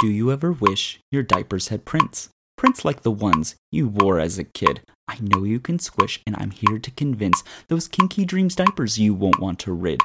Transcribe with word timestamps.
Do 0.00 0.06
you 0.06 0.30
ever 0.30 0.52
wish 0.52 1.00
your 1.10 1.24
diapers 1.24 1.68
had 1.68 1.84
prints? 1.84 2.28
Prints 2.56 2.84
like 2.84 3.02
the 3.02 3.10
ones 3.10 3.56
you 3.72 3.88
wore 3.88 4.20
as 4.20 4.38
a 4.38 4.44
kid. 4.44 4.82
I 5.08 5.18
know 5.20 5.42
you 5.42 5.58
can 5.58 5.80
squish, 5.80 6.20
and 6.24 6.36
I'm 6.38 6.52
here 6.52 6.78
to 6.78 6.90
convince 6.92 7.42
those 7.66 7.88
kinky 7.88 8.24
dreams 8.24 8.54
diapers 8.54 9.00
you 9.00 9.12
won't 9.12 9.40
want 9.40 9.58
to 9.60 9.72
rid. 9.72 10.00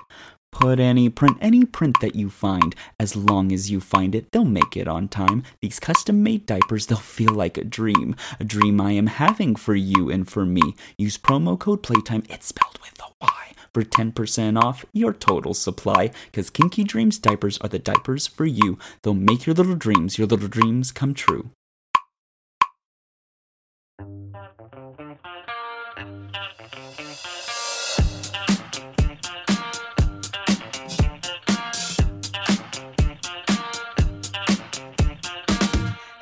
Put 0.54 0.80
any 0.80 1.10
print, 1.10 1.38
any 1.42 1.66
print 1.66 2.00
that 2.00 2.16
you 2.16 2.30
find. 2.30 2.76
As 3.00 3.16
long 3.16 3.52
as 3.52 3.72
you 3.72 3.82
find 3.82 4.14
it, 4.14 4.32
they'll 4.32 4.46
make 4.46 4.78
it 4.78 4.88
on 4.88 5.08
time. 5.08 5.44
These 5.62 5.80
custom 5.80 6.22
made 6.22 6.46
diapers, 6.46 6.86
they'll 6.86 7.00
feel 7.00 7.34
like 7.34 7.58
a 7.58 7.64
dream. 7.64 8.16
A 8.40 8.44
dream 8.44 8.80
I 8.80 8.92
am 8.92 9.08
having 9.08 9.56
for 9.56 9.76
you 9.76 10.12
and 10.12 10.30
for 10.30 10.46
me. 10.46 10.76
Use 10.98 11.18
promo 11.18 11.60
code 11.60 11.82
PLAYTIME, 11.82 12.24
it's 12.30 12.48
spelled 12.48 12.80
with 12.82 12.98
a 13.02 13.12
Y, 13.20 13.52
for 13.74 13.84
10% 13.84 14.62
off 14.62 14.86
your 14.94 15.12
total 15.12 15.56
supply. 15.56 16.12
Because 16.32 16.52
Kinky 16.52 16.84
Dreams 16.84 17.18
diapers 17.18 17.58
are 17.58 17.70
the 17.70 17.80
diapers 17.80 18.28
for 18.28 18.46
you. 18.46 18.78
They'll 19.02 19.16
make 19.16 19.46
your 19.48 19.56
little 19.56 19.76
dreams, 19.76 20.18
your 20.18 20.28
little 20.28 20.48
dreams 20.48 20.92
come 20.92 21.16
true. 21.16 21.50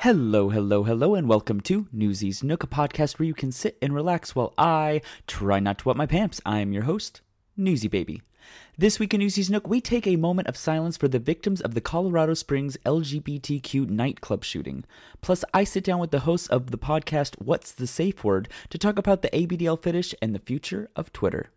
Hello, 0.02 0.48
hello, 0.48 0.82
hello, 0.82 1.14
and 1.14 1.28
welcome 1.28 1.60
to 1.60 1.86
Newsies 1.92 2.42
Nook, 2.42 2.64
a 2.64 2.66
podcast 2.66 3.20
where 3.20 3.26
you 3.26 3.34
can 3.34 3.52
sit 3.52 3.78
and 3.80 3.94
relax 3.94 4.34
while 4.34 4.52
I 4.58 5.00
try 5.28 5.60
not 5.60 5.78
to 5.78 5.84
wet 5.86 5.96
my 5.96 6.06
pants. 6.06 6.40
I 6.44 6.58
am 6.58 6.72
your 6.72 6.82
host, 6.82 7.20
Newsy 7.56 7.86
Baby. 7.86 8.20
This 8.76 8.98
week 8.98 9.14
in 9.14 9.20
Newsies 9.20 9.48
Nook, 9.48 9.68
we 9.68 9.80
take 9.80 10.08
a 10.08 10.16
moment 10.16 10.48
of 10.48 10.56
silence 10.56 10.96
for 10.96 11.06
the 11.06 11.20
victims 11.20 11.60
of 11.60 11.74
the 11.74 11.80
Colorado 11.80 12.34
Springs 12.34 12.76
LGBTQ 12.84 13.88
nightclub 13.90 14.42
shooting. 14.42 14.82
Plus, 15.20 15.44
I 15.54 15.62
sit 15.62 15.84
down 15.84 16.00
with 16.00 16.10
the 16.10 16.18
hosts 16.18 16.48
of 16.48 16.72
the 16.72 16.78
podcast 16.78 17.36
What's 17.38 17.70
the 17.70 17.86
Safe 17.86 18.24
Word 18.24 18.48
to 18.70 18.78
talk 18.78 18.98
about 18.98 19.22
the 19.22 19.30
ABDL 19.30 19.80
fetish 19.80 20.16
and 20.20 20.34
the 20.34 20.40
future 20.40 20.90
of 20.96 21.12
Twitter. 21.12 21.50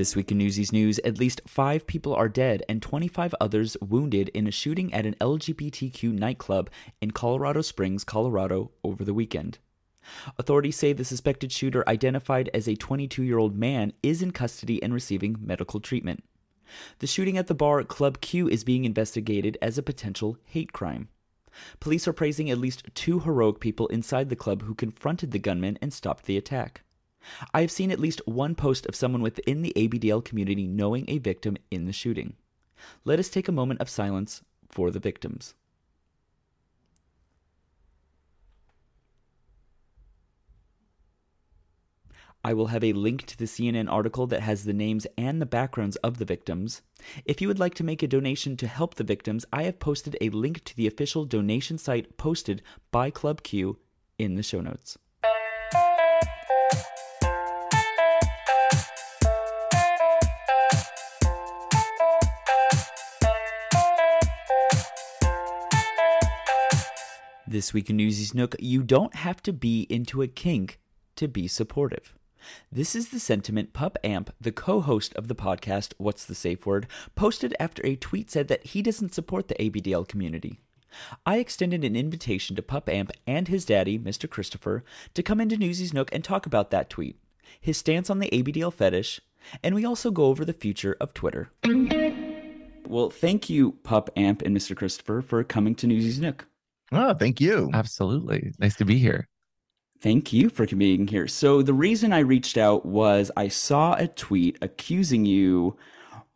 This 0.00 0.16
week 0.16 0.32
in 0.32 0.38
Newsies 0.38 0.72
News, 0.72 0.98
at 1.00 1.18
least 1.18 1.42
five 1.46 1.86
people 1.86 2.14
are 2.14 2.26
dead 2.26 2.62
and 2.70 2.80
25 2.80 3.34
others 3.38 3.76
wounded 3.82 4.30
in 4.30 4.46
a 4.46 4.50
shooting 4.50 4.94
at 4.94 5.04
an 5.04 5.14
LGBTQ 5.20 6.14
nightclub 6.14 6.70
in 7.02 7.10
Colorado 7.10 7.60
Springs, 7.60 8.02
Colorado, 8.02 8.70
over 8.82 9.04
the 9.04 9.12
weekend. 9.12 9.58
Authorities 10.38 10.76
say 10.76 10.94
the 10.94 11.04
suspected 11.04 11.52
shooter, 11.52 11.86
identified 11.86 12.48
as 12.54 12.66
a 12.66 12.76
22 12.76 13.22
year 13.22 13.36
old 13.36 13.54
man, 13.54 13.92
is 14.02 14.22
in 14.22 14.30
custody 14.30 14.82
and 14.82 14.94
receiving 14.94 15.36
medical 15.38 15.80
treatment. 15.80 16.24
The 17.00 17.06
shooting 17.06 17.36
at 17.36 17.48
the 17.48 17.54
bar 17.54 17.84
Club 17.84 18.22
Q 18.22 18.48
is 18.48 18.64
being 18.64 18.86
investigated 18.86 19.58
as 19.60 19.76
a 19.76 19.82
potential 19.82 20.38
hate 20.44 20.72
crime. 20.72 21.10
Police 21.78 22.08
are 22.08 22.14
praising 22.14 22.48
at 22.48 22.56
least 22.56 22.88
two 22.94 23.20
heroic 23.20 23.60
people 23.60 23.86
inside 23.88 24.30
the 24.30 24.34
club 24.34 24.62
who 24.62 24.74
confronted 24.74 25.32
the 25.32 25.38
gunman 25.38 25.76
and 25.82 25.92
stopped 25.92 26.24
the 26.24 26.38
attack. 26.38 26.84
I 27.52 27.60
have 27.60 27.70
seen 27.70 27.90
at 27.90 28.00
least 28.00 28.22
one 28.26 28.54
post 28.54 28.86
of 28.86 28.94
someone 28.94 29.22
within 29.22 29.62
the 29.62 29.72
ABDL 29.76 30.24
community 30.24 30.66
knowing 30.66 31.04
a 31.08 31.18
victim 31.18 31.56
in 31.70 31.86
the 31.86 31.92
shooting. 31.92 32.34
Let 33.04 33.18
us 33.18 33.28
take 33.28 33.48
a 33.48 33.52
moment 33.52 33.80
of 33.80 33.88
silence 33.88 34.42
for 34.68 34.90
the 34.90 35.00
victims. 35.00 35.54
I 42.42 42.54
will 42.54 42.68
have 42.68 42.82
a 42.82 42.94
link 42.94 43.26
to 43.26 43.36
the 43.36 43.44
CNN 43.44 43.90
article 43.90 44.26
that 44.28 44.40
has 44.40 44.64
the 44.64 44.72
names 44.72 45.06
and 45.18 45.42
the 45.42 45.46
backgrounds 45.46 45.96
of 45.96 46.16
the 46.16 46.24
victims. 46.24 46.80
If 47.26 47.42
you 47.42 47.48
would 47.48 47.58
like 47.58 47.74
to 47.74 47.84
make 47.84 48.02
a 48.02 48.08
donation 48.08 48.56
to 48.58 48.66
help 48.66 48.94
the 48.94 49.04
victims, 49.04 49.44
I 49.52 49.64
have 49.64 49.78
posted 49.78 50.16
a 50.20 50.30
link 50.30 50.64
to 50.64 50.74
the 50.76 50.86
official 50.86 51.26
donation 51.26 51.76
site 51.76 52.16
posted 52.16 52.62
by 52.90 53.10
Club 53.10 53.42
Q 53.42 53.78
in 54.18 54.36
the 54.36 54.42
show 54.42 54.62
notes. 54.62 54.96
This 67.50 67.74
week 67.74 67.90
in 67.90 67.96
Newsy's 67.96 68.32
Nook, 68.32 68.54
you 68.60 68.80
don't 68.80 69.12
have 69.12 69.42
to 69.42 69.52
be 69.52 69.84
into 69.90 70.22
a 70.22 70.28
kink 70.28 70.78
to 71.16 71.26
be 71.26 71.48
supportive. 71.48 72.14
This 72.70 72.94
is 72.94 73.08
the 73.08 73.18
sentiment 73.18 73.72
Pup 73.72 73.98
Amp, 74.04 74.32
the 74.40 74.52
co 74.52 74.80
host 74.80 75.12
of 75.16 75.26
the 75.26 75.34
podcast 75.34 75.92
What's 75.98 76.24
the 76.24 76.36
Safe 76.36 76.64
Word, 76.64 76.86
posted 77.16 77.56
after 77.58 77.84
a 77.84 77.96
tweet 77.96 78.30
said 78.30 78.46
that 78.46 78.66
he 78.66 78.82
doesn't 78.82 79.14
support 79.14 79.48
the 79.48 79.56
ABDL 79.56 80.06
community. 80.06 80.60
I 81.26 81.38
extended 81.38 81.82
an 81.82 81.96
invitation 81.96 82.54
to 82.54 82.62
Pup 82.62 82.88
Amp 82.88 83.10
and 83.26 83.48
his 83.48 83.64
daddy, 83.64 83.98
Mr. 83.98 84.30
Christopher, 84.30 84.84
to 85.14 85.22
come 85.24 85.40
into 85.40 85.56
Newsy's 85.56 85.92
Nook 85.92 86.14
and 86.14 86.22
talk 86.22 86.46
about 86.46 86.70
that 86.70 86.88
tweet, 86.88 87.18
his 87.60 87.76
stance 87.76 88.08
on 88.08 88.20
the 88.20 88.30
ABDL 88.30 88.72
fetish, 88.72 89.20
and 89.60 89.74
we 89.74 89.84
also 89.84 90.12
go 90.12 90.26
over 90.26 90.44
the 90.44 90.52
future 90.52 90.96
of 91.00 91.12
Twitter. 91.14 91.50
Well, 92.86 93.10
thank 93.10 93.50
you, 93.50 93.72
Pup 93.82 94.08
Amp 94.16 94.40
and 94.42 94.56
Mr. 94.56 94.76
Christopher, 94.76 95.20
for 95.20 95.42
coming 95.42 95.74
to 95.74 95.88
Newsy's 95.88 96.20
Nook. 96.20 96.46
Oh, 96.92 97.14
thank 97.14 97.40
you. 97.40 97.70
Absolutely. 97.72 98.52
Nice 98.58 98.76
to 98.76 98.84
be 98.84 98.98
here. 98.98 99.28
Thank 100.00 100.32
you 100.32 100.48
for 100.48 100.66
being 100.66 101.06
here. 101.06 101.28
So, 101.28 101.60
the 101.60 101.74
reason 101.74 102.12
I 102.12 102.20
reached 102.20 102.56
out 102.56 102.86
was 102.86 103.30
I 103.36 103.48
saw 103.48 103.94
a 103.94 104.08
tweet 104.08 104.56
accusing 104.62 105.26
you, 105.26 105.76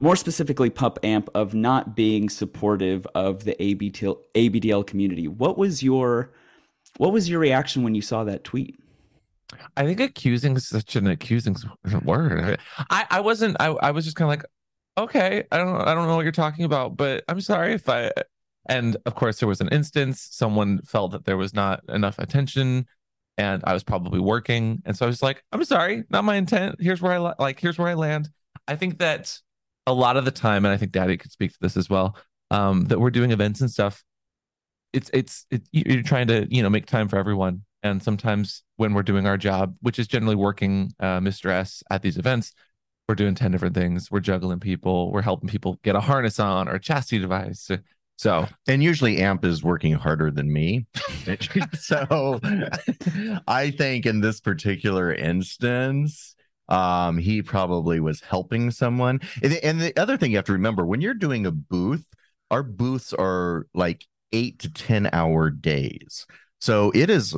more 0.00 0.16
specifically 0.16 0.68
Pup 0.68 0.98
Amp, 1.02 1.30
of 1.34 1.54
not 1.54 1.96
being 1.96 2.28
supportive 2.28 3.06
of 3.14 3.44
the 3.44 3.54
ABDL, 3.54 4.18
ABDL 4.34 4.86
community. 4.86 5.28
What 5.28 5.56
was 5.56 5.82
your 5.82 6.32
what 6.98 7.12
was 7.12 7.28
your 7.28 7.40
reaction 7.40 7.82
when 7.82 7.94
you 7.94 8.02
saw 8.02 8.22
that 8.24 8.44
tweet? 8.44 8.78
I 9.76 9.84
think 9.84 10.00
accusing 10.00 10.56
is 10.56 10.68
such 10.68 10.96
an 10.96 11.06
accusing 11.06 11.56
word. 12.04 12.58
I, 12.90 13.06
I 13.10 13.20
wasn't 13.20 13.56
I, 13.60 13.68
I 13.68 13.90
was 13.92 14.04
just 14.04 14.16
kind 14.16 14.26
of 14.26 14.30
like, 14.30 14.44
okay, 14.98 15.44
I 15.50 15.56
don't 15.56 15.80
I 15.80 15.94
don't 15.94 16.06
know 16.06 16.16
what 16.16 16.22
you're 16.22 16.32
talking 16.32 16.66
about, 16.66 16.98
but 16.98 17.24
I'm 17.28 17.40
sorry 17.40 17.72
if 17.72 17.88
I 17.88 18.10
and 18.66 18.96
of 19.06 19.14
course, 19.14 19.38
there 19.38 19.48
was 19.48 19.60
an 19.60 19.68
instance 19.68 20.28
someone 20.30 20.80
felt 20.82 21.12
that 21.12 21.24
there 21.24 21.36
was 21.36 21.54
not 21.54 21.82
enough 21.88 22.18
attention, 22.18 22.86
and 23.36 23.62
I 23.66 23.72
was 23.72 23.82
probably 23.82 24.20
working, 24.20 24.82
and 24.84 24.96
so 24.96 25.06
I 25.06 25.08
was 25.08 25.22
like, 25.22 25.42
"I'm 25.52 25.64
sorry, 25.64 26.04
not 26.10 26.24
my 26.24 26.36
intent. 26.36 26.76
Here's 26.80 27.02
where 27.02 27.12
I 27.12 27.34
like. 27.38 27.60
Here's 27.60 27.78
where 27.78 27.88
I 27.88 27.94
land." 27.94 28.30
I 28.66 28.76
think 28.76 28.98
that 28.98 29.38
a 29.86 29.92
lot 29.92 30.16
of 30.16 30.24
the 30.24 30.30
time, 30.30 30.64
and 30.64 30.72
I 30.72 30.76
think 30.76 30.92
Daddy 30.92 31.16
could 31.16 31.32
speak 31.32 31.52
to 31.52 31.58
this 31.60 31.76
as 31.76 31.90
well, 31.90 32.16
um, 32.50 32.86
that 32.86 32.98
we're 33.00 33.10
doing 33.10 33.30
events 33.30 33.60
and 33.60 33.70
stuff. 33.70 34.02
It's 34.92 35.10
it's 35.12 35.46
it, 35.50 35.62
you're 35.72 36.02
trying 36.02 36.28
to 36.28 36.46
you 36.50 36.62
know 36.62 36.70
make 36.70 36.86
time 36.86 37.08
for 37.08 37.16
everyone, 37.18 37.64
and 37.82 38.02
sometimes 38.02 38.62
when 38.76 38.94
we're 38.94 39.02
doing 39.02 39.26
our 39.26 39.36
job, 39.36 39.76
which 39.80 39.98
is 39.98 40.06
generally 40.08 40.36
working 40.36 40.92
uh, 41.00 41.20
Mr. 41.20 41.50
S 41.50 41.82
at 41.90 42.02
these 42.02 42.16
events, 42.16 42.54
we're 43.08 43.14
doing 43.14 43.34
10 43.34 43.50
different 43.50 43.74
things. 43.74 44.10
We're 44.10 44.20
juggling 44.20 44.60
people. 44.60 45.12
We're 45.12 45.22
helping 45.22 45.48
people 45.48 45.78
get 45.82 45.96
a 45.96 46.00
harness 46.00 46.40
on 46.40 46.68
or 46.68 46.76
a 46.76 46.80
chastity 46.80 47.20
device. 47.20 47.70
So, 48.16 48.46
and 48.68 48.82
usually 48.82 49.18
AMP 49.18 49.44
is 49.44 49.62
working 49.62 49.92
harder 49.92 50.30
than 50.30 50.52
me. 50.52 50.86
so, 51.80 52.40
I 53.48 53.72
think 53.76 54.06
in 54.06 54.20
this 54.20 54.40
particular 54.40 55.12
instance, 55.12 56.36
um, 56.68 57.18
he 57.18 57.42
probably 57.42 58.00
was 58.00 58.20
helping 58.20 58.70
someone. 58.70 59.20
And, 59.42 59.54
and 59.54 59.80
the 59.80 59.96
other 59.98 60.16
thing 60.16 60.30
you 60.30 60.36
have 60.38 60.46
to 60.46 60.52
remember 60.52 60.86
when 60.86 61.00
you're 61.00 61.14
doing 61.14 61.44
a 61.44 61.50
booth, 61.50 62.06
our 62.50 62.62
booths 62.62 63.12
are 63.12 63.66
like 63.74 64.06
eight 64.32 64.60
to 64.60 64.72
10 64.72 65.10
hour 65.12 65.50
days. 65.50 66.26
So, 66.60 66.92
it 66.94 67.10
is 67.10 67.36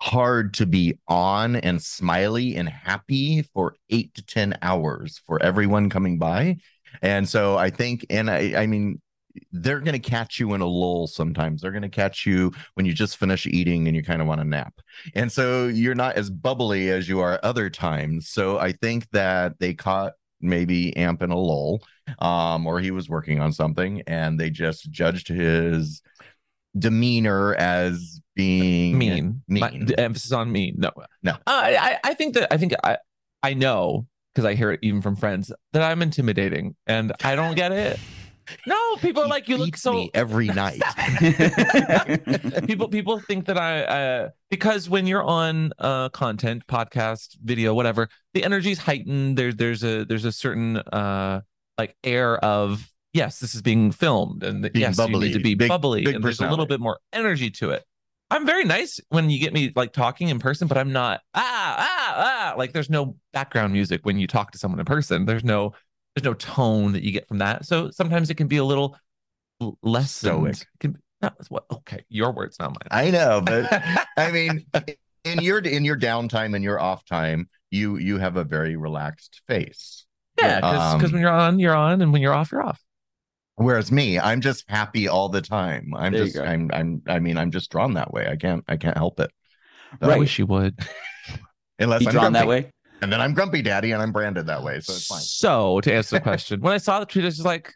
hard 0.00 0.54
to 0.54 0.66
be 0.66 0.98
on 1.08 1.56
and 1.56 1.82
smiley 1.82 2.56
and 2.56 2.68
happy 2.68 3.42
for 3.42 3.74
eight 3.90 4.14
to 4.14 4.24
10 4.24 4.56
hours 4.62 5.20
for 5.26 5.42
everyone 5.42 5.90
coming 5.90 6.18
by. 6.18 6.56
And 7.02 7.28
so 7.28 7.56
I 7.58 7.70
think, 7.70 8.06
and 8.08 8.30
I, 8.30 8.62
I 8.62 8.66
mean, 8.66 9.00
they're 9.52 9.80
going 9.80 10.00
to 10.00 10.10
catch 10.10 10.38
you 10.38 10.54
in 10.54 10.60
a 10.60 10.66
lull 10.66 11.06
sometimes. 11.06 11.62
They're 11.62 11.72
going 11.72 11.82
to 11.82 11.88
catch 11.88 12.26
you 12.26 12.52
when 12.74 12.86
you 12.86 12.92
just 12.92 13.16
finish 13.16 13.46
eating 13.46 13.86
and 13.86 13.96
you 13.96 14.02
kind 14.02 14.20
of 14.20 14.28
want 14.28 14.40
to 14.40 14.46
nap. 14.46 14.74
And 15.14 15.30
so 15.30 15.66
you're 15.66 15.94
not 15.94 16.16
as 16.16 16.30
bubbly 16.30 16.90
as 16.90 17.08
you 17.08 17.20
are 17.20 17.40
other 17.42 17.70
times. 17.70 18.28
So 18.28 18.58
I 18.58 18.72
think 18.72 19.08
that 19.10 19.58
they 19.58 19.74
caught 19.74 20.14
maybe 20.40 20.96
Amp 20.96 21.22
in 21.22 21.30
a 21.30 21.38
lull 21.38 21.82
um, 22.20 22.66
or 22.66 22.80
he 22.80 22.90
was 22.90 23.08
working 23.08 23.40
on 23.40 23.52
something 23.52 24.02
and 24.06 24.38
they 24.38 24.50
just 24.50 24.90
judged 24.90 25.28
his 25.28 26.02
demeanor 26.78 27.54
as 27.54 28.20
being 28.34 28.96
mean. 28.96 29.42
mean. 29.48 29.60
My, 29.60 29.70
the 29.70 29.98
emphasis 29.98 30.32
on 30.32 30.52
mean. 30.52 30.76
No, 30.78 30.92
no. 31.22 31.32
Uh, 31.32 31.36
I 31.46 31.98
I 32.04 32.14
think 32.14 32.34
that 32.34 32.52
I 32.52 32.56
think 32.56 32.72
I 32.84 32.98
I 33.42 33.54
know 33.54 34.06
because 34.32 34.44
I 34.44 34.54
hear 34.54 34.70
it 34.70 34.80
even 34.82 35.02
from 35.02 35.16
friends 35.16 35.50
that 35.72 35.82
I'm 35.82 36.02
intimidating 36.02 36.76
and 36.86 37.12
I 37.24 37.34
don't 37.34 37.56
get 37.56 37.72
it. 37.72 37.98
No, 38.66 38.96
people 38.96 39.22
are 39.22 39.26
He 39.26 39.30
like 39.30 39.48
you 39.48 39.56
look 39.56 39.76
so 39.76 39.92
me 39.92 40.10
every 40.14 40.46
night. 40.46 40.82
people 42.66 42.88
people 42.88 43.20
think 43.20 43.46
that 43.46 43.58
I 43.58 43.82
uh 43.82 44.28
because 44.50 44.88
when 44.88 45.06
you're 45.06 45.22
on 45.22 45.72
uh 45.78 46.08
content, 46.10 46.66
podcast, 46.66 47.36
video, 47.42 47.74
whatever, 47.74 48.08
the 48.34 48.44
energy's 48.44 48.78
heightened. 48.78 49.36
There's 49.36 49.56
there's 49.56 49.82
a 49.84 50.04
there's 50.04 50.24
a 50.24 50.32
certain 50.32 50.78
uh 50.78 51.42
like 51.76 51.96
air 52.04 52.38
of 52.44 52.88
yes, 53.12 53.38
this 53.38 53.54
is 53.54 53.62
being 53.62 53.92
filmed 53.92 54.42
and 54.42 54.62
Being 54.62 54.72
yes, 54.74 54.98
you 54.98 55.04
need 55.06 55.12
bubbly, 55.12 55.32
to 55.32 55.40
be 55.40 55.54
big- 55.54 55.68
bubbly 55.68 56.04
big 56.04 56.14
and 56.16 56.24
there's 56.24 56.40
a 56.40 56.48
little 56.48 56.66
bit 56.66 56.80
more 56.80 56.98
energy 57.12 57.50
to 57.50 57.70
it. 57.70 57.84
I'm 58.30 58.44
very 58.44 58.64
nice 58.64 59.00
when 59.08 59.30
you 59.30 59.38
get 59.38 59.54
me 59.54 59.72
like 59.74 59.92
talking 59.92 60.28
in 60.28 60.38
person, 60.38 60.68
but 60.68 60.76
I'm 60.76 60.92
not 60.92 61.20
ah 61.34 61.76
ah 61.78 62.14
ah 62.16 62.54
like 62.58 62.72
there's 62.72 62.90
no 62.90 63.16
background 63.32 63.72
music 63.72 64.04
when 64.04 64.18
you 64.18 64.26
talk 64.26 64.52
to 64.52 64.58
someone 64.58 64.80
in 64.80 64.86
person. 64.86 65.24
There's 65.24 65.44
no 65.44 65.72
there's 66.18 66.24
no 66.24 66.34
tone 66.34 66.92
that 66.92 67.02
you 67.02 67.12
get 67.12 67.28
from 67.28 67.38
that. 67.38 67.64
So 67.64 67.90
sometimes 67.90 68.30
it 68.30 68.34
can 68.34 68.48
be 68.48 68.56
a 68.56 68.64
little 68.64 68.96
less 69.82 70.12
Stoic. 70.12 70.66
Can, 70.80 70.96
that 71.20 71.36
was 71.38 71.50
what 71.50 71.64
okay, 71.70 72.04
your 72.08 72.32
words, 72.32 72.58
not 72.58 72.70
mine. 72.70 72.88
I 72.90 73.10
know, 73.10 73.40
but 73.44 73.66
I 74.16 74.30
mean, 74.32 74.66
in 75.24 75.40
your 75.40 75.58
in 75.58 75.84
your 75.84 75.96
downtime 75.96 76.54
and 76.54 76.64
your 76.64 76.80
off 76.80 77.04
time, 77.04 77.48
you 77.70 77.96
you 77.96 78.18
have 78.18 78.36
a 78.36 78.44
very 78.44 78.76
relaxed 78.76 79.42
face. 79.46 80.06
Yeah, 80.38 80.60
because 80.60 81.02
Um, 81.02 81.12
when 81.12 81.20
you're 81.20 81.30
on, 81.30 81.58
you're 81.58 81.74
on, 81.74 82.02
and 82.02 82.12
when 82.12 82.22
you're 82.22 82.34
off, 82.34 82.52
you're 82.52 82.62
off. 82.62 82.80
Whereas 83.56 83.90
me, 83.90 84.18
I'm 84.20 84.40
just 84.40 84.64
happy 84.68 85.08
all 85.08 85.28
the 85.28 85.40
time. 85.40 85.92
I'm 85.96 86.12
There 86.12 86.24
just. 86.24 86.36
I'm 86.38 86.70
I'm 86.72 87.02
I 87.08 87.18
mean, 87.18 87.36
I'm 87.36 87.50
just 87.50 87.70
drawn 87.70 87.94
that 87.94 88.12
way. 88.12 88.26
I 88.28 88.36
can't 88.36 88.64
I 88.68 88.76
can't 88.76 88.96
help 88.96 89.18
it. 89.20 89.30
I 90.00 90.06
Right. 90.06 90.18
wish 90.18 90.38
you 90.38 90.46
would. 90.46 90.78
Unless 91.78 92.00
Be 92.00 92.06
I'm 92.06 92.12
drawn 92.12 92.32
that 92.32 92.46
way. 92.46 92.70
And 93.00 93.12
then 93.12 93.20
I'm 93.20 93.34
grumpy 93.34 93.62
daddy 93.62 93.92
and 93.92 94.02
I'm 94.02 94.12
branded 94.12 94.46
that 94.46 94.62
way. 94.62 94.80
So 94.80 94.92
it's 94.92 95.06
fine. 95.06 95.20
So 95.20 95.80
to 95.82 95.92
answer 95.94 96.16
the 96.16 96.20
question, 96.20 96.60
when 96.60 96.72
I 96.72 96.78
saw 96.78 97.00
the 97.00 97.06
tweet, 97.06 97.24
I 97.24 97.26
was 97.26 97.36
just 97.36 97.46
like, 97.46 97.74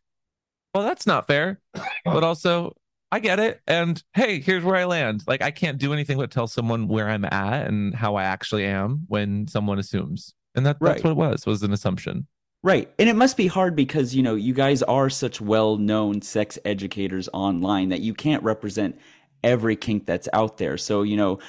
"Well, 0.74 0.84
that's 0.84 1.06
not 1.06 1.26
fair," 1.26 1.60
but 2.04 2.24
also 2.24 2.76
I 3.10 3.20
get 3.20 3.38
it. 3.38 3.60
And 3.66 4.02
hey, 4.14 4.40
here's 4.40 4.64
where 4.64 4.76
I 4.76 4.84
land. 4.84 5.22
Like 5.26 5.42
I 5.42 5.50
can't 5.50 5.78
do 5.78 5.92
anything 5.92 6.19
but 6.19 6.30
tell 6.30 6.46
someone 6.46 6.88
where 6.88 7.08
I'm 7.08 7.24
at 7.24 7.66
and 7.69 7.94
how 7.94 8.16
I 8.16 8.24
actually 8.24 8.64
am 8.64 9.04
when 9.08 9.46
someone 9.48 9.78
assumes, 9.78 10.34
and 10.54 10.66
that 10.66 10.78
Right. 10.80 10.92
that's 10.94 11.04
what 11.04 11.10
it 11.10 11.16
was. 11.16 11.46
Was 11.46 11.62
an 11.62 11.72
assumption. 11.72 12.26
Right. 12.64 12.88
And 12.98 13.08
it 13.08 13.16
must 13.16 13.36
be 13.36 13.48
hard 13.48 13.74
because, 13.74 14.14
you 14.14 14.22
know, 14.22 14.36
you 14.36 14.54
guys 14.54 14.84
are 14.84 15.10
such 15.10 15.40
well 15.40 15.76
known 15.78 16.22
sex 16.22 16.60
educators 16.64 17.28
online 17.32 17.88
that 17.88 18.02
you 18.02 18.14
can't 18.14 18.40
represent 18.44 18.96
every 19.42 19.74
kink 19.74 20.06
that's 20.06 20.28
out 20.32 20.58
there. 20.58 20.76
So, 20.78 21.02
you 21.02 21.16
know, 21.16 21.40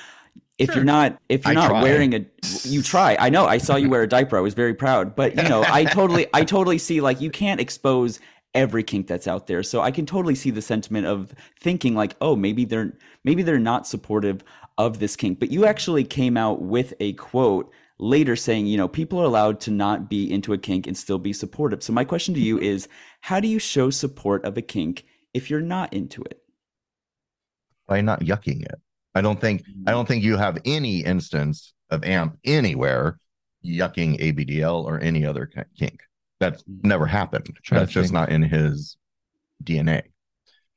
if 0.57 0.67
Sure. 0.67 0.75
you're 0.75 0.85
not 0.85 1.19
if 1.29 1.45
you're 1.45 1.51
I 1.51 1.55
not 1.55 1.69
try. 1.69 1.83
wearing 1.83 2.13
a 2.13 2.25
you 2.63 2.81
try. 2.81 3.17
I 3.19 3.29
know. 3.29 3.45
I 3.45 3.57
saw 3.57 3.75
you 3.75 3.89
wear 3.89 4.03
a 4.03 4.07
diaper. 4.07 4.37
I 4.37 4.41
was 4.41 4.53
very 4.53 4.73
proud. 4.73 5.15
But, 5.15 5.35
you 5.35 5.49
know, 5.49 5.63
I 5.67 5.85
totally 5.85 6.27
I 6.33 6.43
totally 6.43 6.77
see 6.77 7.01
like 7.01 7.21
you 7.21 7.31
can't 7.31 7.59
expose 7.59 8.19
every 8.53 8.83
kink 8.83 9.07
that's 9.07 9.27
out 9.27 9.47
there. 9.47 9.63
So 9.63 9.81
I 9.81 9.91
can 9.91 10.05
totally 10.05 10.35
see 10.35 10.51
the 10.51 10.61
sentiment 10.61 11.07
of 11.07 11.33
thinking 11.59 11.95
like, 11.95 12.15
"Oh, 12.21 12.35
maybe 12.35 12.65
they're 12.65 12.93
maybe 13.23 13.41
they're 13.41 13.59
not 13.59 13.87
supportive 13.87 14.43
of 14.77 14.99
this 14.99 15.15
kink." 15.15 15.39
But 15.39 15.51
you 15.51 15.65
actually 15.65 16.03
came 16.03 16.37
out 16.37 16.61
with 16.61 16.93
a 16.99 17.13
quote 17.13 17.71
later 17.99 18.35
saying, 18.35 18.67
you 18.67 18.77
know, 18.77 18.87
people 18.87 19.19
are 19.19 19.25
allowed 19.25 19.59
to 19.61 19.71
not 19.71 20.09
be 20.09 20.31
into 20.31 20.53
a 20.53 20.57
kink 20.57 20.87
and 20.87 20.97
still 20.97 21.19
be 21.19 21.33
supportive. 21.33 21.81
So 21.81 21.93
my 21.93 22.03
question 22.03 22.33
to 22.33 22.39
you 22.39 22.57
mm-hmm. 22.57 22.65
is, 22.65 22.87
how 23.21 23.39
do 23.39 23.47
you 23.47 23.59
show 23.59 23.89
support 23.89 24.43
of 24.45 24.57
a 24.57 24.61
kink 24.61 25.05
if 25.33 25.49
you're 25.49 25.61
not 25.61 25.93
into 25.93 26.21
it? 26.23 26.41
By 27.87 28.01
not 28.01 28.21
yucking 28.21 28.63
it. 28.63 28.79
I 29.15 29.21
don't 29.21 29.39
think 29.39 29.63
I 29.85 29.91
don't 29.91 30.07
think 30.07 30.23
you 30.23 30.37
have 30.37 30.57
any 30.65 31.03
instance 31.03 31.73
of 31.89 32.03
amp 32.03 32.37
anywhere 32.43 33.19
yucking 33.65 34.19
ABDL 34.19 34.83
or 34.83 34.99
any 34.99 35.25
other 35.25 35.49
kink. 35.77 35.99
That's 36.39 36.63
never 36.67 37.05
happened. 37.05 37.57
That's 37.69 37.91
just 37.91 38.11
not 38.11 38.29
in 38.29 38.41
his 38.41 38.97
DNA. 39.63 40.03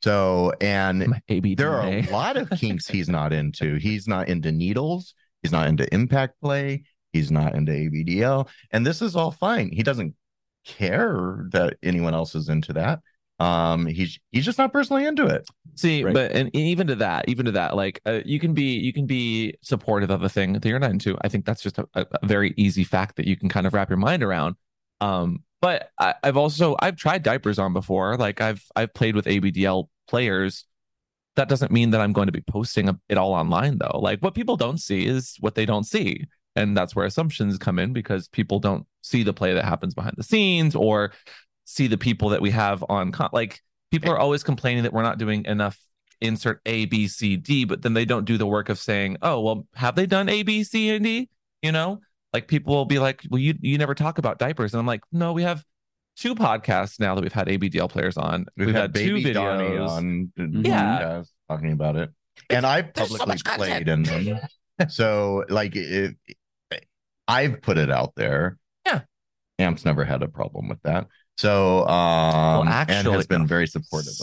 So 0.02 0.52
and 0.60 1.20
there 1.56 1.72
are 1.72 1.88
a 1.88 2.02
lot 2.10 2.36
of 2.36 2.50
kinks 2.50 2.86
he's 2.86 3.08
not 3.08 3.32
into. 3.32 3.76
He's 3.76 4.06
not 4.06 4.28
into 4.28 4.52
needles. 4.52 5.14
He's 5.42 5.52
not 5.52 5.68
into 5.68 5.92
impact 5.92 6.40
play. 6.40 6.84
He's 7.12 7.30
not 7.30 7.54
into 7.54 7.72
ABDL. 7.72 8.48
And 8.70 8.86
this 8.86 9.00
is 9.00 9.16
all 9.16 9.30
fine. 9.30 9.70
He 9.72 9.82
doesn't 9.82 10.14
care 10.66 11.46
that 11.52 11.76
anyone 11.82 12.14
else 12.14 12.34
is 12.34 12.48
into 12.48 12.74
that. 12.74 13.00
Um, 13.38 13.84
he's 13.86 14.18
he's 14.32 14.44
just 14.46 14.56
not 14.58 14.72
personally 14.72 15.04
into 15.04 15.26
it. 15.26 15.46
See, 15.74 16.02
Right. 16.02 16.14
but 16.14 16.32
and 16.32 16.54
even 16.56 16.86
to 16.86 16.94
that, 16.96 17.28
even 17.28 17.44
to 17.46 17.52
that, 17.52 17.76
like 17.76 18.00
uh, 18.06 18.20
you 18.24 18.40
can 18.40 18.54
be 18.54 18.78
you 18.78 18.92
can 18.92 19.06
be 19.06 19.54
supportive 19.62 20.10
of 20.10 20.22
a 20.22 20.28
thing 20.28 20.54
that 20.54 20.64
you're 20.64 20.78
not 20.78 20.90
into. 20.90 21.18
I 21.20 21.28
think 21.28 21.44
that's 21.44 21.62
just 21.62 21.78
a, 21.78 21.86
a 21.94 22.06
a 22.22 22.26
very 22.26 22.54
easy 22.56 22.82
fact 22.84 23.16
that 23.16 23.26
you 23.26 23.36
can 23.36 23.48
kind 23.50 23.66
of 23.66 23.74
wrap 23.74 23.90
your 23.90 23.98
mind 23.98 24.22
around. 24.22 24.56
Um, 25.02 25.42
but 25.60 25.90
I, 26.00 26.14
I've 26.22 26.36
also 26.38 26.76
I've 26.80 26.96
tried 26.96 27.22
diapers 27.22 27.58
on 27.58 27.74
before. 27.74 28.16
Like 28.16 28.40
I've 28.40 28.64
I've 28.74 28.94
played 28.94 29.14
with 29.14 29.26
ABDL 29.26 29.88
players. 30.08 30.64
That 31.34 31.50
doesn't 31.50 31.70
mean 31.70 31.90
that 31.90 32.00
I'm 32.00 32.14
going 32.14 32.28
to 32.28 32.32
be 32.32 32.40
posting 32.40 32.88
it 33.10 33.18
all 33.18 33.34
online 33.34 33.76
though. 33.76 33.98
Like 34.00 34.20
what 34.20 34.34
people 34.34 34.56
don't 34.56 34.78
see 34.78 35.06
is 35.06 35.36
what 35.40 35.54
they 35.54 35.66
don't 35.66 35.84
see, 35.84 36.24
and 36.54 36.74
that's 36.74 36.96
where 36.96 37.04
assumptions 37.04 37.58
come 37.58 37.78
in 37.78 37.92
because 37.92 38.28
people 38.28 38.58
don't 38.60 38.86
see 39.02 39.22
the 39.22 39.34
play 39.34 39.52
that 39.52 39.66
happens 39.66 39.92
behind 39.92 40.14
the 40.16 40.22
scenes 40.22 40.74
or 40.74 41.12
see 41.76 41.87
the 41.87 41.99
people 41.99 42.31
that 42.31 42.40
we 42.40 42.50
have 42.50 42.82
on 42.88 43.12
con- 43.12 43.31
like 43.32 43.61
people 43.90 44.11
are 44.11 44.19
always 44.19 44.43
complaining 44.43 44.82
that 44.84 44.93
we're 44.93 45.02
not 45.02 45.19
doing 45.19 45.44
enough 45.44 45.78
insert 46.20 46.61
A, 46.67 46.87
B, 46.87 47.06
C, 47.08 47.37
D, 47.37 47.64
but 47.64 47.82
then 47.82 47.93
they 47.93 48.05
don't 48.05 48.25
do 48.25 48.38
the 48.38 48.46
work 48.46 48.69
of 48.69 48.78
saying, 48.78 49.19
oh, 49.20 49.40
well, 49.40 49.67
have 49.75 49.94
they 49.94 50.06
done 50.06 50.28
A, 50.28 50.43
B, 50.43 50.64
C, 50.64 50.90
and 50.90 51.05
D? 51.05 51.28
You 51.62 51.73
know, 51.73 52.00
like 52.32 52.49
people 52.49 52.75
will 52.75 52.84
be 52.87 52.99
like, 52.99 53.23
well, 53.31 53.40
you 53.40 53.55
you 53.61 53.78
never 53.78 53.94
talk 53.94 54.19
about 54.19 54.38
diapers, 54.38 54.73
and 54.73 54.81
I'm 54.81 54.87
like, 54.87 55.02
no, 55.12 55.32
we 55.32 55.43
have 55.43 55.64
two 56.17 56.34
podcasts 56.34 56.99
now 56.99 57.14
that 57.14 57.23
we've 57.23 57.32
had 57.32 57.49
ABDL 57.49 57.90
players 57.90 58.17
on. 58.17 58.46
We've, 58.56 58.75
had, 58.75 58.94
two 58.94 59.14
Baby 59.14 59.32
Donnie 59.32 59.76
on 59.76 60.32
the 60.37 60.69
Yeah. 60.69 60.99
podcast 61.00 61.29
talking 61.49 61.72
about 61.72 61.96
it, 61.96 62.11
and 62.50 62.64
I've 62.67 62.93
there's 62.94 63.11
so 63.11 63.19
publicly 63.19 63.56
played 63.56 63.88
in 63.88 64.02
them. 64.02 64.38
so, 64.88 65.44
like, 65.49 65.76
it, 65.76 66.17
I've 67.29 67.61
put 67.61 67.79
it 67.79 67.90
out 67.90 68.14
there. 68.17 68.58
Yeah. 68.87 69.00
Amp's 69.58 69.84
never 69.84 70.05
had 70.05 70.22
a 70.22 70.29
problem 70.29 70.69
with 70.69 70.81
that. 70.82 71.06
So, 71.36 71.86
um, 71.88 72.66
and 72.66 72.90
actually- 72.90 73.12
has 73.14 73.26
been 73.26 73.46
very 73.46 73.66
supportive. 73.66 74.12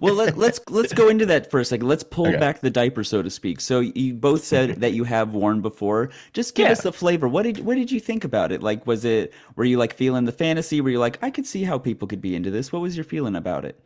Well, 0.00 0.14
let, 0.14 0.36
let's 0.36 0.58
let's 0.68 0.92
go 0.92 1.08
into 1.10 1.26
that 1.26 1.48
for 1.48 1.60
a 1.60 1.64
second. 1.64 1.86
Let's 1.86 2.02
pull 2.02 2.26
Okay. 2.26 2.38
back 2.38 2.60
the 2.60 2.70
diaper, 2.70 3.04
so 3.04 3.22
to 3.22 3.30
speak. 3.30 3.60
So 3.60 3.78
you 3.78 4.14
both 4.14 4.42
said 4.42 4.70
that 4.80 4.94
you 4.94 5.04
have 5.04 5.32
worn 5.32 5.60
before. 5.62 6.10
Just 6.32 6.56
give 6.56 6.66
Yeah. 6.66 6.72
us 6.72 6.80
the 6.82 6.92
flavor. 6.92 7.28
What 7.28 7.44
did 7.44 7.60
what 7.60 7.76
did 7.76 7.92
you 7.92 8.00
think 8.00 8.24
about 8.24 8.50
it? 8.50 8.64
Like, 8.64 8.84
was 8.84 9.04
it 9.04 9.32
were 9.54 9.64
you 9.64 9.78
like 9.78 9.94
feeling 9.94 10.24
the 10.24 10.32
fantasy? 10.32 10.80
Were 10.80 10.90
you 10.90 10.98
like, 10.98 11.20
I 11.22 11.30
could 11.30 11.46
see 11.46 11.62
how 11.62 11.78
people 11.78 12.08
could 12.08 12.20
be 12.20 12.34
into 12.34 12.50
this? 12.50 12.72
What 12.72 12.82
was 12.82 12.96
your 12.96 13.04
feeling 13.04 13.36
about 13.36 13.64
it? 13.64 13.78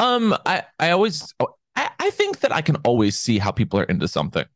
Um, 0.00 0.36
I 0.44 0.64
I 0.80 0.90
always 0.90 1.32
I, 1.76 1.90
I 2.00 2.10
think 2.10 2.40
that 2.40 2.50
I 2.52 2.60
can 2.60 2.74
always 2.84 3.16
see 3.16 3.38
how 3.38 3.52
people 3.52 3.78
are 3.78 3.84
into 3.84 4.08
something. 4.08 4.46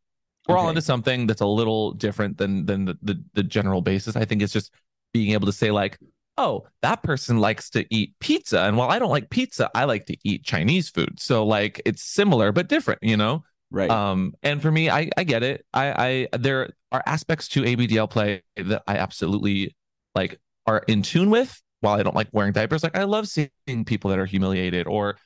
We're 0.48 0.58
all 0.58 0.70
into 0.70 0.82
something 0.82 1.28
that's 1.28 1.40
a 1.40 1.46
little 1.46 1.92
different 1.92 2.36
than 2.36 2.66
than 2.66 2.86
the, 2.86 2.98
the 3.00 3.22
the 3.34 3.42
general 3.44 3.80
basis. 3.80 4.16
I 4.16 4.24
think 4.24 4.42
it's 4.42 4.52
just 4.52 4.72
being 5.14 5.34
able 5.34 5.46
to 5.46 5.52
say 5.52 5.70
like, 5.70 5.98
oh, 6.40 6.66
that 6.80 7.02
person 7.02 7.38
likes 7.38 7.68
to 7.70 7.84
eat 7.94 8.14
pizza, 8.18 8.62
and 8.62 8.76
while 8.76 8.90
I 8.90 8.98
don't 8.98 9.10
like 9.10 9.30
pizza, 9.30 9.70
I 9.74 9.84
like 9.84 10.06
to 10.06 10.16
eat 10.24 10.44
Chinese 10.44 10.88
food. 10.88 11.20
So 11.20 11.44
like 11.44 11.82
it's 11.84 12.02
similar 12.02 12.50
but 12.50 12.68
different, 12.68 13.00
you 13.02 13.16
know. 13.16 13.44
Right. 13.70 13.90
Um, 13.90 14.32
and 14.42 14.60
for 14.60 14.70
me, 14.70 14.90
I 14.90 15.10
I 15.16 15.24
get 15.24 15.42
it. 15.42 15.64
I 15.72 16.28
I 16.32 16.38
there 16.38 16.70
are 16.90 17.02
aspects 17.06 17.48
to 17.48 17.62
ABDL 17.62 18.10
play 18.10 18.42
that 18.56 18.82
I 18.88 18.96
absolutely 18.96 19.76
like 20.14 20.40
are 20.66 20.82
in 20.88 21.02
tune 21.02 21.30
with. 21.30 21.60
While 21.82 21.98
I 21.98 22.02
don't 22.02 22.16
like 22.16 22.28
wearing 22.32 22.52
diapers, 22.52 22.82
like 22.82 22.96
I 22.96 23.04
love 23.04 23.26
seeing 23.26 23.84
people 23.86 24.10
that 24.10 24.18
are 24.18 24.26
humiliated 24.26 24.86
or 24.86 25.16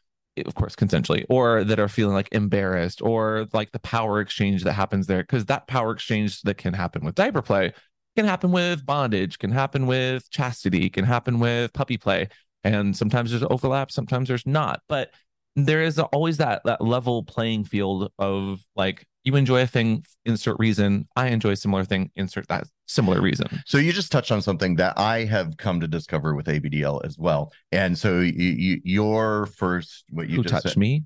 of 0.44 0.54
course 0.54 0.74
consensually 0.74 1.24
or 1.28 1.64
that 1.64 1.78
are 1.78 1.88
feeling 1.88 2.14
like 2.14 2.28
embarrassed 2.32 3.00
or 3.02 3.46
like 3.52 3.70
the 3.72 3.78
power 3.80 4.20
exchange 4.20 4.64
that 4.64 4.72
happens 4.72 5.06
there 5.06 5.22
because 5.22 5.46
that 5.46 5.66
power 5.68 5.92
exchange 5.92 6.42
that 6.42 6.56
can 6.56 6.74
happen 6.74 7.04
with 7.04 7.14
diaper 7.14 7.42
play 7.42 7.72
can 8.16 8.24
happen 8.24 8.52
with 8.52 8.84
bondage 8.86 9.38
can 9.38 9.50
happen 9.50 9.86
with 9.86 10.30
chastity 10.30 10.88
can 10.90 11.04
happen 11.04 11.38
with 11.38 11.72
puppy 11.72 11.96
play. 11.96 12.28
And 12.62 12.96
sometimes 12.96 13.30
there's 13.30 13.44
overlap 13.50 13.90
sometimes 13.90 14.28
there's 14.28 14.46
not. 14.46 14.80
But 14.88 15.10
there 15.56 15.82
is 15.82 15.98
always 15.98 16.38
that 16.38 16.62
that 16.64 16.80
level 16.80 17.22
playing 17.22 17.64
field 17.64 18.10
of 18.18 18.60
like 18.74 19.06
you 19.22 19.36
enjoy 19.36 19.62
a 19.62 19.66
thing 19.66 20.04
insert 20.24 20.56
reason. 20.58 21.06
I 21.16 21.28
enjoy 21.28 21.50
a 21.50 21.56
similar 21.56 21.84
thing 21.84 22.10
insert 22.16 22.48
that 22.48 22.66
similar 22.86 23.20
reason. 23.20 23.46
So 23.64 23.78
you 23.78 23.92
just 23.92 24.10
touched 24.12 24.32
on 24.32 24.42
something 24.42 24.76
that 24.76 24.98
I 24.98 25.24
have 25.24 25.56
come 25.56 25.80
to 25.80 25.88
discover 25.88 26.34
with 26.34 26.46
ABDL 26.46 27.04
as 27.04 27.16
well. 27.18 27.52
And 27.72 27.96
so 27.96 28.20
you, 28.20 28.32
you 28.32 28.80
your 28.84 29.46
first 29.46 30.04
what 30.10 30.28
you 30.28 30.36
who 30.36 30.42
just 30.42 30.54
touched 30.54 30.74
said, 30.74 30.76
me? 30.76 31.04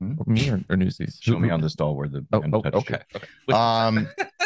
Hmm? 0.00 0.14
me 0.26 0.48
or, 0.50 0.64
or 0.68 0.76
newsies? 0.76 1.18
Show 1.20 1.32
Who- 1.32 1.40
me 1.40 1.48
who- 1.48 1.54
on 1.54 1.60
the 1.60 1.70
stall 1.70 1.96
where 1.96 2.08
the 2.08 2.24
oh, 2.32 2.42
oh 2.52 2.62
okay, 2.64 2.70
okay. 2.74 2.98
Um, 3.52 4.08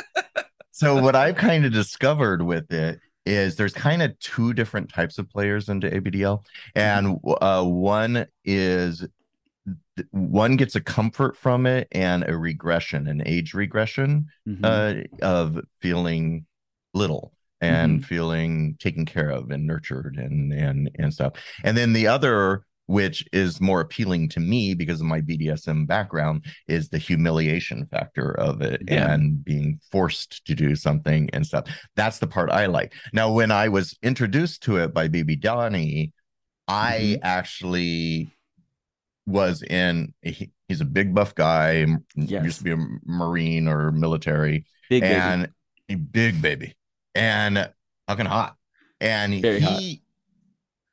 so 0.74 1.00
what 1.00 1.14
I've 1.16 1.36
kind 1.36 1.64
of 1.64 1.72
discovered 1.72 2.42
with 2.42 2.72
it 2.72 3.00
is 3.26 3.56
there's 3.56 3.72
kind 3.72 4.02
of 4.02 4.18
two 4.18 4.52
different 4.52 4.90
types 4.92 5.18
of 5.18 5.30
players 5.30 5.68
into 5.68 5.88
ABDL, 5.88 6.44
and 6.74 7.18
uh, 7.40 7.62
one 7.64 8.26
is 8.44 9.06
one 10.10 10.56
gets 10.56 10.74
a 10.74 10.80
comfort 10.80 11.36
from 11.36 11.66
it 11.66 11.86
and 11.92 12.28
a 12.28 12.36
regression, 12.36 13.06
an 13.06 13.22
age 13.24 13.54
regression 13.54 14.26
Mhm. 14.46 14.60
uh, 15.22 15.24
of 15.24 15.60
feeling 15.80 16.46
little. 16.92 17.32
and 17.60 18.04
feeling 18.04 18.76
taken 18.78 19.06
care 19.06 19.30
of 19.30 19.50
and 19.50 19.66
nurtured 19.66 20.16
and 20.18 20.52
and 20.52 20.90
and 20.98 21.14
stuff. 21.14 21.32
And 21.62 21.74
then 21.78 21.94
the 21.94 22.08
other 22.08 22.66
which 22.86 23.24
is 23.32 23.60
more 23.60 23.80
appealing 23.80 24.28
to 24.28 24.40
me 24.40 24.74
because 24.74 25.00
of 25.00 25.06
my 25.06 25.20
BDSM 25.20 25.86
background 25.86 26.44
is 26.68 26.88
the 26.88 26.98
humiliation 26.98 27.86
factor 27.86 28.32
of 28.38 28.60
it 28.60 28.82
Yeah. 28.86 29.12
and 29.12 29.42
being 29.44 29.80
forced 29.90 30.44
to 30.46 30.54
do 30.54 30.76
something 30.76 31.30
and 31.32 31.46
stuff. 31.46 31.66
That's 31.96 32.18
the 32.18 32.26
part 32.26 32.50
I 32.50 32.66
like. 32.66 32.92
Now 33.12 33.32
when 33.32 33.50
I 33.50 33.68
was 33.68 33.96
introduced 34.02 34.62
to 34.64 34.76
it 34.76 34.92
by 34.92 35.08
Baby 35.08 35.36
Donnie, 35.36 36.12
I 36.68 37.16
mm-hmm. 37.16 37.20
actually 37.26 38.28
was 39.26 39.62
in 39.62 40.12
he, 40.20 40.50
he's 40.68 40.82
a 40.82 40.84
big 40.84 41.14
buff 41.14 41.34
guy 41.34 41.86
Yes. 42.14 42.44
used 42.44 42.58
to 42.58 42.64
be 42.64 42.72
a 42.72 42.86
marine 43.06 43.66
or 43.68 43.90
military 43.92 44.66
Big 44.90 45.00
baby. 45.02 45.14
and 45.14 45.48
a 45.88 45.94
big 45.94 46.42
baby 46.42 46.74
and 47.14 47.70
fucking 48.06 48.26
hot 48.26 48.56
and 49.00 49.40
Very 49.40 49.60
he 49.60 49.64
hot. 49.66 49.82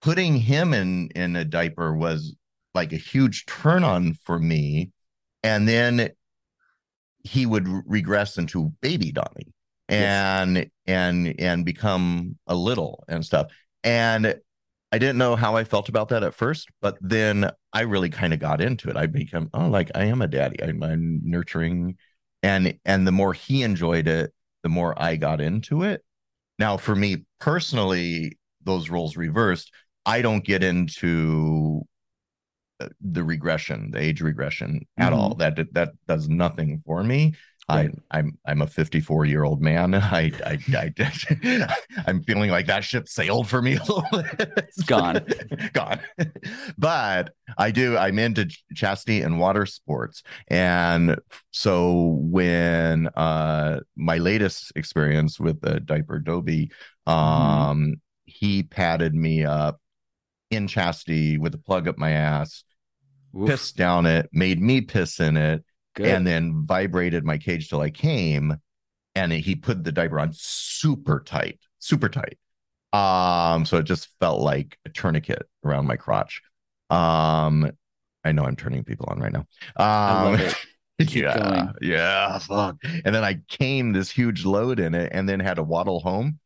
Putting 0.01 0.35
him 0.35 0.73
in 0.73 1.09
in 1.15 1.35
a 1.35 1.45
diaper 1.45 1.95
was 1.95 2.35
like 2.73 2.93
a 2.93 2.97
huge 2.97 3.45
turn 3.45 3.83
on 3.83 4.13
for 4.23 4.39
me. 4.39 4.91
And 5.43 5.67
then 5.67 6.09
he 7.23 7.45
would 7.45 7.67
regress 7.85 8.37
into 8.37 8.73
baby 8.81 9.11
donnie 9.11 9.53
and 9.87 10.69
and 10.87 11.35
and 11.39 11.65
become 11.65 12.37
a 12.47 12.55
little 12.55 13.03
and 13.07 13.25
stuff. 13.25 13.51
And 13.83 14.35
i 14.93 14.97
didn't 14.97 15.17
know 15.17 15.35
how 15.37 15.55
i 15.55 15.63
felt 15.63 15.87
about 15.87 16.09
that 16.09 16.21
at 16.21 16.33
first 16.33 16.67
but 16.81 16.97
then 16.99 17.49
i 17.71 17.79
really 17.79 18.09
kind 18.09 18.33
of 18.33 18.39
got 18.39 18.59
into 18.61 18.89
it. 18.89 18.97
I 18.97 19.05
become 19.05 19.49
oh 19.53 19.67
like 19.67 19.91
i 19.95 20.05
am 20.05 20.21
a 20.21 20.27
daddy. 20.27 20.61
I'm, 20.63 20.81
I'm 20.83 21.21
nurturing. 21.23 21.97
And 22.43 22.79
and 22.85 23.05
the 23.05 23.11
more 23.11 23.33
he 23.33 23.63
enjoyed 23.63 24.07
it 24.07 24.33
the 24.63 24.69
more 24.69 24.99
i 25.01 25.15
got 25.15 25.41
into 25.41 25.83
it. 25.83 26.03
Now 26.59 26.77
for 26.77 26.95
me 26.95 27.25
personally 27.39 28.37
those 28.63 28.89
roles 28.89 29.17
reversed 29.17 29.71
i 30.05 30.21
don't 30.21 30.43
get 30.43 30.63
into 30.63 31.81
uh, 32.79 32.87
the 33.01 33.23
regression 33.23 33.91
the 33.91 33.99
age 33.99 34.21
regression 34.21 34.85
at 34.97 35.13
Mhm. 35.13 35.17
all 35.17 35.35
that 35.35 35.57
that 35.73 35.91
does 36.07 36.27
nothing 36.29 36.81
for 36.85 37.03
me. 37.03 37.35
I, 37.69 37.89
I'm 38.09 38.37
I'm 38.45 38.61
a 38.61 38.67
54 38.67 39.23
year 39.25 39.43
old 39.43 39.61
man. 39.61 39.93
I, 39.95 40.31
I 40.45 40.59
I 40.75 40.93
I'm 42.07 42.21
feeling 42.23 42.49
like 42.49 42.65
that 42.67 42.83
ship 42.83 43.07
sailed 43.07 43.47
for 43.47 43.61
me 43.61 43.75
a 43.75 43.79
little 43.79 44.03
bit. 44.11 44.51
It's 44.57 44.81
gone. 44.83 45.25
gone. 45.71 45.99
But 46.77 47.33
I 47.57 47.71
do. 47.71 47.97
I'm 47.97 48.19
into 48.19 48.49
chastity 48.75 49.21
and 49.21 49.39
water 49.39 49.65
sports, 49.65 50.23
and 50.47 51.17
so 51.51 52.17
when 52.21 53.07
uh 53.15 53.81
my 53.95 54.17
latest 54.17 54.73
experience 54.75 55.39
with 55.39 55.61
the 55.61 55.79
diaper 55.79 56.19
Dobie, 56.19 56.71
um, 57.07 57.95
he 58.25 58.63
padded 58.63 59.13
me 59.13 59.45
up 59.45 59.80
in 60.51 60.67
chastity 60.67 61.37
with 61.37 61.53
a 61.55 61.57
plug 61.57 61.87
up 61.87 61.97
my 61.97 62.11
ass, 62.11 62.63
Oof, 63.37 63.47
pissed 63.47 63.77
down 63.77 64.05
it, 64.05 64.29
made 64.31 64.61
me 64.61 64.81
piss 64.81 65.19
in 65.19 65.37
it 65.37 65.63
good. 65.95 66.07
and 66.07 66.27
then 66.27 66.65
vibrated 66.65 67.23
my 67.25 67.37
cage 67.37 67.69
till 67.69 67.81
I 67.81 67.89
came. 67.89 68.55
And 69.13 69.31
he 69.33 69.55
put 69.55 69.83
the 69.83 69.91
diaper 69.91 70.19
on 70.19 70.31
super 70.33 71.19
tight, 71.25 71.59
super 71.79 72.07
tight. 72.07 72.37
Um, 72.93 73.65
so 73.65 73.77
it 73.77 73.83
just 73.83 74.07
felt 74.19 74.39
like 74.41 74.77
a 74.85 74.89
tourniquet 74.89 75.43
around 75.65 75.85
my 75.87 75.97
crotch. 75.97 76.41
Um, 76.89 77.71
I 78.23 78.31
know 78.31 78.43
I'm 78.45 78.55
turning 78.55 78.83
people 78.83 79.07
on 79.09 79.19
right 79.19 79.31
now. 79.31 79.39
Um, 79.39 79.47
I 79.77 80.23
love 80.23 80.39
it. 80.41 80.55
Keep 81.07 81.23
yeah, 81.23 81.37
going. 81.37 81.73
yeah, 81.81 82.37
fuck. 82.37 82.77
And 82.83 83.15
then 83.15 83.23
I 83.23 83.39
came 83.47 83.91
this 83.91 84.11
huge 84.11 84.45
load 84.45 84.79
in 84.79 84.93
it, 84.93 85.09
and 85.11 85.27
then 85.27 85.39
had 85.39 85.55
to 85.55 85.63
waddle 85.63 85.99
home. 85.99 86.37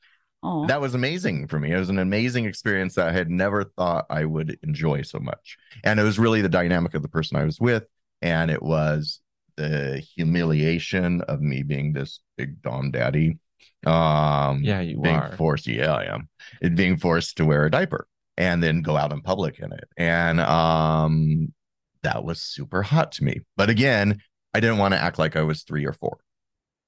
Aw. 0.45 0.67
That 0.67 0.81
was 0.81 0.95
amazing 0.95 1.47
for 1.47 1.59
me. 1.59 1.71
It 1.71 1.77
was 1.77 1.89
an 1.89 1.99
amazing 1.99 2.45
experience 2.45 2.95
that 2.95 3.07
I 3.07 3.11
had 3.11 3.29
never 3.29 3.63
thought 3.63 4.05
I 4.09 4.25
would 4.25 4.57
enjoy 4.63 5.01
so 5.03 5.19
much. 5.19 5.57
And 5.83 5.99
it 5.99 6.03
was 6.03 6.19
really 6.19 6.41
the 6.41 6.49
dynamic 6.49 6.93
of 6.93 7.01
the 7.01 7.07
person 7.07 7.37
I 7.37 7.43
was 7.45 7.59
with. 7.59 7.85
And 8.21 8.49
it 8.49 8.63
was 8.63 9.19
the 9.57 10.03
humiliation 10.15 11.21
of 11.21 11.41
me 11.41 11.63
being 11.63 11.93
this 11.93 12.19
big 12.37 12.61
Dom 12.61 12.91
daddy. 12.91 13.37
Um 13.85 14.63
Yeah, 14.63 14.81
you 14.81 15.01
being 15.01 15.21
are. 15.21 15.29
forced, 15.37 15.67
yeah, 15.67 15.93
I 15.93 16.05
am. 16.13 16.29
It 16.61 16.75
being 16.75 16.97
forced 16.97 17.37
to 17.37 17.45
wear 17.45 17.65
a 17.65 17.71
diaper 17.71 18.07
and 18.37 18.61
then 18.61 18.81
go 18.81 18.97
out 18.97 19.11
in 19.13 19.21
public 19.21 19.59
in 19.59 19.71
it. 19.71 19.87
And 19.97 20.39
um 20.41 21.53
that 22.01 22.23
was 22.23 22.41
super 22.41 22.83
hot 22.83 23.11
to 23.13 23.23
me. 23.23 23.41
But 23.57 23.69
again, 23.69 24.21
I 24.53 24.59
didn't 24.59 24.77
want 24.77 24.93
to 24.93 24.99
act 25.01 25.19
like 25.19 25.35
I 25.35 25.41
was 25.43 25.63
three 25.63 25.85
or 25.85 25.93
four. 25.93 26.19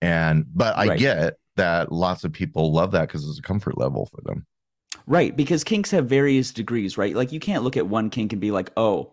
And 0.01 0.45
but 0.53 0.77
I 0.77 0.87
Right. 0.87 0.97
get 0.99 1.35
that 1.57 1.91
lots 1.91 2.23
of 2.23 2.31
people 2.31 2.71
love 2.71 2.91
that 2.91 3.07
because 3.07 3.27
it's 3.27 3.39
a 3.39 3.43
comfort 3.43 3.77
level 3.77 4.05
for 4.05 4.21
them. 4.23 4.45
Right, 5.05 5.35
because 5.35 5.63
kinks 5.63 5.91
have 5.91 6.07
various 6.07 6.51
degrees, 6.51 6.97
right? 6.97 7.15
Like 7.15 7.31
you 7.31 7.39
can't 7.39 7.63
look 7.63 7.77
at 7.77 7.87
one 7.87 8.09
kink 8.09 8.33
and 8.33 8.41
be 8.41 8.51
like, 8.51 8.71
"Oh, 8.75 9.11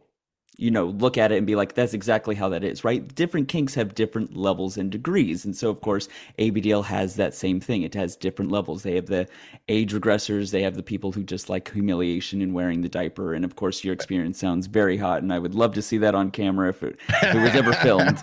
you 0.57 0.71
know, 0.71 0.87
look 0.87 1.19
at 1.19 1.33
it 1.33 1.39
and 1.39 1.47
be 1.47 1.57
like, 1.57 1.75
that's 1.75 1.95
exactly 1.95 2.35
how 2.35 2.49
that 2.49 2.63
is, 2.63 2.85
right? 2.85 3.13
Different 3.15 3.49
kinks 3.49 3.75
have 3.75 3.95
different 3.95 4.37
levels 4.37 4.77
and 4.77 4.91
degrees. 4.91 5.45
And 5.45 5.57
so, 5.57 5.69
of 5.69 5.81
course, 5.81 6.09
ABDL 6.39 6.85
has 6.85 7.17
that 7.17 7.35
same 7.35 7.61
thing. 7.61 7.83
It 7.83 7.95
has 7.95 8.17
different 8.17 8.53
levels. 8.53 8.83
They 8.83 8.95
have 8.95 9.07
the 9.07 9.27
age 9.69 9.93
regressors, 9.93 10.51
they 10.51 10.63
have 10.63 10.77
the 10.77 10.83
people 10.83 11.13
who 11.13 11.25
just 11.25 11.49
like 11.49 11.73
humiliation 11.73 12.41
and 12.41 12.55
wearing 12.55 12.83
the 12.83 12.89
diaper. 12.89 13.35
And 13.35 13.45
of 13.45 13.57
course, 13.57 13.83
your 13.83 13.95
experience 13.95 14.39
sounds 14.39 14.67
very 14.67 14.97
hot. 14.97 15.23
And 15.23 15.33
I 15.33 15.39
would 15.39 15.55
love 15.55 15.75
to 15.75 15.83
see 15.83 15.99
that 15.99 16.15
on 16.15 16.31
camera 16.31 16.69
if 16.69 16.83
it, 16.83 17.01
if 17.09 17.35
it 17.35 17.41
was 17.41 17.55
ever 17.55 17.73
filmed. 17.73 18.23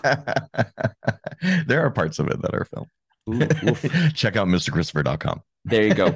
there 1.67 1.85
are 1.85 1.91
parts 1.91 2.19
of 2.19 2.27
it 2.27 2.41
that 2.41 2.53
are 2.53 2.65
filmed. 2.65 2.89
Check 4.13 4.35
out 4.35 4.47
MrChristopher.com. 4.47 5.41
There 5.65 5.83
you 5.83 5.93
go. 5.93 6.15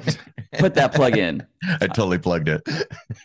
Put 0.58 0.74
that 0.74 0.92
plug 0.94 1.16
in. 1.16 1.46
I 1.80 1.86
totally 1.86 2.18
plugged 2.18 2.48
it. 2.48 2.62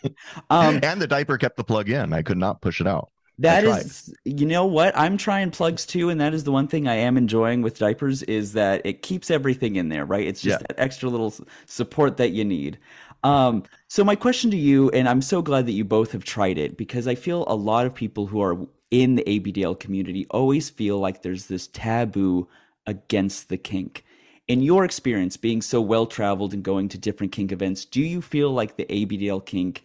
Um, 0.50 0.80
and 0.82 1.00
the 1.00 1.06
diaper 1.06 1.38
kept 1.38 1.56
the 1.56 1.64
plug 1.64 1.88
in. 1.88 2.12
I 2.12 2.22
could 2.22 2.36
not 2.36 2.60
push 2.60 2.80
it 2.80 2.86
out. 2.86 3.10
That 3.38 3.64
is, 3.64 4.12
you 4.24 4.46
know 4.46 4.66
what? 4.66 4.96
I'm 4.96 5.16
trying 5.16 5.50
plugs 5.50 5.86
too, 5.86 6.10
and 6.10 6.20
that 6.20 6.34
is 6.34 6.44
the 6.44 6.52
one 6.52 6.68
thing 6.68 6.86
I 6.86 6.94
am 6.96 7.16
enjoying 7.16 7.62
with 7.62 7.78
diapers 7.78 8.22
is 8.24 8.52
that 8.52 8.82
it 8.84 9.02
keeps 9.02 9.30
everything 9.30 9.76
in 9.76 9.88
there, 9.88 10.04
right? 10.04 10.26
It's 10.26 10.40
just 10.42 10.60
Yeah. 10.60 10.66
that 10.68 10.78
extra 10.80 11.08
little 11.08 11.32
support 11.66 12.18
that 12.18 12.30
you 12.30 12.44
need. 12.44 12.78
Um, 13.24 13.62
so 13.88 14.04
my 14.04 14.16
question 14.16 14.50
to 14.50 14.56
you, 14.56 14.90
and 14.90 15.08
I'm 15.08 15.22
so 15.22 15.42
glad 15.42 15.66
that 15.66 15.72
you 15.72 15.84
both 15.84 16.12
have 16.12 16.24
tried 16.24 16.58
it 16.58 16.76
because 16.76 17.06
I 17.06 17.14
feel 17.14 17.44
a 17.46 17.54
lot 17.56 17.86
of 17.86 17.94
people 17.94 18.26
who 18.26 18.40
are 18.42 18.58
in 18.90 19.14
the 19.14 19.24
ABDL 19.26 19.78
community 19.78 20.26
always 20.30 20.68
feel 20.70 20.98
like 20.98 21.22
there's 21.22 21.46
this 21.46 21.68
taboo 21.68 22.48
against 22.86 23.48
the 23.48 23.56
kink. 23.58 24.04
In 24.48 24.62
your 24.62 24.84
experience, 24.84 25.36
being 25.36 25.62
so 25.62 25.80
well 25.80 26.06
traveled 26.06 26.52
and 26.52 26.62
going 26.62 26.88
to 26.90 26.98
different 26.98 27.32
kink 27.32 27.52
events, 27.52 27.84
do 27.84 28.00
you 28.00 28.20
feel 28.22 28.50
like 28.50 28.76
the 28.76 28.86
ABDL 28.90 29.40
kink 29.40 29.84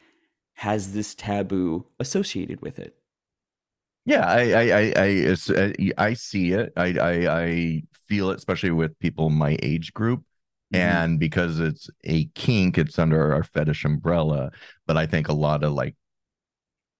has 0.55 0.93
this 0.93 1.13
taboo 1.15 1.85
associated 1.99 2.61
with 2.61 2.79
it? 2.79 2.95
Yeah, 4.05 4.25
I 4.25 4.51
I 4.51 4.63
I 4.71 4.93
I, 4.95 5.35
uh, 5.55 5.73
I 5.97 6.13
see 6.13 6.53
it. 6.53 6.71
I, 6.77 6.93
I 6.97 7.41
I 7.43 7.83
feel 8.07 8.29
it, 8.31 8.37
especially 8.37 8.71
with 8.71 8.97
people 8.99 9.29
my 9.29 9.57
age 9.61 9.93
group. 9.93 10.23
Mhm. 10.73 10.79
And 10.79 11.19
because 11.19 11.59
it's 11.59 11.89
a 12.03 12.25
kink, 12.35 12.77
it's 12.77 12.99
under 12.99 13.33
our 13.33 13.43
fetish 13.43 13.85
umbrella. 13.85 14.51
But 14.85 14.97
I 14.97 15.05
think 15.07 15.27
a 15.27 15.33
lot 15.33 15.63
of 15.63 15.73
like 15.73 15.95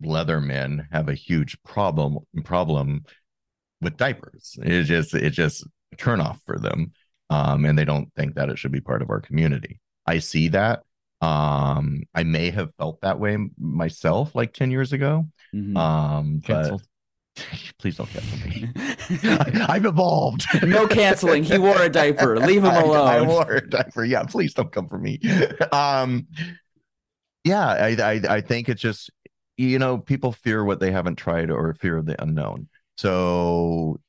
leather 0.02 0.40
men 0.40 0.88
have 0.92 1.10
a 1.10 1.14
huge 1.14 1.58
problem 1.64 2.20
problem 2.44 3.04
with 3.82 3.98
diapers. 3.98 4.58
It 4.64 4.84
just 4.84 5.14
it's 5.16 5.36
just 5.36 5.66
a 5.98 6.04
turn 6.04 6.22
off 6.22 6.40
for 6.46 6.58
them. 6.58 6.94
Um, 7.30 7.66
and 7.66 7.78
they 7.78 7.86
don't 7.86 8.14
think 8.16 8.36
that 8.36 8.50
it 8.50 8.58
should 8.58 8.72
be 8.72 8.80
part 8.82 9.02
of 9.02 9.10
our 9.10 9.20
community. 9.20 9.80
I 10.06 10.20
see 10.20 10.50
that. 10.50 10.84
Um, 11.20 12.04
I 12.14 12.24
may 12.24 12.52
have 12.52 12.74
felt 12.78 13.02
that 13.02 13.20
way 13.20 13.38
myself 13.60 14.36
like 14.36 14.54
10 14.54 14.72
years 14.72 14.94
ago. 14.94 15.26
Mhm. 15.54 15.76
Um, 15.78 16.42
but 16.48 16.80
please 17.80 17.98
don't 17.98 18.10
cancel 18.10 18.38
me. 18.48 18.70
I've 19.68 19.86
evolved. 19.86 20.46
no 20.64 20.88
canceling. 20.88 21.44
He 21.44 21.58
wore 21.58 21.82
a 21.82 21.90
diaper. 21.90 22.38
Leave 22.38 22.64
him 22.64 22.72
I- 22.72 22.82
alone. 22.82 23.08
I, 23.08 23.22
wore 23.22 23.52
a 23.52 23.68
diaper. 23.68 24.06
Yeah, 24.06 24.24
please 24.24 24.54
don't 24.54 24.72
come 24.72 24.88
for 24.88 24.98
me. 24.98 25.20
Um, 25.72 26.28
yeah, 27.44 27.68
I, 27.68 27.88
I 27.90 28.22
I 28.36 28.42
think 28.42 28.70
it's 28.70 28.82
just 28.82 29.10
you 29.58 29.80
know 29.80 29.98
people 29.98 30.32
fear 30.34 30.64
what 30.64 30.80
they 30.80 30.92
haven't 30.92 31.16
tried 31.16 31.50
or 31.50 31.74
fear 31.74 31.98
of 31.98 32.06
the 32.06 32.22
unknown. 32.22 32.68
So 32.98 34.00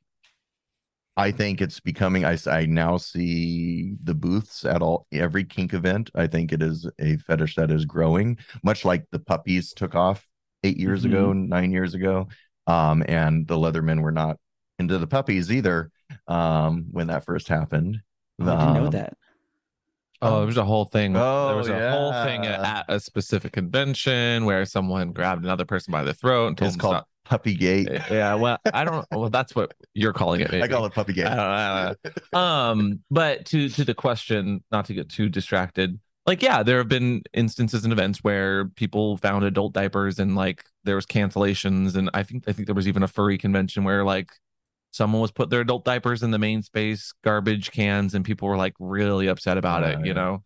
I 1.19 1.33
think 1.33 1.61
it's 1.61 1.81
becoming. 1.81 2.25
I 2.25 2.39
now 2.67 2.97
see 2.97 3.97
the 4.05 4.15
booths 4.15 4.65
at 4.65 4.81
all 4.83 5.07
every 5.13 5.45
kink 5.45 5.75
event. 5.75 6.11
I 6.15 6.29
think 6.29 6.53
it 6.53 6.63
is 6.63 6.89
a 7.01 7.17
fetish 7.17 7.57
that 7.57 7.71
is 7.73 7.85
growing, 7.85 8.39
much 8.63 8.85
like 8.85 9.05
the 9.11 9.19
puppies 9.19 9.73
took 9.75 9.95
off 9.97 10.27
eight 10.63 10.79
years 10.79 11.03
Mm-hmm. 11.03 11.13
ago, 11.13 11.33
nine 11.33 11.73
years 11.73 11.95
ago, 11.95 12.29
um, 12.69 13.03
and 13.09 13.47
the 13.49 13.57
Leathermen 13.57 14.01
were 14.01 14.13
not 14.13 14.37
into 14.79 14.97
the 14.99 15.07
puppies 15.09 15.51
either 15.51 15.91
um, 16.29 16.87
when 16.93 17.09
that 17.09 17.25
first 17.25 17.49
happened. 17.49 17.99
Oh, 18.41 18.45
I 18.47 18.57
didn't 18.57 18.75
know 18.75 18.85
Um, 18.87 18.91
that. 18.93 19.15
Oh, 20.21 20.37
there 20.39 20.47
was 20.47 20.57
a 20.57 20.65
whole 20.65 20.85
thing. 20.85 21.17
Oh, 21.17 21.49
there 21.49 21.57
was 21.57 21.69
a 21.69 21.91
whole 21.91 22.13
thing 22.25 22.43
yeah. 22.45 22.79
at 22.79 22.85
a 22.89 22.99
specific 22.99 23.53
convention 23.53 24.45
where 24.45 24.65
someone 24.65 25.13
grabbed 25.13 25.45
another 25.45 25.65
person 25.65 25.93
by 25.93 26.03
the 26.03 26.15
throat 26.15 26.49
and 26.49 26.59
told 26.59 26.67
It's 26.69 26.77
them 26.77 26.81
called 26.81 26.95
stop. 26.97 27.09
Puppy 27.29 27.55
gate. 27.55 27.89
Yeah, 28.11 28.35
well, 28.35 28.59
I 28.73 28.85
don't. 28.85 29.07
Well, 29.13 29.29
that's 29.29 29.55
what 29.55 29.75
you're 29.95 30.13
calling 30.13 30.41
it. 30.41 30.51
Maybe. 30.53 30.63
I 30.63 30.69
call 30.69 30.87
it 30.87 30.95
puppy 30.95 31.13
gate. 31.13 31.27
I 31.27 31.37
don't, 31.37 31.39
I 31.45 31.95
don't. 32.33 32.43
Um, 32.43 33.01
but 33.11 33.45
to 33.47 33.69
to 33.69 33.85
the 33.85 33.95
question, 33.95 34.65
not 34.73 34.87
to 34.87 34.95
get 34.95 35.09
too 35.09 35.29
distracted. 35.29 35.99
Like, 36.27 36.43
yeah, 36.43 36.63
there 36.63 36.79
have 36.79 36.89
been 36.89 37.23
instances 37.33 37.85
and 37.85 37.93
events 37.93 38.19
where 38.23 38.67
people 38.67 39.17
found 39.17 39.45
adult 39.45 39.73
diapers 39.73 40.19
and 40.19 40.37
like 40.37 40.65
there 40.85 40.97
was 40.97 41.07
cancellations, 41.07 41.97
and 41.97 42.11
I 42.15 42.23
think 42.23 42.45
I 42.49 42.53
think 42.53 42.67
there 42.67 42.75
was 42.75 42.89
even 42.89 43.03
a 43.03 43.09
furry 43.09 43.39
convention 43.39 43.85
where 43.85 44.05
like 44.05 44.31
someone 44.91 45.21
was 45.23 45.31
put 45.31 45.51
their 45.51 45.61
adult 45.61 45.85
diapers 45.85 46.23
in 46.23 46.31
the 46.31 46.39
main 46.39 46.63
space 46.63 47.13
garbage 47.23 47.71
cans, 47.71 48.15
and 48.15 48.25
people 48.25 48.49
were 48.49 48.57
like 48.57 48.75
really 48.79 49.27
upset 49.27 49.59
about 49.59 49.85
it, 49.85 50.05
you 50.05 50.15
know. 50.15 50.43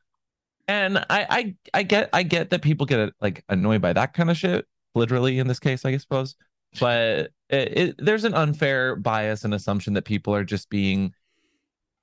And 0.69 0.99
I 0.99 1.05
I 1.11 1.55
I 1.75 1.83
get 1.83 2.11
I 2.13 2.23
get 2.23 2.51
that 2.51 2.63
people 2.63 2.87
get 2.87 3.13
like 3.21 3.45
annoyed 3.49 3.83
by 3.83 3.93
that 3.93 4.15
kind 4.15 4.31
of 4.31 4.37
shit, 4.37 4.67
literally 4.95 5.39
in 5.39 5.49
this 5.49 5.59
case, 5.59 5.85
I 5.85 5.97
suppose 5.97 6.37
but 6.81 7.31
it, 7.49 7.79
it, 7.79 7.95
there's 7.99 8.25
an 8.25 8.35
unfair 8.35 8.97
bias 8.97 9.45
and 9.45 9.55
assumption 9.55 9.95
that 9.95 10.05
people 10.05 10.35
are 10.35 10.45
just 10.45 10.71
being 10.71 11.13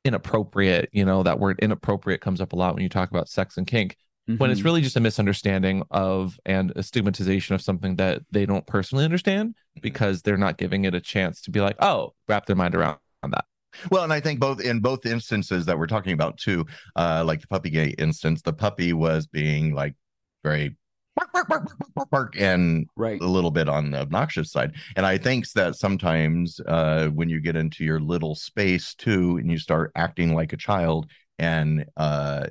inappropriate 0.05 0.89
you 0.93 1.03
know 1.03 1.23
that 1.23 1.39
word 1.39 1.59
inappropriate 1.59 2.21
comes 2.21 2.39
up 2.39 2.53
a 2.53 2.55
lot 2.55 2.73
when 2.73 2.83
you 2.83 2.89
talk 2.89 3.11
about 3.11 3.27
sex 3.27 3.57
and 3.57 3.67
kink 3.67 3.97
when 4.38 4.49
it's 4.49 4.61
Mhm. 4.61 4.65
really 4.65 4.81
just 4.81 4.95
a 4.95 5.01
misunderstanding 5.01 5.83
of 5.91 6.39
and 6.45 6.71
a 6.77 6.83
stigmatization 6.83 7.53
of 7.53 7.61
something 7.61 7.97
that 7.97 8.21
they 8.31 8.45
don't 8.45 8.65
personally 8.65 9.03
understand 9.03 9.55
because 9.81 10.21
they're 10.21 10.38
not 10.38 10.57
giving 10.57 10.85
it 10.85 10.95
a 10.95 11.01
chance 11.01 11.41
to 11.41 11.51
be 11.51 11.59
like 11.59 11.75
oh 11.81 12.13
wrap 12.29 12.45
their 12.45 12.55
mind 12.55 12.75
around 12.75 12.97
that 13.23 13.45
Well, 13.91 14.03
and 14.03 14.13
I 14.13 14.19
think 14.21 14.39
both 14.39 14.61
in 14.61 14.79
both 14.79 15.05
instances 15.05 15.65
that 15.65 15.77
we're 15.77 15.88
talking 15.88 16.13
about 16.13 16.38
too, 16.38 16.65
uh, 16.95 17.23
like 17.25 17.41
the 17.41 17.47
puppy 17.47 17.69
gate 17.69 17.95
instance, 17.99 18.41
the 18.41 18.53
puppy 18.53 18.93
was 18.93 19.27
being 19.27 19.75
like 19.75 19.95
very 20.43 20.75
bark, 21.19 21.33
bark, 21.33 21.49
bark, 21.49 21.77
bark, 21.79 21.93
bark, 21.95 22.09
bark, 22.09 22.33
and 22.39 22.88
right. 22.95 23.19
a 23.21 23.27
little 23.27 23.51
bit 23.51 23.67
on 23.67 23.91
the 23.91 23.99
obnoxious 23.99 24.51
side. 24.51 24.73
And 24.95 25.05
I 25.05 25.17
think 25.17 25.49
that 25.51 25.75
sometimes 25.75 26.59
uh, 26.67 27.07
when 27.07 27.29
you 27.29 27.39
get 27.39 27.55
into 27.55 27.83
your 27.83 27.99
little 27.99 28.35
space 28.35 28.93
too, 28.95 29.38
and 29.38 29.51
you 29.51 29.57
start 29.57 29.91
acting 29.95 30.33
like 30.33 30.53
a 30.53 30.57
child, 30.57 31.09
and 31.38 31.85
uh, 31.97 32.47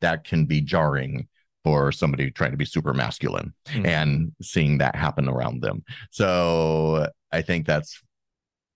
that 0.00 0.24
can 0.24 0.46
be 0.46 0.60
jarring 0.60 1.28
for 1.64 1.92
somebody 1.92 2.30
trying 2.30 2.50
to 2.50 2.56
be 2.56 2.64
super 2.64 2.92
masculine 2.92 3.54
Hmm. 3.68 3.86
and 3.86 4.32
seeing 4.42 4.78
that 4.78 4.96
happen 4.96 5.28
around 5.28 5.62
them. 5.62 5.84
So 6.10 7.06
I 7.30 7.42
think 7.42 7.66
that's 7.66 8.02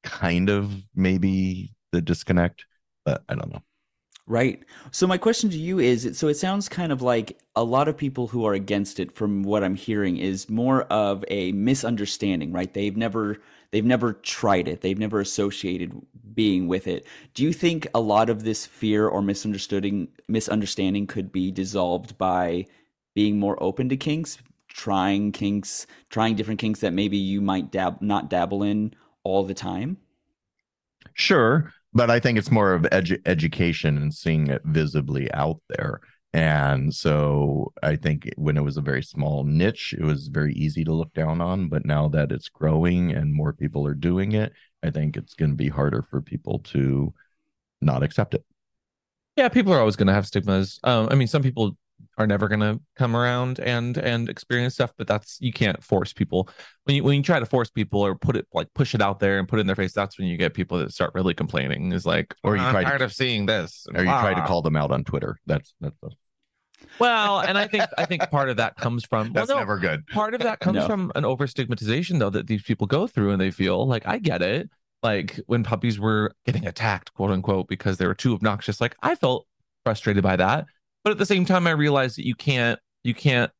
kind 0.04 0.48
of 0.48 0.72
maybe 0.94 1.72
the 1.92 2.00
disconnect, 2.00 2.64
but 3.04 3.22
I 3.28 3.34
don't 3.34 3.52
know. 3.52 3.62
Right. 4.28 4.64
So 4.90 5.06
my 5.06 5.18
question 5.18 5.50
to 5.50 5.56
you 5.58 5.78
is 5.78 6.18
so 6.18 6.26
it 6.26 6.34
sounds 6.34 6.68
kind 6.68 6.90
of 6.90 7.00
like 7.00 7.38
a 7.54 7.62
lot 7.62 7.86
of 7.86 7.96
people 7.96 8.26
who 8.26 8.44
are 8.44 8.54
against 8.54 8.98
it 8.98 9.12
from 9.14 9.44
what 9.44 9.62
I'm 9.62 9.76
hearing 9.76 10.16
is 10.16 10.50
more 10.50 10.82
of 10.84 11.24
a 11.28 11.52
misunderstanding, 11.52 12.50
right? 12.50 12.72
They've 12.74 12.96
never 12.96 13.36
they've 13.70 13.84
never 13.84 14.14
tried 14.14 14.66
it. 14.66 14.80
They've 14.80 14.98
never 14.98 15.20
associated 15.20 15.92
being 16.34 16.66
with 16.66 16.88
it. 16.88 17.06
Do 17.34 17.44
you 17.44 17.52
think 17.52 17.86
a 17.94 18.00
lot 18.00 18.28
of 18.28 18.42
this 18.42 18.66
fear 18.66 19.06
or 19.06 19.22
misunderstanding 19.22 20.08
misunderstanding 20.26 21.06
could 21.06 21.30
be 21.30 21.52
dissolved 21.52 22.18
by 22.18 22.66
being 23.14 23.38
more 23.38 23.62
open 23.62 23.88
to 23.90 23.96
kinks, 23.96 24.38
trying 24.66 25.30
kinks, 25.30 25.86
trying 26.10 26.34
different 26.34 26.58
kinks 26.58 26.80
that 26.80 26.92
maybe 26.92 27.16
you 27.16 27.40
might 27.40 27.70
dab 27.70 28.02
not 28.02 28.28
dabble 28.28 28.64
in 28.64 28.92
all 29.22 29.44
the 29.44 29.54
time? 29.54 29.98
Sure, 31.14 31.72
but 31.96 32.10
I 32.10 32.20
think 32.20 32.38
it's 32.38 32.50
more 32.50 32.72
of 32.74 32.82
edu- 32.82 33.22
education 33.26 33.96
and 33.98 34.12
seeing 34.14 34.48
it 34.48 34.62
visibly 34.64 35.32
out 35.32 35.60
there. 35.68 36.00
And 36.32 36.94
so 36.94 37.72
I 37.82 37.96
think 37.96 38.28
when 38.36 38.56
it 38.58 38.64
was 38.64 38.76
a 38.76 38.82
very 38.82 39.02
small 39.02 39.44
niche, 39.44 39.94
it 39.98 40.04
was 40.04 40.28
very 40.28 40.52
easy 40.54 40.84
to 40.84 40.92
look 40.92 41.12
down 41.14 41.40
on. 41.40 41.68
But 41.68 41.86
now 41.86 42.08
that 42.10 42.32
it's 42.32 42.48
growing 42.48 43.12
and 43.12 43.34
more 43.34 43.52
people 43.52 43.86
are 43.86 43.94
doing 43.94 44.32
it, 44.32 44.52
I 44.82 44.90
think 44.90 45.16
it's 45.16 45.34
going 45.34 45.52
to 45.52 45.56
be 45.56 45.68
harder 45.68 46.02
for 46.02 46.20
people 46.20 46.58
to 46.74 47.14
not 47.80 48.02
accept 48.02 48.34
it. 48.34 48.44
yeah 49.36 49.48
people 49.48 49.72
are 49.72 49.80
always 49.80 49.96
going 49.96 50.06
to 50.06 50.12
have 50.14 50.26
stigmas 50.26 50.80
um 50.84 51.08
i 51.10 51.14
mean 51.14 51.28
some 51.28 51.42
people 51.42 51.76
are 52.18 52.26
never 52.26 52.48
going 52.48 52.60
to 52.60 52.80
come 52.96 53.14
around 53.16 53.58
and 53.60 53.98
and 53.98 54.28
experience 54.28 54.74
stuff 54.74 54.92
but 54.96 55.06
that's 55.06 55.38
you 55.40 55.52
can't 55.52 55.82
force 55.82 56.12
people 56.12 56.48
when 56.84 56.96
you 56.96 57.04
when 57.04 57.16
you 57.16 57.22
try 57.22 57.38
to 57.38 57.46
force 57.46 57.70
people 57.70 58.00
or 58.00 58.14
put 58.14 58.36
it 58.36 58.46
like 58.54 58.68
push 58.74 58.94
it 58.94 59.02
out 59.02 59.18
there 59.20 59.38
and 59.38 59.48
put 59.48 59.58
it 59.58 59.60
in 59.60 59.66
their 59.66 59.76
face 59.76 59.92
that's 59.92 60.18
when 60.18 60.26
you 60.26 60.36
get 60.36 60.54
people 60.54 60.78
that 60.78 60.92
start 60.92 61.12
really 61.14 61.34
complaining 61.34 61.92
is 61.92 62.06
like 62.06 62.34
Or 62.42 62.56
you 62.56 62.62
i'm 62.62 62.72
try 62.72 62.82
to- 62.84 62.88
tired 62.88 63.02
of 63.02 63.12
seeing 63.12 63.46
this 63.46 63.86
Or 63.94 64.00
you 64.00 64.06
try 64.06 64.34
to 64.34 64.40
ah. 64.40 64.46
call 64.46 64.62
them 64.62 64.76
out 64.76 64.90
on 64.90 65.04
Twitter. 65.04 65.38
That's 65.46 65.74
that's 65.80 65.96
well 67.00 67.40
and 67.40 67.56
i 67.58 67.66
think 67.66 67.84
i 67.98 68.04
think 68.04 68.28
part 68.30 68.48
of 68.48 68.56
that 68.58 68.76
comes 68.76 69.04
from 69.04 69.32
well, 69.32 69.44
that's 69.44 69.48
no, 69.48 69.58
never 69.58 69.78
good. 69.78 70.06
part 70.08 70.34
of 70.34 70.40
that 70.42 70.60
comes 70.60 70.76
No. 70.76 70.86
from 70.86 71.10
an 71.14 71.24
over 71.24 71.46
stigmatization 71.46 72.18
though 72.18 72.30
that 72.30 72.46
these 72.46 72.62
people 72.62 72.86
go 72.86 73.06
through 73.06 73.30
and 73.32 73.40
they 73.40 73.50
feel 73.50 73.86
like 73.86 74.06
i 74.06 74.18
get 74.18 74.42
it 74.42 74.68
like 75.02 75.38
when 75.46 75.62
puppies 75.64 75.98
were 75.98 76.32
getting 76.44 76.66
attacked 76.66 77.12
quote 77.14 77.30
unquote 77.30 77.68
because 77.68 77.96
they 77.98 78.06
were 78.06 78.14
too 78.14 78.34
obnoxious 78.34 78.80
like 78.80 78.96
i 79.02 79.14
felt 79.14 79.46
frustrated 79.84 80.22
by 80.22 80.36
that 80.36 80.66
but 81.06 81.12
at 81.12 81.18
the 81.18 81.24
same 81.26 81.44
time 81.44 81.68
i 81.68 81.70
realized 81.70 82.18
that 82.18 82.26
you 82.26 82.34
can't 82.34 82.80
you 83.04 83.14
can't 83.14 83.52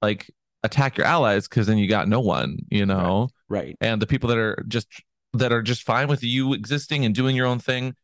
like 0.00 0.30
attack 0.62 0.96
your 0.96 1.06
allies 1.06 1.46
because 1.46 1.66
then 1.66 1.76
you 1.76 1.86
got 1.86 2.08
no 2.08 2.18
one 2.20 2.56
you 2.70 2.86
know 2.86 3.28
Right. 3.50 3.76
and 3.82 4.00
the 4.00 4.06
people 4.06 4.30
that 4.30 4.38
are 4.38 4.64
just 4.66 4.88
that 5.34 5.52
are 5.52 5.60
just 5.60 5.82
fine 5.82 6.08
with 6.08 6.22
you 6.22 6.54
existing 6.54 7.04
and 7.04 7.14
doing 7.14 7.36
your 7.36 7.44
own 7.46 7.58
thing 7.58 7.94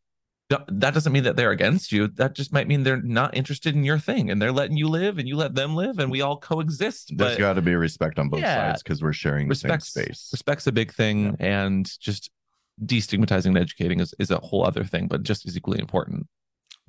that 0.50 0.92
doesn't 0.92 1.12
mean 1.12 1.22
that 1.22 1.36
they're 1.36 1.52
against 1.52 1.92
you 1.92 2.08
that 2.16 2.34
just 2.34 2.52
might 2.52 2.68
mean 2.68 2.82
they're 2.82 3.00
not 3.00 3.34
interested 3.34 3.74
in 3.74 3.84
your 3.84 3.98
thing 3.98 4.30
and 4.30 4.42
they're 4.42 4.52
letting 4.52 4.76
you 4.76 4.86
live 4.88 5.16
and 5.18 5.26
you 5.26 5.34
let 5.36 5.54
them 5.54 5.74
live 5.76 5.98
and 5.98 6.10
we 6.10 6.20
all 6.20 6.36
coexist 6.36 7.12
There's 7.16 7.38
got 7.38 7.54
to 7.54 7.62
be 7.62 7.74
respect 7.76 8.18
on 8.18 8.28
both 8.28 8.40
Yeah. 8.40 8.56
sides 8.72 8.82
because 8.82 9.00
we're 9.02 9.12
sharing 9.14 9.48
the 9.48 9.54
same 9.54 9.80
space. 9.80 10.28
respect's 10.30 10.66
a 10.66 10.72
big 10.72 10.92
thing 10.92 11.36
and 11.40 11.90
just 12.00 12.30
destigmatizing 12.84 13.46
and 13.46 13.58
educating 13.58 14.00
is, 14.00 14.12
is 14.18 14.30
a 14.30 14.38
whole 14.38 14.66
other 14.66 14.84
thing 14.84 15.06
but 15.08 15.22
just 15.22 15.46
as 15.46 15.56
equally 15.56 15.78
important 15.78 16.26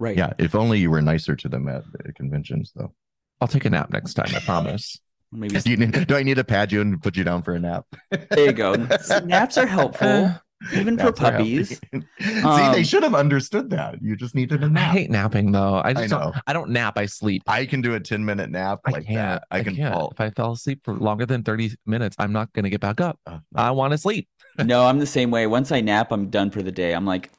Right. 0.02 0.18
Yeah, 0.18 0.34
if 0.40 0.56
only 0.56 0.80
you 0.80 0.90
were 0.90 1.02
nicer 1.02 1.36
to 1.36 1.48
them 1.48 1.68
at 1.70 1.84
the 1.94 2.12
conventions, 2.14 2.72
though. 2.76 2.92
i'll 3.40 3.48
take 3.48 3.66
a 3.66 3.70
nap 3.70 3.90
next 3.94 4.16
time 4.16 4.32
i 4.36 4.40
promise 4.40 5.00
Maybe 5.32 5.60
Do, 5.62 5.70
you 5.72 5.78
need, 5.78 6.08
do 6.08 6.16
I 6.18 6.24
need 6.24 6.36
to 6.36 6.44
pad 6.44 6.74
you 6.74 6.82
and 6.82 7.02
put 7.02 7.16
you 7.16 7.24
down 7.24 7.42
for 7.42 7.54
a 7.54 7.60
nap? 7.60 7.86
there 8.12 8.48
you 8.48 8.52
go. 8.52 8.74
Naps 9.24 9.58
are 9.58 9.66
helpful, 9.66 10.36
even 10.74 10.98
for 10.98 11.06
Naps 11.06 11.22
are 11.22 11.32
puppies. 11.32 11.80
healthy. 11.94 12.08
See, 12.20 12.42
Um, 12.44 12.74
they 12.74 12.84
should 12.84 13.04
have 13.04 13.16
understood 13.16 13.70
that. 13.70 14.02
You 14.02 14.18
just 14.18 14.36
needed 14.36 14.62
a 14.62 14.66
i 14.66 14.70
nap. 14.70 14.92
hate 14.92 15.10
napping 15.10 15.54
though 15.54 15.82
i 15.86 15.94
just 15.94 16.12
know. 16.12 16.20
don't 16.20 16.36
i 16.48 16.52
don't 16.52 16.70
nap 16.72 16.98
i 16.98 17.06
sleep 17.06 17.44
I 17.48 17.66
can 17.66 17.80
do 17.82 17.96
a 17.96 18.00
10 18.02 18.26
minute 18.26 18.50
nap 18.50 18.80
I 18.86 18.92
like 18.92 19.06
can't. 19.06 19.16
that. 19.16 19.44
I 19.52 19.64
can 19.64 19.76
can't. 19.78 19.94
fall. 19.94 20.12
If 20.12 20.20
I 20.20 20.30
fell 20.32 20.52
asleep 20.52 20.82
for 20.84 20.94
longer 20.96 21.26
than 21.26 21.44
30 21.44 21.76
minutes, 21.86 22.18
I'm 22.20 22.34
not 22.34 22.52
going 22.52 22.66
to 22.66 22.70
get 22.76 22.82
back 22.82 23.00
up. 23.00 23.18
Uh, 23.26 23.40
I 23.56 23.72
want 23.72 23.92
to 23.92 23.98
sleep. 23.98 24.28
No, 24.62 24.84
I'm 24.86 25.00
the 25.00 25.06
same 25.18 25.32
way. 25.32 25.48
Once 25.48 25.72
I 25.72 25.80
nap, 25.80 26.12
I'm 26.12 26.30
done 26.30 26.52
for 26.52 26.62
the 26.62 26.74
day. 26.74 26.92
I'm 26.94 27.06
like, 27.06 27.32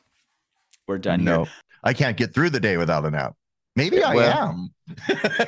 we're 0.88 0.96
done 0.98 1.25
no, 1.25 1.44
here. 1.44 1.53
I 1.83 1.92
can't 1.92 2.16
get 2.16 2.35
through 2.35 2.51
the 2.51 2.61
day 2.61 2.77
without 2.77 3.05
a 3.05 3.11
nap. 3.11 3.35
Maybe 3.75 4.03
I 4.03 4.14
Well- 4.14 4.49
am. 4.49 4.68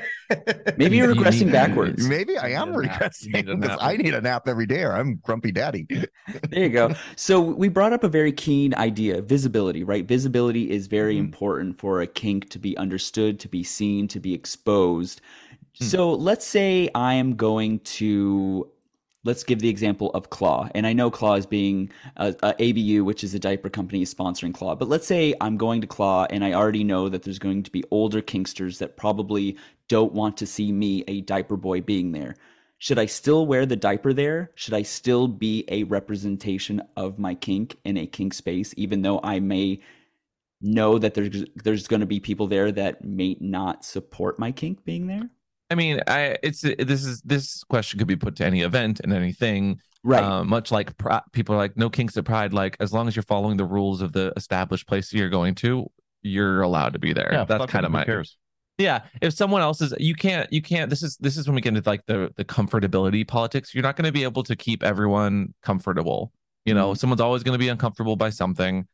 Maybe 0.79 0.97
you're 0.97 1.13
You 1.13 1.21
regressing 1.21 1.47
need- 1.47 1.53
backwards. 1.53 2.09
Maybe 2.09 2.39
I 2.39 2.49
am 2.51 2.73
need 2.73 2.79
a 2.79 2.83
nap. 2.87 3.13
You 3.21 3.33
need 3.33 3.49
a 3.49 3.55
regressing 3.55 3.61
because. 3.61 3.79
I 3.83 3.97
need 3.99 4.15
a 4.15 4.21
nap 4.21 4.49
every 4.49 4.67
day 4.67 4.83
or 4.83 4.93
I'm 4.93 5.17
grumpy 5.23 5.53
daddy. 5.53 5.87
There 6.51 6.63
you 6.63 6.71
go. 6.71 6.95
So 7.17 7.41
we 7.41 7.69
brought 7.69 7.93
up 7.93 8.03
a 8.03 8.09
very 8.09 8.33
keen 8.33 8.75
idea, 8.75 9.21
visibility, 9.21 9.85
right? 9.85 10.07
Visibility 10.07 10.71
is 10.71 10.87
very 10.87 11.17
Mhm. 11.17 11.21
important 11.21 11.79
for 11.79 12.01
a 12.01 12.07
kink 12.07 12.49
to 12.51 12.59
be 12.59 12.77
understood, 12.79 13.39
to 13.41 13.49
be 13.49 13.63
seen, 13.63 14.09
to 14.09 14.21
be 14.21 14.33
exposed. 14.33 15.21
Hmm. 15.79 15.85
So 15.85 16.13
let's 16.15 16.47
say 16.47 16.89
I 16.95 17.15
am 17.15 17.37
going 17.37 17.81
to 18.01 18.71
let's 19.25 19.43
give 19.43 19.61
the 19.61 19.69
example 19.69 20.11
of 20.13 20.31
Claw. 20.31 20.69
And 20.75 20.87
I 20.87 20.93
know 20.93 21.11
Claw 21.11 21.35
is 21.35 21.47
being 21.47 21.91
uh, 22.17 22.33
uh, 22.43 22.53
ABU, 22.61 23.05
which 23.05 23.25
is 23.25 23.35
a 23.35 23.39
diaper 23.39 23.71
company, 23.71 24.03
is 24.03 24.15
sponsoring 24.15 24.55
Claw. 24.55 24.75
But 24.75 24.89
let's 24.89 25.07
say 25.07 25.35
I'm 25.41 25.57
going 25.57 25.81
to 25.81 25.87
Claw 25.87 26.27
and 26.31 26.45
I 26.45 26.53
already 26.53 26.85
know 26.85 27.09
that 27.09 27.23
there's 27.23 27.39
going 27.39 27.63
to 27.65 27.71
be 27.71 27.85
older 27.91 28.23
kinksters 28.23 28.79
that 28.79 28.97
probably 28.97 29.57
don't 29.89 30.13
want 30.13 30.37
to 30.39 30.47
see 30.47 30.73
me, 30.73 31.05
a 31.09 31.23
diaper 31.23 31.57
boy, 31.57 31.81
being 31.81 32.13
there. 32.13 32.37
Should 32.79 32.99
I 32.99 33.07
still 33.07 33.47
wear 33.47 33.65
the 33.65 33.77
diaper 33.77 34.13
there? 34.13 34.51
Should 34.55 34.75
I 34.75 34.83
still 34.83 35.27
be 35.27 35.65
a 35.69 35.85
representation 35.85 36.83
of 36.97 37.19
my 37.19 37.35
kink 37.35 37.77
in 37.85 37.97
a 37.97 38.07
kink 38.07 38.35
space, 38.35 38.75
even 38.77 39.03
though 39.03 39.21
I 39.23 39.41
may 39.41 39.81
know 40.61 40.99
that 40.99 41.15
there's 41.15 41.45
there's 41.57 41.87
going 41.87 42.01
to 42.01 42.07
be 42.07 42.21
people 42.21 42.47
there 42.47 42.73
that 42.73 43.05
may 43.05 43.37
not 43.41 43.85
support 43.85 44.39
my 44.39 44.53
kink 44.53 44.85
being 44.85 45.07
there? 45.07 45.31
I 45.75 45.77
mean, 45.77 46.01
I 46.07 46.37
it's 46.41 46.61
this 46.61 47.05
is 47.05 47.21
this 47.23 47.65
question 47.65 47.99
could 47.99 48.07
be 48.07 48.15
put 48.15 48.37
to 48.37 48.47
any 48.47 48.61
event 48.61 49.01
and 49.01 49.13
anything. 49.13 49.81
Right. 50.05 50.23
Uh, 50.23 50.45
much 50.45 50.71
like 50.71 50.97
pri- 50.99 51.23
people 51.33 51.57
are 51.57 51.59
like 51.59 51.77
no 51.77 51.91
kinks 51.91 52.17
at 52.17 52.25
Pride. 52.25 52.53
Like 52.53 52.77
as 52.79 52.93
long 52.93 53.09
as 53.09 53.17
you're 53.17 53.25
following 53.25 53.57
the 53.57 53.65
rules 53.65 54.01
of 54.03 54.13
the 54.13 54.33
established 54.37 54.87
place 54.87 55.13
you're 55.13 55.31
going 55.31 55.57
to, 55.57 55.91
you're 56.23 56.63
allowed 56.63 56.93
to 56.93 57.01
be 57.01 57.13
there. 57.13 57.31
Yeah, 57.33 57.45
That's 57.45 57.67
kind 57.67 57.85
of 57.85 57.91
my 57.91 58.05
cares. 58.05 58.37
yeah 58.79 59.01
if 59.21 59.33
someone 59.33 59.63
else 59.63 59.81
is 59.81 59.93
you 59.99 60.15
can't 60.15 60.53
you 60.53 60.63
can't 60.63 60.91
this 60.91 61.03
is 61.03 61.17
this 61.19 61.37
is 61.37 61.49
when 61.49 61.57
we 61.57 61.61
get 61.61 61.77
into 61.77 61.89
like 61.91 62.07
the 62.07 62.33
the 62.37 62.45
comfortability 62.45 63.27
politics 63.27 63.75
you're 63.75 63.83
not 63.83 63.97
going 63.97 64.05
to 64.05 64.13
be 64.13 64.23
able 64.23 64.45
to 64.45 64.55
keep 64.57 64.83
everyone 64.85 65.53
comfortable 65.63 66.33
you 66.65 66.75
know 66.75 66.95
someone's 66.95 67.21
always 67.21 67.43
going 67.43 67.55
to 67.55 67.59
be 67.59 67.69
uncomfortable 67.69 68.17
by 68.17 68.31
something 68.31 68.87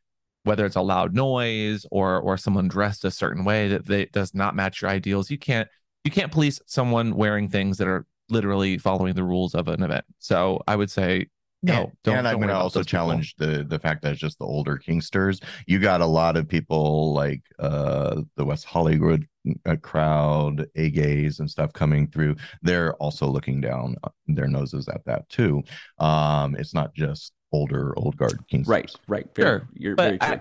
whether 0.45 0.65
it's 0.67 0.77
a 0.77 0.81
loud 0.81 1.15
noise 1.15 1.87
or 1.91 2.21
or 2.21 2.37
someone 2.37 2.69
dressed 2.69 3.05
a 3.05 3.11
certain 3.11 3.45
way 3.45 3.69
that 3.69 3.87
they 3.87 4.05
does 4.07 4.35
not 4.35 4.55
match 4.55 4.83
your 4.83 4.91
ideals 4.91 5.31
you 5.31 5.39
can't 5.39 5.69
you 6.05 6.11
can't 6.11 6.33
police 6.33 6.61
someone 6.67 7.15
wearing 7.15 7.49
things 7.49 7.79
that 7.79 7.89
are 7.89 8.07
literally 8.29 8.79
following 8.79 9.15
the 9.15 9.25
rules 9.25 9.55
of 9.55 9.69
an 9.69 9.83
event 9.83 10.05
so 10.19 10.61
i 10.69 10.77
would 10.77 10.91
say 10.91 11.27
No, 11.63 11.73
and, 11.83 11.93
don't- 12.05 12.17
and 12.19 12.29
I'm 12.29 12.37
going 12.37 12.49
to 12.49 12.55
also 12.55 12.79
those 12.79 12.87
people. 12.87 12.99
challenge 12.99 13.35
the 13.37 13.65
the 13.69 13.79
fact 13.79 14.01
that 14.03 14.13
it's 14.13 14.21
just 14.21 14.39
the 14.39 14.47
older 14.47 14.79
Kinksters. 14.79 15.43
You 15.67 15.79
got 15.79 16.01
a 16.01 16.07
lot 16.07 16.39
of 16.39 16.49
people 16.49 17.13
like 17.13 17.43
uh 17.59 18.23
the 18.37 18.45
West 18.47 18.65
Hollywood 18.65 19.27
uh, 19.67 19.77
crowd, 19.83 20.67
A 20.77 20.89
gays 20.91 21.39
and 21.41 21.51
stuff 21.51 21.71
coming 21.75 22.07
through. 22.07 22.37
They're 22.63 22.95
also 22.95 23.27
looking 23.27 23.61
down 23.61 23.97
uh, 24.05 24.09
their 24.27 24.49
noses 24.49 24.89
at 24.89 25.05
that 25.05 25.29
too. 25.29 25.63
Um, 25.99 26.57
it's 26.57 26.73
not 26.73 26.95
just 26.95 27.33
older 27.53 27.93
old 27.99 28.17
guard 28.17 28.39
Kinksters. 28.51 28.69
Right, 28.69 28.91
right. 29.09 29.29
Very, 29.35 29.49
Sure, 29.61 29.69
You're 29.75 29.97
but 29.97 30.05
very 30.05 30.19
true. 30.19 30.29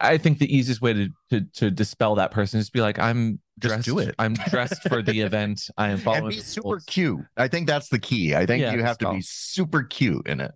I 0.00 0.18
think 0.18 0.38
the 0.38 0.54
easiest 0.54 0.80
way 0.80 0.92
to 0.94 1.08
to, 1.30 1.40
to 1.54 1.70
dispel 1.70 2.14
that 2.16 2.30
person 2.30 2.58
is 2.60 2.66
to 2.66 2.72
be 2.72 2.80
like, 2.80 2.98
I'm 2.98 3.40
dressed. 3.58 3.84
Just 3.84 3.86
do 3.86 3.98
it. 3.98 4.14
I'm 4.18 4.34
dressed 4.34 4.82
for 4.88 5.02
the 5.02 5.20
event. 5.22 5.62
I 5.76 5.90
am 5.90 5.98
following. 5.98 6.24
And 6.24 6.30
be 6.34 6.40
super 6.40 6.68
rules." 6.68 6.84
cute. 6.86 7.20
I 7.36 7.48
think 7.48 7.66
that's 7.66 7.88
the 7.88 7.98
key. 7.98 8.34
I 8.34 8.46
think 8.46 8.62
Yeah, 8.62 8.72
you 8.74 8.82
have 8.82 8.98
to 8.98 9.12
be 9.12 9.20
super 9.22 9.82
cute 9.82 10.26
in 10.26 10.40
it. 10.40 10.52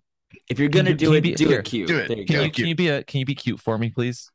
if 0.49 0.59
you're 0.59 0.69
gonna 0.69 0.91
you- 0.91 0.95
do 0.95 1.05
you 1.05 1.13
it, 1.13 1.21
be- 1.21 1.33
do 1.35 1.47
here, 1.47 1.59
it 1.59 1.65
cute. 1.65 1.87
do 1.87 1.97
it. 1.97 2.07
There 2.07 2.17
you 2.17 2.25
Can 2.25 2.35
go. 2.37 2.43
you, 2.43 2.51
can 2.51 2.65
you 2.67 2.75
be 2.75 2.87
a 2.89 3.03
Can 3.03 3.19
you 3.19 3.25
be 3.25 3.35
cute 3.35 3.59
for 3.59 3.77
me, 3.77 3.89
please? 3.89 4.29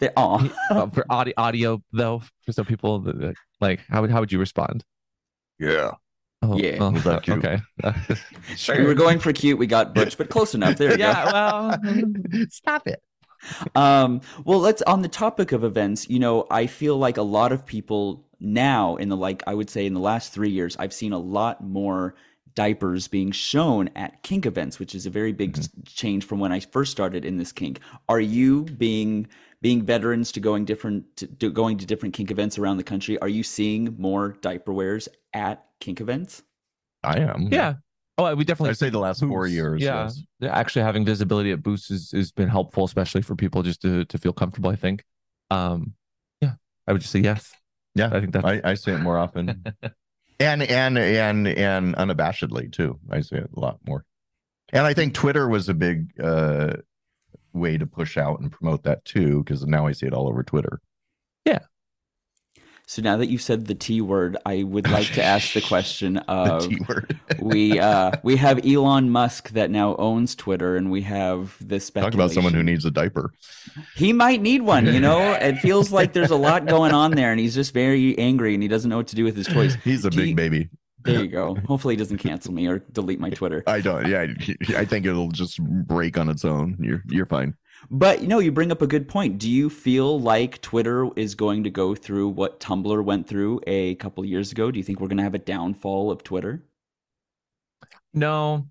They- 0.00 0.10
aw. 0.16 0.48
Uh, 0.70 0.86
for 0.90 1.06
audio, 1.08 1.34
audio 1.36 1.82
though, 1.92 2.22
for 2.44 2.52
some 2.52 2.66
people, 2.66 2.98
that- 3.00 3.18
that- 3.20 3.34
like 3.60 3.80
how 3.88 4.00
would 4.02 4.10
how 4.10 4.20
would 4.20 4.32
you 4.32 4.38
respond? 4.38 4.84
Yeah. 5.58 5.92
Oh, 6.42 6.58
Yeah. 6.58 6.76
oh, 6.80 6.90
Was 6.90 7.04
that 7.04 7.22
cute? 7.22 7.38
okay. 7.44 7.58
sure. 8.56 8.76
we 8.78 8.84
were 8.84 8.94
going 8.94 9.18
for 9.18 9.32
cute. 9.32 9.56
We 9.58 9.66
got 9.66 9.94
butch, 9.94 10.18
but 10.18 10.28
close 10.28 10.54
enough. 10.54 10.76
There 10.76 10.90
you 10.90 10.98
go. 10.98 11.04
yeah. 11.04 11.32
Well, 11.32 11.78
Stop 12.50 12.86
it. 12.88 13.00
Um 13.74 14.20
well 14.44 14.58
let's 14.58 14.82
on 14.82 15.02
the 15.02 15.08
topic 15.08 15.52
of 15.52 15.64
events 15.64 16.08
you 16.08 16.18
know 16.18 16.46
i 16.50 16.66
feel 16.66 16.96
like 16.96 17.16
a 17.16 17.22
lot 17.22 17.52
of 17.52 17.64
people 17.66 18.24
now 18.40 18.96
in 18.96 19.08
the 19.08 19.16
like 19.16 19.42
i 19.46 19.54
would 19.54 19.70
say 19.70 19.86
in 19.86 19.94
the 19.94 20.00
last 20.00 20.32
three 20.32 20.50
years 20.50 20.76
i've 20.78 20.92
seen 20.92 21.12
a 21.12 21.18
lot 21.18 21.62
more 21.62 22.14
diapers 22.54 23.08
being 23.08 23.32
shown 23.32 23.88
at 23.96 24.22
kink 24.22 24.46
events 24.46 24.78
which 24.78 24.94
is 24.94 25.06
a 25.06 25.10
very 25.10 25.32
big 25.32 25.58
s- 25.58 25.68
change 25.86 26.24
from 26.24 26.38
when 26.38 26.52
i 26.52 26.60
first 26.60 26.92
started 26.92 27.24
in 27.24 27.36
this 27.36 27.52
kink 27.52 27.80
are 28.08 28.20
you 28.20 28.62
being 28.64 29.26
being 29.60 29.82
veterans 29.82 30.30
to 30.30 30.40
going 30.40 30.64
different 30.64 31.16
to, 31.16 31.26
to 31.26 31.50
going 31.50 31.78
to 31.78 31.86
different 31.86 32.14
kink 32.14 32.30
events 32.30 32.58
around 32.58 32.76
the 32.76 32.84
country 32.84 33.18
are 33.20 33.28
you 33.28 33.42
seeing 33.42 33.94
more 33.98 34.36
diaper 34.40 34.72
wears 34.72 35.08
at 35.32 35.64
kink 35.80 36.00
events 36.00 36.42
I 37.02 37.18
am. 37.18 37.48
yeah. 37.52 37.74
Oh, 38.16 38.34
we 38.34 38.44
definitely. 38.44 38.70
I'd 38.70 38.78
say 38.78 38.90
the 38.90 38.98
last 38.98 39.20
four 39.20 39.46
years. 39.46 39.82
Yeah, 39.82 40.10
yes. 40.40 40.52
Actually 40.52 40.82
having 40.82 41.04
visibility 41.04 41.50
at 41.50 41.62
booths 41.62 41.88
has, 41.88 42.12
has 42.12 42.30
been 42.30 42.48
helpful, 42.48 42.84
especially 42.84 43.22
for 43.22 43.34
people 43.34 43.62
just 43.62 43.82
to 43.82 44.04
to 44.04 44.18
feel 44.18 44.32
comfortable. 44.32 44.70
I 44.70 44.76
think. 44.76 45.04
Um, 45.50 45.94
yeah, 46.40 46.52
I 46.86 46.92
would 46.92 47.00
just 47.00 47.12
say 47.12 47.20
yes. 47.20 47.52
Yeah, 47.94 48.10
I 48.12 48.20
think 48.20 48.32
that 48.32 48.44
I, 48.44 48.60
I 48.64 48.74
see 48.74 48.92
it 48.92 48.98
more 48.98 49.18
often. 49.18 49.64
and 50.40 50.62
and 50.62 50.98
and 50.98 51.48
and 51.48 51.96
unabashedly 51.96 52.72
too. 52.72 52.98
I 53.10 53.20
say 53.20 53.38
it 53.38 53.50
a 53.56 53.60
lot 53.60 53.78
more. 53.86 54.04
And 54.72 54.86
I 54.86 54.94
think 54.94 55.14
Twitter 55.14 55.48
was 55.48 55.68
a 55.68 55.74
big 55.74 56.12
uh 56.20 56.74
way 57.52 57.78
to 57.78 57.86
push 57.86 58.16
out 58.16 58.40
and 58.40 58.50
promote 58.50 58.82
that 58.84 59.04
too, 59.04 59.42
because 59.42 59.64
now 59.66 59.86
I 59.86 59.92
see 59.92 60.06
it 60.06 60.12
all 60.12 60.28
over 60.28 60.42
Twitter. 60.42 60.80
So 62.86 63.00
now 63.02 63.16
that 63.16 63.28
you've 63.28 63.40
said 63.42 63.66
the 63.66 63.74
t 63.74 64.00
word 64.00 64.36
i 64.44 64.62
would 64.62 64.90
like 64.90 65.06
to 65.08 65.22
ask 65.22 65.52
the 65.54 65.60
question 65.72 66.14
The 66.14 66.30
of 66.30 66.68
T 66.68 66.78
word. 66.88 67.18
we 67.40 67.78
uh 67.78 68.12
we 68.22 68.36
have 68.36 68.64
Elon 68.66 69.10
Musk 69.10 69.50
that 69.50 69.70
now 69.70 69.96
owns 69.96 70.34
Twitter, 70.34 70.76
and 70.76 70.90
we 70.90 71.02
have 71.02 71.56
this 71.60 71.90
Talk 71.90 72.14
about 72.14 72.30
someone 72.30 72.52
who 72.54 72.62
needs 72.62 72.84
a 72.84 72.90
diaper. 72.90 73.32
He 73.96 74.12
might 74.12 74.40
need 74.42 74.62
one. 74.62 74.86
You 74.86 75.00
know, 75.00 75.32
it 75.40 75.56
feels 75.58 75.90
like 75.92 76.12
there's 76.12 76.30
a 76.30 76.36
lot 76.36 76.66
going 76.66 76.92
on 76.92 77.12
there, 77.12 77.30
and 77.30 77.40
he's 77.40 77.54
just 77.54 77.72
very 77.74 78.16
angry, 78.18 78.54
and 78.54 78.62
he 78.62 78.68
doesn't 78.68 78.88
know 78.90 78.96
what 78.98 79.08
to 79.08 79.16
do 79.16 79.24
with 79.24 79.36
his 79.36 79.46
toys. 79.46 79.76
He's 79.84 80.04
a 80.04 80.10
Do 80.10 80.18
big 80.18 80.28
you- 80.30 80.34
baby. 80.36 80.68
There 81.04 81.20
you 81.22 81.28
go. 81.28 81.54
Hopefully, 81.66 81.94
he 81.94 81.98
doesn't 81.98 82.16
cancel 82.16 82.52
me 82.54 82.66
or 82.66 82.78
delete 82.92 83.20
my 83.20 83.28
Twitter. 83.28 83.62
I 83.66 83.82
don't. 83.82 84.06
Yeah, 84.08 84.22
I, 84.22 84.80
I 84.80 84.84
think 84.86 85.04
it'll 85.04 85.30
just 85.30 85.62
break 85.62 86.16
on 86.16 86.30
its 86.30 86.46
own. 86.46 86.78
You're 86.80 87.02
you're 87.08 87.26
fine. 87.26 87.54
But 87.90 88.22
you 88.22 88.28
know, 88.28 88.38
you 88.38 88.52
bring 88.52 88.72
up 88.72 88.82
a 88.82 88.86
good 88.86 89.08
point. 89.08 89.38
Do 89.38 89.50
you 89.50 89.70
feel 89.70 90.20
like 90.20 90.60
Twitter 90.62 91.08
is 91.16 91.34
going 91.34 91.64
to 91.64 91.70
go 91.70 91.94
through 91.94 92.28
what 92.28 92.60
Tumblr 92.60 93.04
went 93.04 93.26
through 93.26 93.60
a 93.66 93.94
couple 93.96 94.24
years 94.24 94.52
ago? 94.52 94.70
Do 94.70 94.78
you 94.78 94.84
think 94.84 95.00
we're 95.00 95.08
going 95.08 95.18
to 95.18 95.24
have 95.24 95.34
a 95.34 95.38
downfall 95.38 96.10
of 96.10 96.22
Twitter? 96.22 96.64
No, 98.12 98.66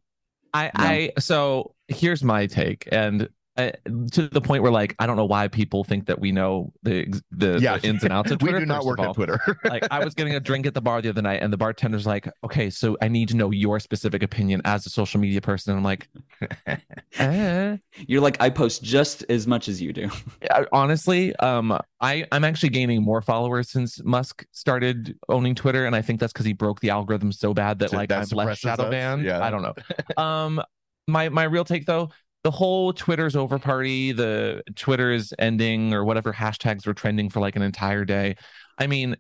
I, 0.54 0.66
No. 0.66 0.72
I, 0.76 1.12
so 1.20 1.76
here's 1.88 2.24
my 2.24 2.48
take, 2.48 2.88
and 2.92 3.30
uh, 3.56 3.72
to 4.12 4.28
the 4.30 4.42
point 4.42 4.64
where 4.64 4.72
like 4.72 4.96
I 5.00 5.06
don't 5.06 5.16
know 5.16 5.26
why 5.26 5.48
people 5.48 5.84
think 5.84 6.08
that 6.08 6.20
we 6.20 6.32
know 6.32 6.74
the 6.84 7.06
the, 7.32 7.60
Yeah, 7.60 7.78
the 7.78 7.88
ins 7.88 8.04
and 8.04 8.12
outs 8.12 8.32
of 8.32 8.40
Twitter. 8.40 8.58
we 8.60 8.66
Twitter. 8.66 8.66
do 8.66 8.66
not 8.66 8.86
work 8.86 9.00
of 9.00 9.06
at. 9.10 9.14
Twitter. 9.16 9.40
like 9.66 9.86
I 9.92 10.04
was 10.04 10.14
getting 10.16 10.36
a 10.36 10.40
drink 10.40 10.66
at 10.66 10.74
the 10.74 10.82
bar 10.82 11.02
the 11.02 11.10
other 11.10 11.22
night, 11.22 11.42
and 11.44 11.54
the 11.54 11.58
bartender's 11.58 12.06
like, 12.08 12.28
"Okay, 12.44 12.70
so 12.70 12.98
I 13.02 13.08
need 13.08 13.30
to 13.30 13.36
know 13.36 13.52
your 13.52 13.80
specific 13.80 14.24
opinion 14.24 14.62
as 14.66 14.86
a 14.86 14.90
social 14.90 15.20
media 15.20 15.40
person." 15.42 15.72
And 15.72 15.78
I'm 15.80 15.84
like, 15.84 16.08
eh. 17.18 17.78
You're 18.08 18.22
like, 18.22 18.42
I 18.42 18.50
post 18.50 18.84
just 18.84 19.24
as 19.30 19.46
much 19.48 19.68
as 19.68 19.82
you 19.82 19.94
do. 19.94 20.10
I- 20.50 20.66
honestly, 20.72 21.36
um, 21.38 21.78
I 22.02 22.26
I'm 22.32 22.44
actually 22.44 22.70
gaining 22.70 23.04
more 23.04 23.22
followers 23.22 23.70
since 23.70 24.04
Musk 24.04 24.46
started 24.52 25.18
owning 25.30 25.56
Twitter, 25.56 25.86
and 25.86 25.96
I 25.96 26.02
think 26.02 26.20
that's 26.20 26.34
because 26.34 26.46
he 26.46 26.54
broke 26.54 26.80
the 26.80 26.90
algorithm 26.90 27.32
so 27.32 27.54
bad 27.54 27.80
that 27.80 27.92
So 27.92 27.98
like 27.98 28.10
that 28.10 28.32
I'm 28.32 28.38
less 28.38 28.58
shadow 28.60 28.90
banned. 28.90 29.24
Yeah. 29.24 29.44
I 29.44 29.50
don't 29.52 29.62
know. 29.62 30.24
um, 30.24 30.62
my 31.08 31.30
my 31.30 31.44
real 31.44 31.66
take 31.66 31.86
though, 31.86 32.10
the 32.44 32.52
whole 32.52 32.94
Twitter's 32.94 33.36
over 33.36 33.58
party, 33.60 34.12
the 34.12 34.64
Twitter 34.76 35.12
is 35.12 35.34
ending, 35.40 35.94
or 35.94 36.04
whatever 36.04 36.34
hashtags 36.34 36.86
were 36.86 36.94
trending 36.94 37.30
for 37.30 37.40
like 37.40 37.56
an 37.56 37.62
entire 37.62 38.06
day. 38.06 38.36
I 38.78 38.88
mean, 38.88 39.16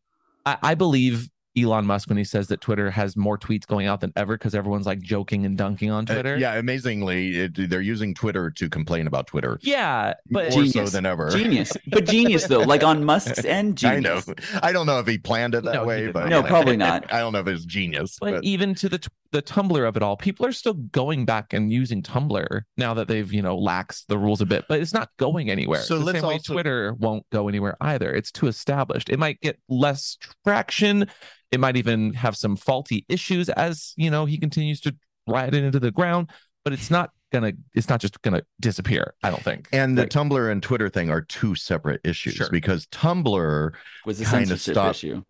I, 0.46 0.58
I 0.62 0.76
believe 0.76 1.30
Elon 1.56 1.86
Musk 1.86 2.10
when 2.10 2.18
he 2.18 2.24
says 2.24 2.48
that 2.48 2.62
Twitter 2.62 2.90
has 2.90 3.16
more 3.16 3.38
tweets 3.38 3.68
going 3.68 3.86
out 3.86 4.02
than 4.02 4.12
ever 4.16 4.36
because 4.36 4.56
everyone's 4.56 4.88
like 4.88 5.00
joking 5.00 5.46
and 5.46 5.56
dunking 5.56 5.92
on 5.92 6.04
Uh, 6.10 6.14
Twitter. 6.16 6.36
yeah, 6.38 6.56
amazingly, 6.56 7.38
it, 7.42 7.70
they're 7.70 7.80
using 7.80 8.16
Twitter 8.16 8.50
to 8.50 8.68
complain 8.70 9.06
about 9.06 9.28
Twitter 9.28 9.60
yeah, 9.62 10.16
but 10.32 10.50
more 10.52 10.66
so 10.66 10.72
Genius. 10.72 10.92
than 10.92 11.06
ever. 11.06 11.30
Genius, 11.30 11.72
but 11.88 12.08
genius 12.08 12.48
though, 12.48 12.62
like 12.62 12.84
on 12.84 13.06
Musk's 13.06 13.46
end, 13.46 13.80
I 13.86 14.00
know. 14.00 14.20
genius. 14.20 14.50
I 14.64 14.72
don't 14.72 14.88
know 14.88 14.98
if 14.98 15.06
he 15.08 15.20
planned 15.20 15.54
it 15.54 15.64
that 15.66 15.76
No, 15.76 15.86
way, 15.86 16.12
but 16.12 16.22
not. 16.22 16.30
No, 16.30 16.42
probably 16.44 16.76
not. 16.76 17.14
I 17.14 17.20
don't 17.20 17.34
know 17.34 17.40
if 17.42 17.48
it's 17.48 17.66
genius. 17.66 18.18
But, 18.20 18.32
But, 18.32 18.44
even 18.44 18.74
to 18.76 18.90
the 18.90 18.98
t- 18.98 19.10
the 19.34 19.41
Tumblr 19.41 19.86
of 19.88 19.98
it 19.98 20.02
all, 20.04 20.15
people 20.15 20.46
are 20.46 20.52
still 20.54 20.74
going 20.76 21.26
back 21.26 21.52
and 21.52 21.74
using 21.74 22.02
Tumblr 22.02 22.62
now 22.78 22.93
that 22.93 23.08
they've 23.10 23.32
you 23.34 23.41
know 23.41 23.58
laxed 23.58 24.06
the 24.08 24.17
rules 24.17 24.39
a 24.39 24.46
bit. 24.46 24.63
But 24.69 24.80
it's 24.80 24.93
not 24.93 25.10
going 25.17 25.50
anywhere. 25.50 25.82
So 25.82 26.00
the 26.00 26.06
let's 26.06 26.19
same 26.19 26.28
way 26.30 26.36
also- 26.36 26.54
Twitter 26.54 26.93
won't 26.93 27.30
go 27.32 27.50
anywhere 27.50 27.76
either. 27.82 28.13
It's 28.13 28.32
too 28.32 28.48
established. 28.48 29.10
It 29.10 29.19
might 29.19 29.41
get 29.41 29.60
less 29.67 30.17
traction. 30.46 31.10
It 31.52 31.60
might 31.60 31.76
even 31.76 32.13
have 32.13 32.38
some 32.38 32.56
faulty 32.56 33.06
issues 33.10 33.50
as 33.50 33.93
you 33.98 34.10
know 34.10 34.26
he 34.26 34.38
continues 34.38 34.80
to 34.82 34.96
ride 35.28 35.54
it 35.54 35.63
into 35.63 35.80
the 35.80 35.91
ground. 35.91 36.30
But 36.63 36.72
it's 36.72 36.89
not 36.89 37.10
gonna. 37.34 37.52
It's 37.74 37.89
not 37.89 38.00
just 38.00 38.22
gonna 38.22 38.43
disappear. 38.62 39.15
I 39.22 39.30
don't 39.32 39.43
think. 39.43 39.67
and 39.74 39.98
the 39.98 40.04
Right. 40.04 40.12
Tumblr 40.12 40.52
and 40.52 40.63
Twitter 40.63 40.88
thing 40.88 41.10
are 41.10 41.22
two 41.22 41.56
separate 41.56 42.00
issues 42.06 42.36
Sure. 42.36 42.48
because 42.50 42.86
Tumblr, 42.88 43.72
Was 44.06 44.22
a 44.22 44.24
Kinda 44.24 44.38
censorship 44.48 44.74
stop- 44.74 44.91
issue. 44.96 45.22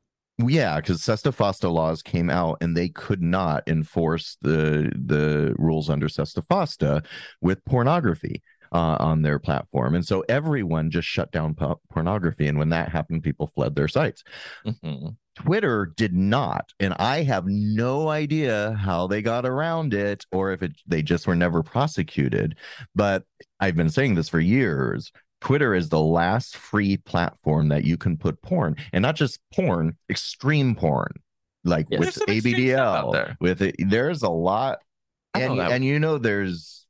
Yeah, 0.47 0.77
because 0.77 1.01
Sesta 1.01 1.31
Fosta 1.31 1.71
laws 1.71 2.01
came 2.01 2.29
out 2.29 2.57
and 2.61 2.75
they 2.75 2.89
could 2.89 3.21
not 3.21 3.63
enforce 3.67 4.37
the 4.41 4.91
the 4.95 5.55
rules 5.57 5.89
under 5.89 6.07
Sesta 6.07 6.41
Fosta 6.41 7.05
with 7.41 7.63
pornography. 7.65 8.41
Uh, 8.71 8.97
on 8.99 9.21
their 9.21 9.37
platform, 9.37 9.93
and 9.93 10.03
so 10.03 10.25
everyone 10.27 10.89
just 10.89 11.07
shut 11.07 11.31
down 11.31 11.53
po- 11.53 11.79
pornography. 11.91 12.47
And 12.47 12.57
when 12.57 12.69
that 12.69 12.89
happened, 12.89 13.21
people 13.21 13.51
fled 13.53 13.75
their 13.75 13.87
sites. 13.87 14.23
Mhm. 14.65 15.15
Twitter 15.35 15.93
did 15.95 16.11
not, 16.15 16.73
and 16.79 16.95
I 16.95 17.21
have 17.21 17.45
no 17.45 18.09
idea 18.09 18.73
how 18.73 19.05
they 19.05 19.21
got 19.21 19.45
around 19.45 19.93
it 19.93 20.25
or 20.31 20.53
if 20.53 20.63
it 20.63 20.73
they 20.87 21.03
just 21.03 21.27
were 21.27 21.35
never 21.35 21.61
prosecuted. 21.61 22.55
But 22.95 23.25
I've 23.59 23.75
been 23.75 23.91
saying 23.91 24.15
this 24.15 24.29
for 24.29 24.39
years. 24.39 25.11
Twitter 25.43 25.75
is 25.75 25.89
the 25.89 25.99
last 25.99 26.55
free 26.55 26.95
platform 26.97 27.67
that 27.67 27.83
you 27.83 27.97
can 27.97 28.15
put 28.17 28.41
porn, 28.41 28.77
and 28.93 29.01
not 29.01 29.15
just 29.15 29.39
porn, 29.53 29.97
extreme 30.09 30.73
porn, 30.73 31.11
like 31.65 31.85
Yes. 31.89 31.99
with 31.99 32.15
There's 32.15 32.15
some 32.15 32.35
extreme 32.35 32.69
stuff 32.69 32.79
out 32.79 33.05
ABDL. 33.05 33.11
there. 33.13 33.37
With 33.41 33.61
it, 33.61 33.75
there's 33.79 34.23
a 34.23 34.29
lot, 34.29 34.79
and 35.33 35.59
and 35.59 35.83
you 35.83 35.99
know 35.99 36.17
there's 36.17 36.85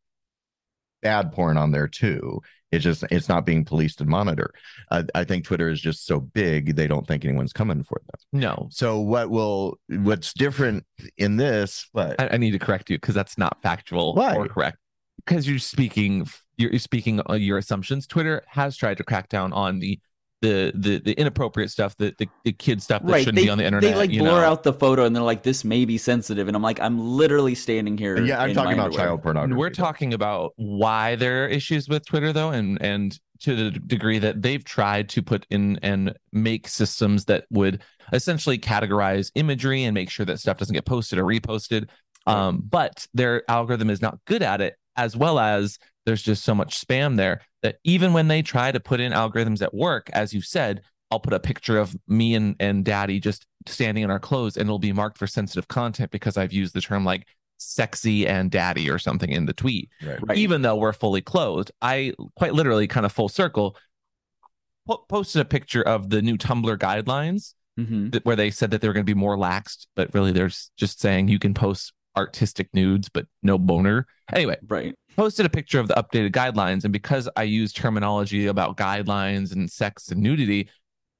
bad 1.02 1.32
porn 1.32 1.58
on 1.58 1.72
there 1.72 1.88
too. 1.88 2.42
It's 2.72 2.84
just 2.84 3.04
it's 3.12 3.28
not 3.28 3.46
being 3.46 3.66
policed 3.66 4.02
and 4.02 4.10
monitored. 4.10 4.56
I, 4.92 5.04
I 5.16 5.24
think 5.24 5.46
Twitter 5.46 5.70
is 5.70 5.82
just 5.82 6.06
so 6.06 6.20
big 6.20 6.76
they 6.76 6.88
don't 6.88 7.08
think 7.08 7.24
anyone's 7.26 7.54
coming 7.54 7.84
for 7.84 8.02
them. 8.06 8.42
No, 8.42 8.68
So 8.72 9.00
what 9.00 9.30
will 9.30 9.80
what's 9.89 10.34
different 10.34 10.86
in 11.18 11.38
this? 11.38 11.88
But 11.94 12.20
I, 12.20 12.30
I 12.34 12.38
need 12.38 12.52
to 12.52 12.60
correct 12.60 12.89
you 12.89 12.98
because 12.98 13.13
that's 13.16 13.38
not 13.38 13.62
factual 13.63 14.13
Why? 14.16 14.36
or 14.36 14.48
correct. 14.48 14.78
Because 15.26 15.48
you're 15.48 15.60
speaking, 15.60 16.28
you're, 16.58 16.72
you're 16.72 16.80
speaking 16.80 17.22
on 17.26 17.42
your 17.42 17.58
assumptions. 17.58 18.08
Twitter 18.08 18.44
has 18.48 18.76
tried 18.78 18.98
to 18.98 19.04
crack 19.04 19.30
down 19.30 19.54
on 19.54 19.80
the 19.80 20.00
the 20.42 20.74
the, 20.76 21.00
the 21.00 21.13
inappropriate 21.13 21.72
stuff, 21.72 21.96
the, 21.98 22.13
the 22.18 22.28
the 22.44 22.52
kid 22.52 22.82
stuff 22.84 23.02
that 23.04 23.12
right. 23.12 23.20
shouldn't 23.20 23.38
They, 23.38 23.46
be 23.46 23.50
on 23.50 23.58
the 23.58 23.66
internet. 23.66 23.92
they 23.92 23.98
like 23.98 24.10
you 24.12 24.20
blur 24.20 24.42
know? 24.42 24.48
out 24.48 24.63
the 24.63 24.74
photo 24.74 25.06
and 25.06 25.16
they're 25.16 25.24
like, 25.24 25.42
this 25.44 25.63
may 25.63 25.86
be 25.86 25.98
sensitive. 25.98 26.48
And 26.50 26.56
I'm 26.58 26.62
like, 26.62 26.80
I'm 26.82 27.00
literally 27.00 27.56
standing 27.56 27.98
here. 27.98 28.20
yeah, 28.22 28.42
I'm 28.42 28.50
in 28.50 28.56
talking 28.56 28.68
my 28.72 28.74
about 28.74 28.86
underwear. 28.88 29.06
child 29.08 29.24
pornography. 29.24 29.58
We're 29.58 29.70
talking 29.70 30.13
about 30.13 30.52
why 30.58 31.16
there 31.16 31.46
are 31.46 31.48
issues 31.48 31.88
with 31.88 32.06
Twitter, 32.06 32.34
though, 32.34 32.50
and 32.50 32.82
and 32.82 33.18
to 33.39 33.56
the 33.56 33.72
degree 33.72 34.20
that 34.20 34.42
they've 34.42 34.63
tried 34.63 35.10
to 35.10 35.22
put 35.22 35.46
in 35.50 35.78
and 35.82 36.13
make 36.32 36.68
systems 36.68 37.26
that 37.26 37.46
would 37.50 37.82
essentially 38.12 38.58
categorize 38.58 39.32
imagery 39.36 39.84
and 39.86 39.94
make 39.94 40.10
sure 40.10 40.26
that 40.26 40.39
stuff 40.39 40.58
doesn't 40.58 40.74
get 40.74 40.86
posted 40.86 41.20
or 41.20 41.24
reposted. 41.24 41.88
Um, 42.26 42.63
but 42.70 43.06
their 43.13 43.44
algorithm 43.50 43.89
is 43.89 44.02
not 44.02 44.18
good 44.26 44.44
at 44.44 44.62
it, 44.62 44.76
as 44.96 45.16
well 45.18 45.39
as 45.39 45.78
there's 46.06 46.22
just 46.22 46.44
so 46.44 46.54
much 46.54 46.80
spam 46.80 47.18
there 47.18 47.42
that 47.62 47.78
even 47.84 48.13
when 48.13 48.28
they 48.28 48.42
try 48.42 48.72
to 48.72 48.80
put 48.80 49.00
in 49.00 49.12
algorithms 49.12 49.62
at 49.62 49.74
work, 49.74 50.10
as 50.12 50.34
you 50.34 50.42
said, 50.42 50.82
I'll 51.12 51.20
put 51.20 51.34
a 51.34 51.39
picture 51.39 51.78
of 51.78 51.96
me 52.08 52.36
and, 52.36 52.56
and 52.60 52.84
daddy 52.84 53.20
just 53.20 53.46
standing 53.68 54.04
in 54.04 54.12
our 54.12 54.20
clothes 54.20 54.58
and 54.58 54.68
it'll 54.68 54.80
be 54.80 54.94
marked 54.94 55.18
for 55.18 55.28
sensitive 55.28 55.68
content 55.68 56.12
because 56.12 56.38
I've 56.38 56.54
used 56.54 56.74
the 56.74 56.82
term 56.82 57.06
like 57.06 57.28
sexy 57.58 58.28
and 58.28 58.52
daddy 58.52 58.89
or 58.89 59.00
something 59.00 59.30
in 59.30 59.46
the 59.46 59.54
tweet. 59.54 59.89
Right. 60.06 60.20
Right. 60.28 60.38
Even 60.38 60.62
though 60.62 60.76
we're 60.76 60.94
fully 60.94 61.22
clothed, 61.22 61.72
I 61.82 62.13
quite 62.36 62.54
literally 62.54 62.88
kind 62.88 63.06
of 63.06 63.12
full 63.12 63.30
circle 63.30 63.78
po- 64.88 65.06
posted 65.08 65.42
a 65.42 65.46
picture 65.46 65.82
of 65.82 66.10
the 66.10 66.22
new 66.22 66.38
Tumblr 66.38 66.78
guidelines 66.78 67.54
hmm 67.78 68.10
that, 68.10 68.26
where 68.26 68.36
they 68.36 68.52
said 68.52 68.72
that 68.72 68.82
they 68.82 68.88
were 68.88 68.94
going 68.94 69.06
to 69.06 69.10
be 69.10 69.18
more 69.18 69.38
laxed, 69.38 69.88
but 69.96 70.13
really 70.13 70.32
they're 70.32 70.52
just 70.78 71.00
saying 71.00 71.28
you 71.28 71.39
can 71.39 71.54
post 71.54 71.94
artistic 72.15 72.69
nudes, 72.73 73.10
but 73.10 73.26
no 73.41 73.58
boner. 73.58 74.06
Anyway, 74.34 74.58
Right. 74.67 74.95
posted 75.15 75.45
a 75.45 75.49
picture 75.49 75.80
of 75.80 75.88
the 75.88 75.93
updated 75.95 76.32
guidelines, 76.32 76.84
and 76.84 76.93
because 76.93 77.28
I 77.36 77.43
use 77.43 77.73
terminology 77.73 78.47
about 78.47 78.78
guidelines 78.78 79.52
and 79.52 79.69
sex 79.71 80.10
and 80.10 80.21
nudity, 80.21 80.69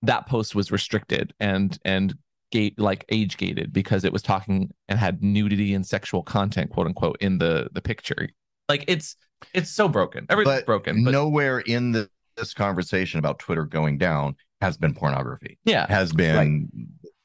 that 0.02 0.28
post 0.28 0.54
was 0.56 0.72
restricted 0.72 1.34
and 1.40 1.78
and 1.86 2.14
gate 2.52 2.78
like 2.80 3.04
age 3.10 3.38
gated 3.38 3.74
because 3.74 4.04
it 4.04 4.14
was 4.14 4.22
talking 4.22 4.70
and 4.88 5.00
had 5.00 5.24
nudity 5.24 5.74
and 5.74 5.86
sexual 5.86 6.22
content, 6.24 6.70
quote 6.72 6.88
unquote, 6.88 7.18
in 7.20 7.38
the 7.40 7.70
the 7.74 7.82
picture. 7.82 8.30
Like 8.70 8.86
it's 8.88 9.16
it's 9.54 9.70
so 9.70 9.88
broken. 9.90 10.26
Everything's 10.30 10.60
But 10.60 10.66
broken. 10.66 11.04
But 11.04 11.12
Nowhere 11.12 11.60
in 11.60 11.92
the, 11.92 12.10
this 12.38 12.54
conversation 12.54 13.20
about 13.20 13.40
Twitter 13.40 13.66
going 13.66 13.98
down 13.98 14.36
has 14.62 14.78
been 14.78 14.94
pornography. 14.94 15.58
yeah, 15.66 15.86
Has 15.90 16.14
been 16.14 16.70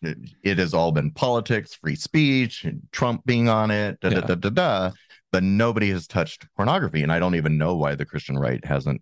it, 0.03 0.19
it 0.43 0.59
has 0.59 0.75
all 0.75 0.93
been 0.93 1.11
politics, 1.11 1.75
free 1.75 1.97
speech, 1.97 2.65
and 2.65 2.81
Trump 2.93 3.25
being 3.27 3.49
on 3.49 3.71
it, 3.71 4.01
da, 4.01 4.09
Yeah. 4.11 4.21
da, 4.21 4.27
da, 4.29 4.35
da, 4.35 4.51
da. 4.51 4.91
But 5.33 5.43
nobody 5.43 5.91
has 5.91 6.07
touched 6.07 6.47
pornography. 6.57 7.03
And 7.03 7.13
I 7.13 7.19
don't 7.19 7.35
even 7.35 7.59
know 7.59 7.77
why 7.77 7.95
the 7.95 8.07
Christian 8.07 8.39
right 8.39 8.65
hasn't 8.65 9.01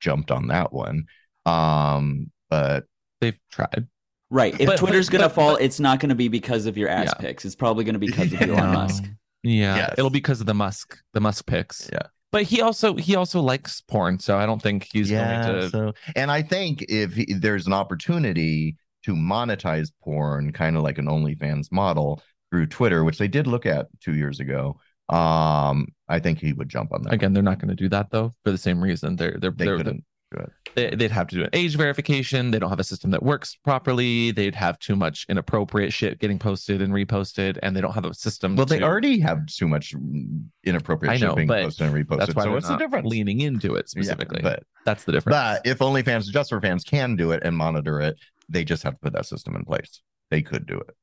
jumped 0.00 0.30
on 0.30 0.46
that 0.48 0.72
one. 0.72 1.04
Um, 1.44 2.30
but 2.50 2.84
they've 3.20 3.38
tried. 3.50 3.86
Right. 4.30 4.58
If 4.60 4.66
But- 4.66 4.78
Twitter's 4.78 5.08
gonna 5.08 5.30
fall, 5.30 5.54
but- 5.54 5.62
it's 5.62 5.80
not 5.80 6.00
gonna 6.00 6.14
be 6.14 6.28
because 6.28 6.66
of 6.66 6.76
your 6.76 6.88
ass 6.88 7.06
Yeah. 7.06 7.14
pics. 7.20 7.44
It's 7.44 7.54
probably 7.56 7.84
gonna 7.84 7.98
be 7.98 8.06
because 8.08 8.32
of 8.32 8.42
Elon 8.42 8.56
No. 8.56 8.72
Musk. 8.72 9.04
Yeah, 9.42 9.76
Yes. 9.76 9.94
it'll 9.98 10.10
be 10.10 10.18
because 10.18 10.40
of 10.40 10.46
the 10.46 10.54
Musk, 10.54 10.98
the 11.14 11.20
Musk 11.20 11.46
picks. 11.46 11.88
Yeah. 11.92 12.02
but 12.32 12.42
he 12.42 12.60
also 12.60 12.96
he 12.96 13.14
also 13.14 13.40
likes 13.40 13.80
porn, 13.82 14.18
so 14.18 14.36
I 14.36 14.44
don't 14.46 14.60
think 14.60 14.88
he's 14.92 15.10
yeah, 15.10 15.46
going 15.46 15.60
to. 15.62 15.70
so 15.70 15.92
and 16.16 16.30
I 16.30 16.42
think 16.42 16.84
if 16.88 17.14
he, 17.14 17.32
there's 17.32 17.66
an 17.68 17.72
opportunity 17.72 18.76
to 19.06 19.14
monetize 19.14 19.90
porn, 20.02 20.52
kind 20.52 20.76
of 20.76 20.82
like 20.82 20.98
an 20.98 21.06
OnlyFans 21.06 21.72
model 21.72 22.22
through 22.50 22.66
Twitter, 22.66 23.02
which 23.04 23.18
they 23.18 23.28
did 23.28 23.46
look 23.46 23.66
at 23.66 23.86
two 24.00 24.14
years 24.14 24.38
ago, 24.40 24.78
um, 25.08 25.86
I 26.08 26.18
think 26.20 26.38
he 26.38 26.52
would 26.52 26.68
jump 26.68 26.92
on 26.92 27.02
that. 27.02 27.12
Again, 27.12 27.32
they're 27.32 27.42
not 27.42 27.58
going 27.58 27.68
to 27.68 27.74
do 27.74 27.88
that 27.88 28.10
though, 28.10 28.32
for 28.44 28.50
the 28.50 28.58
same 28.58 28.82
reason. 28.82 29.16
They're 29.16 29.36
they're, 29.40 29.50
They 29.50 29.64
they're 29.64 29.76
couldn't. 29.76 30.04
they, 30.74 30.90
they'd 30.90 31.10
have 31.12 31.28
to 31.28 31.36
do 31.36 31.44
an 31.44 31.50
age 31.52 31.76
verification. 31.76 32.50
They 32.50 32.58
don't 32.58 32.70
have 32.70 32.80
a 32.80 32.84
system 32.84 33.12
that 33.12 33.22
works 33.22 33.56
properly. 33.64 34.32
They'd 34.32 34.54
have 34.56 34.78
too 34.80 34.96
much 34.96 35.24
inappropriate 35.28 35.92
shit 35.92 36.18
getting 36.18 36.38
posted 36.38 36.82
and 36.82 36.92
reposted, 36.92 37.58
and 37.62 37.74
they 37.76 37.80
don't 37.80 37.92
have 37.94 38.04
a 38.04 38.12
system. 38.14 38.56
Well, 38.56 38.66
they 38.66 38.82
already 38.82 39.20
have 39.20 39.46
too 39.46 39.68
much 39.68 39.94
inappropriate 40.64 41.14
I 41.14 41.16
know, 41.18 41.28
shit 41.36 41.36
being 41.36 41.48
posted 41.48 41.86
and 41.86 41.94
reposted. 41.94 42.18
That's 42.18 42.34
why 42.34 42.44
so 42.44 42.52
what's 42.52 42.68
the 42.68 42.76
difference? 42.76 43.06
leaning 43.08 43.40
into 43.40 43.76
it 43.76 43.86
Yeah, 43.94 44.02
specifically. 44.02 44.40
but 44.42 44.64
that's 44.84 45.04
the 45.04 45.12
difference. 45.12 45.36
but 45.36 45.62
if 45.64 45.78
OnlyFans 45.78 46.24
just 46.30 46.50
for 46.50 46.60
fans 46.60 46.82
can 46.84 47.14
do 47.16 47.30
it 47.30 47.42
and 47.44 47.56
monitor 47.56 48.00
it, 48.00 48.16
they 48.48 48.64
just 48.64 48.82
have 48.82 48.94
to 48.94 48.98
put 49.00 49.12
that 49.14 49.26
system 49.26 49.56
in 49.56 49.64
place. 49.64 50.02
They 50.30 50.42
could 50.42 50.66
do 50.66 50.78
it. 50.78 50.94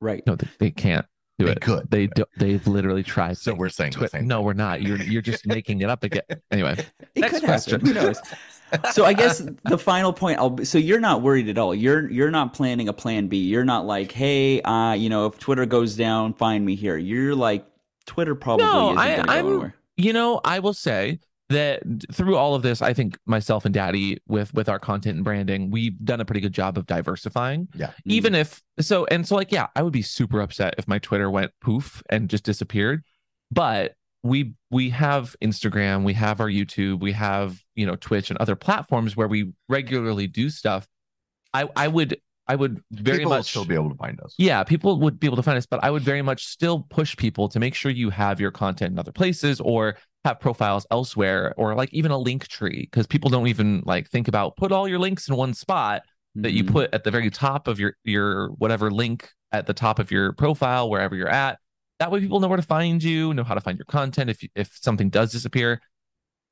Right. 0.00 0.22
no, 0.26 0.36
they, 0.36 0.48
they 0.58 0.70
can't 0.70 1.06
do 1.38 1.46
They 1.46 1.52
it. 1.52 1.60
could. 1.60 1.90
They 1.90 2.06
do, 2.06 2.24
they've 2.36 2.64
literally 2.66 3.02
tried. 3.02 3.36
So 3.38 3.52
we're 3.54 3.68
saying 3.68 3.92
the 3.92 3.98
Twi- 3.98 4.06
same 4.08 4.26
no, 4.28 4.42
we're 4.42 4.52
not. 4.52 4.82
You're 4.82 4.98
you're 5.02 5.22
just 5.22 5.46
making 5.46 5.80
it 5.80 5.90
up 5.90 6.04
again. 6.04 6.22
Anyway, 6.50 6.76
It 7.14 7.20
Next 7.20 7.34
could 7.34 7.42
question. 7.44 7.80
happen. 7.80 7.86
Who 7.86 7.94
knows? 7.94 8.20
So 8.92 9.06
I 9.06 9.14
guess 9.14 9.42
the 9.64 9.78
final 9.78 10.12
point. 10.12 10.38
I'll, 10.38 10.62
so 10.62 10.76
you're 10.76 11.00
not 11.00 11.22
worried 11.22 11.48
at 11.48 11.56
all. 11.56 11.74
You're 11.74 12.10
you're 12.10 12.30
not 12.30 12.52
planning 12.52 12.86
a 12.90 12.92
plan 12.92 13.26
B. 13.26 13.38
You're 13.38 13.64
not 13.64 13.86
like, 13.86 14.12
hey, 14.12 14.60
uh, 14.60 14.92
you 14.92 15.08
know, 15.08 15.24
if 15.24 15.38
Twitter 15.38 15.64
goes 15.64 15.96
down, 15.96 16.34
find 16.34 16.66
me 16.66 16.74
here. 16.74 16.98
You're 16.98 17.34
like, 17.34 17.64
Twitter 18.04 18.34
probably 18.34 18.66
No, 18.66 18.88
isn't 18.90 18.98
I- 18.98 19.06
going 19.08 19.20
to 19.20 19.26
go 19.26 19.32
I'm- 19.32 19.46
anywhere. 19.46 19.74
you 19.96 20.12
know, 20.12 20.40
I 20.44 20.58
will 20.58 20.74
say 20.74 21.18
that 21.48 21.82
through 22.12 22.36
all 22.36 22.54
of 22.54 22.62
this, 22.62 22.82
I 22.82 22.92
think 22.92 23.18
myself 23.26 23.64
and 23.64 23.72
Daddy 23.72 24.18
with 24.28 24.52
with 24.54 24.68
our 24.68 24.78
content 24.78 25.16
and 25.16 25.24
branding, 25.24 25.70
we've 25.70 25.98
done 26.04 26.20
a 26.20 26.24
pretty 26.24 26.40
good 26.40 26.52
job 26.52 26.76
of 26.76 26.86
diversifying. 26.86 27.68
Yeah. 27.74 27.86
Mm-hmm. 27.86 28.10
Even 28.10 28.34
if 28.34 28.62
so, 28.80 29.06
and 29.06 29.26
so 29.26 29.34
like, 29.34 29.50
yeah, 29.50 29.68
I 29.74 29.82
would 29.82 29.92
be 29.92 30.02
super 30.02 30.40
upset 30.40 30.74
if 30.78 30.86
my 30.86 30.98
Twitter 30.98 31.30
went 31.30 31.52
poof 31.60 32.02
and 32.10 32.28
just 32.28 32.44
disappeared. 32.44 33.02
But 33.50 33.94
we 34.22 34.54
we 34.70 34.90
have 34.90 35.36
Instagram, 35.42 36.04
we 36.04 36.14
have 36.14 36.40
our 36.40 36.48
YouTube, 36.48 37.00
we 37.00 37.12
have 37.12 37.62
you 37.74 37.86
know 37.86 37.96
Twitch 37.96 38.30
and 38.30 38.38
other 38.38 38.56
platforms 38.56 39.16
where 39.16 39.28
we 39.28 39.52
regularly 39.68 40.26
do 40.26 40.50
stuff. 40.50 40.86
I 41.54 41.68
I 41.74 41.88
would 41.88 42.20
I 42.48 42.56
would 42.56 42.82
very 42.90 43.18
People 43.18 43.30
much 43.32 43.50
still 43.50 43.64
be 43.66 43.74
able 43.74 43.90
to 43.90 43.96
find 43.96 44.18
us. 44.20 44.34
yeah, 44.38 44.64
people 44.64 44.98
would 45.00 45.20
be 45.20 45.26
able 45.26 45.36
to 45.36 45.42
find 45.42 45.58
us, 45.58 45.66
but 45.66 45.84
I 45.84 45.90
would 45.90 46.02
very 46.02 46.22
much 46.22 46.46
still 46.46 46.86
push 46.88 47.16
people 47.16 47.48
to 47.50 47.60
make 47.60 47.74
sure 47.74 47.90
you 47.90 48.08
have 48.10 48.40
your 48.40 48.50
content 48.50 48.92
in 48.92 48.98
other 48.98 49.12
places 49.12 49.60
or 49.60 49.96
have 50.24 50.40
profiles 50.40 50.86
elsewhere 50.90 51.54
or 51.58 51.74
like 51.74 51.92
even 51.92 52.10
a 52.10 52.18
link 52.18 52.48
tree 52.48 52.88
because 52.90 53.06
people 53.06 53.28
don't 53.30 53.46
even 53.48 53.82
like 53.84 54.08
think 54.08 54.28
about 54.28 54.56
put 54.56 54.72
all 54.72 54.88
your 54.88 54.98
links 54.98 55.28
in 55.28 55.36
one 55.36 55.52
spot 55.54 56.02
that 56.36 56.52
you 56.52 56.64
Mhm. 56.64 56.72
put 56.72 56.94
at 56.94 57.04
the 57.04 57.10
very 57.10 57.30
top 57.30 57.68
of 57.68 57.78
your 57.78 57.96
your 58.04 58.48
whatever 58.52 58.90
link 58.90 59.30
at 59.52 59.66
the 59.66 59.74
top 59.74 59.98
of 59.98 60.10
your 60.10 60.32
profile 60.32 60.88
wherever 60.90 61.14
you're 61.14 61.28
at. 61.28 61.58
That 61.98 62.10
way 62.10 62.20
people 62.20 62.40
know 62.40 62.48
where 62.48 62.56
to 62.56 62.62
find 62.62 63.02
you, 63.02 63.34
know 63.34 63.44
how 63.44 63.54
to 63.54 63.60
find 63.60 63.76
your 63.78 63.86
content 63.86 64.30
if 64.30 64.42
if 64.54 64.70
something 64.80 65.10
does 65.10 65.32
disappear. 65.32 65.80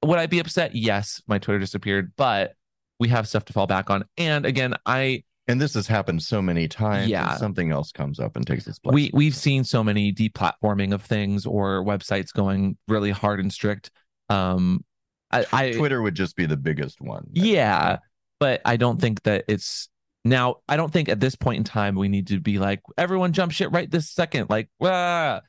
Would 0.04 0.18
I 0.18 0.26
be 0.26 0.40
upset? 0.40 0.74
Yes, 0.74 1.22
my 1.26 1.38
Twitter 1.38 1.58
disappeared, 1.58 2.12
but 2.16 2.54
we 2.98 3.08
have 3.08 3.26
stuff 3.28 3.44
to 3.46 3.52
fall 3.52 3.66
back 3.66 3.88
on. 3.90 4.04
And 4.18 4.44
again, 4.46 4.74
I 4.84 5.24
And 5.48 5.60
this 5.60 5.74
has 5.74 5.86
happened 5.86 6.22
so 6.22 6.42
many 6.42 6.66
times. 6.66 7.08
Yeah. 7.08 7.36
something 7.36 7.70
else 7.70 7.92
comes 7.92 8.18
up 8.18 8.34
and 8.36 8.46
takes 8.46 8.66
its 8.66 8.78
place. 8.80 8.92
we 8.94 9.10
we've 9.14 9.34
seen 9.36 9.62
so 9.64 9.84
many 9.84 10.12
deplatforming 10.12 10.92
of 10.92 11.02
things 11.02 11.46
or 11.46 11.84
websites 11.84 12.32
going 12.32 12.76
really 12.88 13.10
hard 13.12 13.38
and 13.40 13.52
strict. 13.52 13.90
Um, 14.28 14.84
I, 15.30 15.46
I 15.52 15.70
Twitter 15.72 16.02
would 16.02 16.14
just 16.14 16.34
be 16.36 16.46
the 16.46 16.56
biggest 16.56 17.00
one. 17.00 17.28
yeah, 17.32 17.98
but 18.40 18.60
I 18.64 18.76
don't 18.76 19.00
think 19.00 19.22
that 19.22 19.44
it's 19.48 19.88
now. 20.24 20.56
I 20.68 20.76
don't 20.76 20.92
think 20.92 21.08
at 21.08 21.20
this 21.20 21.36
point 21.36 21.58
in 21.58 21.64
time 21.64 21.94
we 21.94 22.08
need 22.08 22.26
to 22.28 22.40
be 22.40 22.58
like 22.58 22.80
everyone 22.98 23.32
jump 23.32 23.52
shit 23.52 23.70
right 23.70 23.88
this 23.90 24.10
second. 24.10 24.50
Like, 24.50 24.68
ah, 24.82 25.42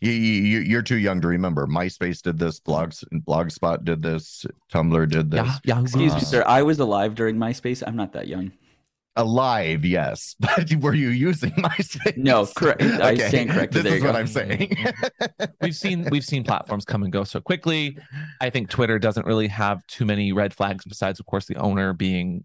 You, 0.00 0.10
you, 0.10 0.58
you're 0.60 0.82
too 0.82 0.98
young 0.98 1.20
to 1.20 1.28
remember. 1.28 1.66
MySpace 1.68 2.22
did 2.22 2.38
this. 2.38 2.58
Blogs, 2.60 3.04
Blogspot 3.26 3.84
did 3.84 4.02
this. 4.02 4.44
Tumblr 4.72 5.08
did 5.08 5.30
this. 5.30 5.46
yeah, 5.46 5.58
Yahoo 5.64 5.82
Excuse 5.82 6.12
me, 6.12 6.18
Uh, 6.18 6.24
sir. 6.24 6.44
I 6.46 6.62
was 6.62 6.78
alive 6.80 7.14
during 7.14 7.36
MySpace. 7.36 7.82
I'm 7.86 7.96
not 7.96 8.12
that 8.14 8.26
young. 8.26 8.50
Alive, 9.16 9.84
yes, 9.84 10.34
but 10.40 10.74
were 10.80 10.94
you 10.94 11.10
using 11.10 11.50
MySpace? 11.58 12.16
No, 12.16 12.46
correct. 12.46 12.82
I 12.82 13.14
stand 13.28 13.50
corrected. 13.50 13.84
This 13.84 13.90
There 13.90 13.96
is 13.98 14.02
what 14.02 14.12
go. 14.12 14.18
I'm 14.18 14.26
saying. 14.26 14.76
we've 15.60 15.76
seen 15.76 16.08
we've 16.10 16.24
seen 16.24 16.42
platforms 16.42 16.84
come 16.84 17.02
and 17.04 17.12
go 17.12 17.22
so 17.24 17.40
quickly. 17.40 17.96
I 18.40 18.50
think 18.50 18.70
Twitter 18.70 18.98
doesn't 18.98 19.26
really 19.26 19.48
have 19.48 19.86
too 19.86 20.04
many 20.04 20.32
red 20.32 20.52
flags 20.52 20.84
besides, 20.84 21.20
of 21.20 21.26
course, 21.26 21.46
the 21.46 21.56
owner 21.56 21.92
being 21.92 22.44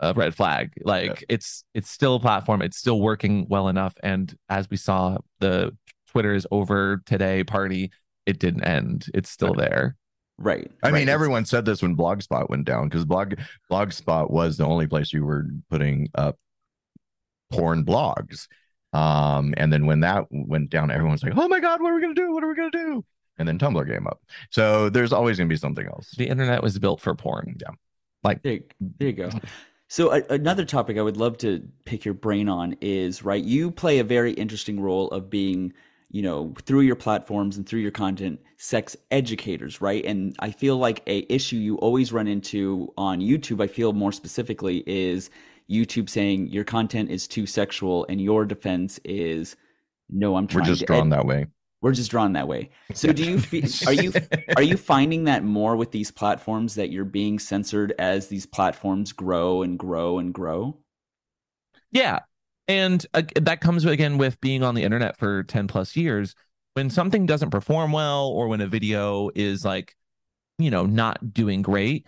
a 0.00 0.12
red 0.12 0.34
flag. 0.34 0.72
Like 0.84 1.24
it's 1.28 1.64
it's 1.72 1.90
still 1.90 2.16
a 2.16 2.20
platform. 2.20 2.60
It's 2.60 2.76
still 2.76 3.00
working 3.00 3.46
well 3.48 3.68
enough. 3.68 3.96
And 4.02 4.34
as 4.50 4.68
we 4.68 4.76
saw, 4.76 5.18
the 5.40 5.74
Twitter 6.08 6.34
is 6.34 6.46
over 6.50 7.02
today 7.06 7.44
party. 7.44 7.92
It 8.26 8.38
didn't 8.38 8.64
end. 8.64 9.06
It's 9.14 9.30
still 9.30 9.54
there. 9.54 9.96
Right. 10.38 10.70
I 10.82 10.88
right. 10.88 10.94
mean, 10.94 11.08
everyone 11.08 11.44
said 11.44 11.64
this 11.64 11.82
when 11.82 11.96
Blogspot 11.96 12.50
went 12.50 12.64
down 12.64 12.88
because 12.88 13.04
blog 13.04 13.34
Blogspot 13.70 14.30
was 14.30 14.56
the 14.56 14.66
only 14.66 14.86
place 14.86 15.12
you 15.12 15.24
were 15.24 15.46
putting 15.70 16.08
up 16.14 16.36
porn 17.52 17.84
blogs. 17.84 18.48
Um, 18.92 19.54
and 19.56 19.72
then 19.72 19.86
when 19.86 20.00
that 20.00 20.26
went 20.30 20.70
down, 20.70 20.90
everyone's 20.90 21.22
like, 21.22 21.34
"Oh 21.36 21.48
my 21.48 21.60
god, 21.60 21.80
what 21.80 21.90
are 21.90 21.94
we 21.94 22.00
gonna 22.00 22.14
do? 22.14 22.32
What 22.32 22.44
are 22.44 22.48
we 22.48 22.54
gonna 22.54 22.70
do?" 22.70 23.04
And 23.38 23.48
then 23.48 23.58
Tumblr 23.58 23.86
came 23.88 24.06
up. 24.06 24.20
So 24.50 24.88
there's 24.88 25.12
always 25.12 25.36
gonna 25.36 25.48
be 25.48 25.56
something 25.56 25.86
else. 25.86 26.10
The 26.16 26.28
internet 26.28 26.62
was 26.62 26.78
built 26.78 27.00
for 27.00 27.14
porn. 27.14 27.56
Yeah. 27.60 27.74
There, 28.42 28.60
there 28.80 29.08
you 29.08 29.12
go. 29.12 29.30
So 29.88 30.12
a, 30.12 30.22
another 30.30 30.64
topic 30.64 30.96
I 30.96 31.02
would 31.02 31.18
love 31.18 31.38
to 31.38 31.62
pick 31.84 32.04
your 32.04 32.14
brain 32.14 32.48
on 32.48 32.76
is 32.80 33.22
right. 33.22 33.44
You 33.44 33.70
play 33.70 33.98
a 33.98 34.04
very 34.04 34.32
interesting 34.32 34.80
role 34.80 35.08
of 35.10 35.28
being, 35.28 35.72
you 36.14 36.22
know, 36.22 36.54
through 36.62 36.82
your 36.82 36.94
platforms 36.94 37.56
and 37.56 37.66
through 37.68 37.80
your 37.80 37.90
content, 37.90 38.38
sex 38.56 38.96
educators, 39.10 39.80
right? 39.80 40.04
And 40.04 40.36
I 40.38 40.52
feel 40.52 40.76
like 40.76 41.02
a 41.08 41.26
issue 41.28 41.56
you 41.56 41.74
always 41.78 42.12
run 42.12 42.28
into 42.28 42.92
on 42.96 43.18
YouTube. 43.18 43.60
I 43.60 43.66
feel 43.66 43.92
more 43.92 44.12
specifically 44.12 44.84
is 44.86 45.28
YouTube 45.68 46.08
saying 46.08 46.46
your 46.50 46.62
content 46.62 47.10
is 47.10 47.26
too 47.26 47.46
sexual, 47.46 48.06
and 48.08 48.20
your 48.20 48.44
defense 48.44 49.00
is, 49.04 49.56
no, 50.08 50.36
I'm 50.36 50.46
trying 50.46 50.62
We're 50.62 50.74
just 50.74 50.86
drawn 50.86 51.12
ed- 51.12 51.16
that 51.16 51.26
way. 51.26 51.46
we're 51.82 51.90
just 51.90 52.12
drawn 52.12 52.32
that 52.34 52.46
way. 52.46 52.70
So 52.92 53.12
do 53.12 53.24
you 53.24 53.40
feel 53.40 53.64
are 53.88 53.92
you 53.92 54.12
are 54.56 54.62
you 54.62 54.76
finding 54.76 55.24
that 55.24 55.42
more 55.42 55.74
with 55.74 55.90
these 55.90 56.12
platforms 56.12 56.76
that 56.76 56.90
you're 56.92 57.04
being 57.04 57.40
censored 57.40 57.92
as 57.98 58.28
these 58.28 58.46
platforms 58.46 59.10
grow 59.10 59.62
and 59.62 59.76
grow 59.76 60.20
and 60.20 60.32
grow? 60.32 60.76
Yeah. 61.90 62.20
And 62.68 63.04
uh, 63.14 63.22
that 63.42 63.60
comes 63.60 63.84
again 63.84 64.18
with 64.18 64.40
being 64.40 64.62
on 64.62 64.74
the 64.74 64.82
internet 64.82 65.16
for 65.18 65.42
10 65.44 65.66
plus 65.66 65.96
years. 65.96 66.34
when 66.74 66.90
something 66.90 67.26
doesn't 67.26 67.50
perform 67.50 67.92
well 67.92 68.28
or 68.28 68.48
when 68.48 68.60
a 68.60 68.66
video 68.66 69.30
is 69.34 69.64
like, 69.64 69.94
you 70.58 70.70
know, 70.70 70.86
not 70.86 71.32
doing 71.32 71.62
great, 71.62 72.06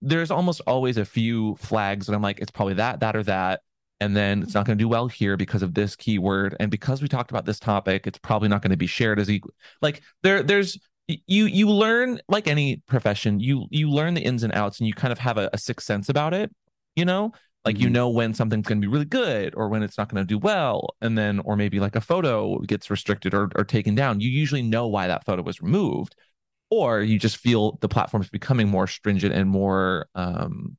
there's 0.00 0.30
almost 0.30 0.60
always 0.66 0.96
a 0.96 1.04
few 1.04 1.56
flags 1.56 2.06
that 2.06 2.14
I'm 2.14 2.22
like, 2.22 2.38
it's 2.38 2.50
probably 2.50 2.74
that, 2.74 3.00
that, 3.00 3.16
or 3.16 3.22
that. 3.24 3.62
And 4.00 4.16
then 4.16 4.42
it's 4.42 4.54
not 4.54 4.66
going 4.66 4.78
to 4.78 4.82
do 4.82 4.88
well 4.88 5.08
here 5.08 5.36
because 5.36 5.62
of 5.62 5.74
this 5.74 5.96
keyword. 5.96 6.54
And 6.60 6.70
because 6.70 7.02
we 7.02 7.08
talked 7.08 7.30
about 7.30 7.46
this 7.46 7.58
topic, 7.58 8.06
it's 8.06 8.18
probably 8.18 8.48
not 8.48 8.62
going 8.62 8.70
to 8.70 8.76
be 8.76 8.86
shared 8.86 9.18
as 9.18 9.30
equal. 9.30 9.54
Like 9.80 10.02
there, 10.22 10.42
there's 10.42 10.78
you 11.08 11.46
you 11.46 11.70
learn 11.70 12.20
like 12.28 12.48
any 12.48 12.82
profession, 12.86 13.40
you 13.40 13.66
you 13.70 13.90
learn 13.90 14.14
the 14.14 14.22
ins 14.22 14.42
and 14.42 14.52
outs 14.54 14.80
and 14.80 14.86
you 14.86 14.94
kind 14.94 15.12
of 15.12 15.18
have 15.18 15.38
a, 15.38 15.48
a 15.52 15.58
sixth 15.58 15.86
sense 15.86 16.08
about 16.08 16.34
it, 16.34 16.52
you 16.94 17.04
know? 17.04 17.32
Like 17.66 17.80
you 17.80 17.88
Mhm. 17.88 17.92
know 17.92 18.08
when 18.08 18.32
something's 18.32 18.66
going 18.66 18.80
to 18.80 18.86
be 18.86 18.90
really 18.90 19.04
good 19.04 19.52
or 19.56 19.68
when 19.68 19.82
it's 19.82 19.98
not 19.98 20.08
going 20.08 20.22
to 20.22 20.26
do 20.26 20.38
well, 20.38 20.94
and 21.00 21.18
then 21.18 21.40
or 21.40 21.56
maybe 21.56 21.80
like 21.80 21.96
a 21.96 22.00
photo 22.00 22.58
gets 22.60 22.88
restricted 22.90 23.34
or, 23.34 23.50
or 23.56 23.64
taken 23.64 23.94
down. 23.94 24.20
You 24.20 24.30
usually 24.30 24.62
know 24.62 24.86
why 24.86 25.08
that 25.08 25.24
photo 25.24 25.42
was 25.42 25.60
removed, 25.60 26.14
or 26.70 27.02
you 27.02 27.18
just 27.18 27.36
feel 27.38 27.76
the 27.80 27.88
platform 27.88 28.22
is 28.22 28.30
becoming 28.30 28.68
more 28.68 28.86
stringent 28.86 29.34
and 29.34 29.50
more 29.50 30.08
um, 30.14 30.76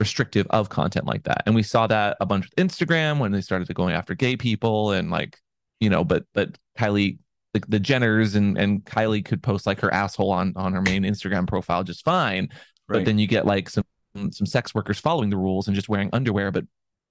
restrictive 0.00 0.46
of 0.48 0.70
content 0.70 1.06
like 1.06 1.24
that. 1.24 1.42
And 1.44 1.54
we 1.54 1.62
saw 1.62 1.86
that 1.88 2.16
a 2.20 2.26
bunch 2.26 2.46
with 2.46 2.56
Instagram 2.56 3.18
when 3.18 3.32
they 3.32 3.42
started 3.42 3.72
going 3.74 3.94
after 3.94 4.14
gay 4.14 4.36
people 4.36 4.92
and 4.92 5.10
like 5.10 5.38
you 5.78 5.90
know, 5.90 6.04
but 6.04 6.24
but 6.34 6.56
Kylie. 6.78 7.18
The, 7.52 7.62
the 7.66 7.80
Jenners 7.80 8.36
and 8.36 8.56
and 8.56 8.84
Kylie 8.84 9.24
could 9.24 9.42
post 9.42 9.66
like 9.66 9.80
her 9.80 9.92
asshole 9.92 10.30
on 10.30 10.52
on 10.54 10.72
her 10.72 10.82
main 10.82 11.02
Instagram 11.02 11.48
profile 11.48 11.82
just 11.82 12.04
fine, 12.04 12.48
but 12.86 13.04
then 13.04 13.18
you 13.18 13.26
get 13.26 13.44
like 13.44 13.68
some 13.68 13.82
some 14.14 14.46
sex 14.46 14.74
workers 14.74 14.98
following 14.98 15.30
the 15.30 15.36
rules 15.36 15.66
and 15.68 15.74
just 15.74 15.88
wearing 15.88 16.10
underwear, 16.12 16.50
but 16.50 16.64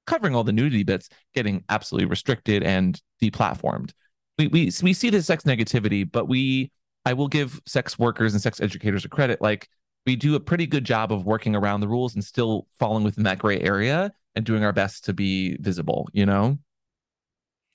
covering 0.08 0.36
all 0.36 0.44
the 0.44 0.52
nudity 0.52 0.84
bits, 0.84 1.10
getting 1.34 1.64
absolutely 1.70 2.06
restricted 2.08 2.64
and 2.64 3.02
deplatformed. 3.22 3.92
We 4.38 4.48
we 4.48 4.72
we 4.82 4.94
see 4.94 5.10
the 5.10 5.22
sex 5.22 5.44
negativity, 5.44 6.10
but 6.10 6.28
we 6.28 6.72
I 7.06 7.14
will 7.14 7.28
give 7.28 7.62
sex 7.66 7.98
workers 8.00 8.34
and 8.34 8.42
sex 8.42 8.60
educators 8.62 9.06
a 9.06 9.10
credit. 9.10 9.42
Like 9.42 9.70
we 10.06 10.16
do 10.16 10.36
a 10.36 10.40
pretty 10.40 10.66
good 10.68 10.84
job 10.86 11.12
of 11.12 11.26
working 11.26 11.56
around 11.56 11.82
the 11.82 11.88
rules 11.88 12.16
and 12.16 12.24
still 12.24 12.68
falling 12.80 13.04
within 13.04 13.24
that 13.26 13.38
gray 13.40 13.60
area 13.60 14.12
and 14.36 14.46
doing 14.46 14.64
our 14.64 14.74
best 14.74 15.06
to 15.06 15.14
be 15.14 15.58
visible. 15.60 16.08
You 16.14 16.26
know, 16.26 16.58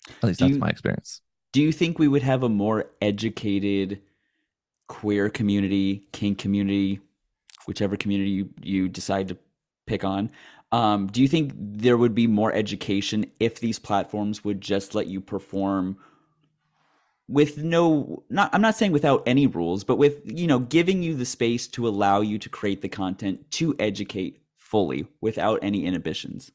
at 0.09 0.25
least 0.25 0.39
Do 0.39 0.47
that's 0.47 0.55
you- 0.55 0.61
my 0.61 0.69
experience. 0.69 1.21
Do 1.53 1.63
you 1.63 1.71
think 1.71 1.99
we 2.01 2.09
would 2.09 2.23
have 2.23 2.43
a 2.43 2.49
more 2.49 2.91
educated 3.01 4.01
queer 4.89 5.31
community, 5.31 6.09
kink 6.11 6.39
community, 6.39 7.01
whichever 7.66 7.96
community 7.96 8.31
you, 8.31 8.50
you 8.62 8.88
decide 8.88 9.29
to 9.29 9.37
pick 9.87 10.05
on? 10.05 10.31
Um, 10.72 11.07
do 11.07 11.22
you 11.22 11.29
think 11.29 11.53
there 11.57 11.96
would 11.96 12.14
be 12.14 12.27
more 12.27 12.53
education 12.53 13.27
if 13.38 13.61
these 13.61 13.79
platforms 13.79 14.44
would 14.44 14.61
just 14.61 14.94
let 14.94 15.07
you 15.07 15.20
perform 15.20 15.96
with 17.29 17.59
no 17.59 18.22
not 18.29 18.50
I'm 18.53 18.61
not 18.61 18.74
saying 18.74 18.92
without 18.92 19.22
any 19.27 19.46
rules, 19.46 19.85
but 19.85 19.96
with 19.96 20.20
you 20.24 20.46
know 20.46 20.59
giving 20.59 21.03
you 21.03 21.14
the 21.14 21.24
space 21.24 21.66
to 21.68 21.88
allow 21.88 22.20
you 22.20 22.38
to 22.38 22.48
create 22.48 22.83
the 22.83 22.88
content 22.88 23.50
to 23.53 23.74
educate 23.79 24.40
fully 24.57 25.07
without 25.20 25.61
any 25.62 25.87
inhibitions? 25.87 26.50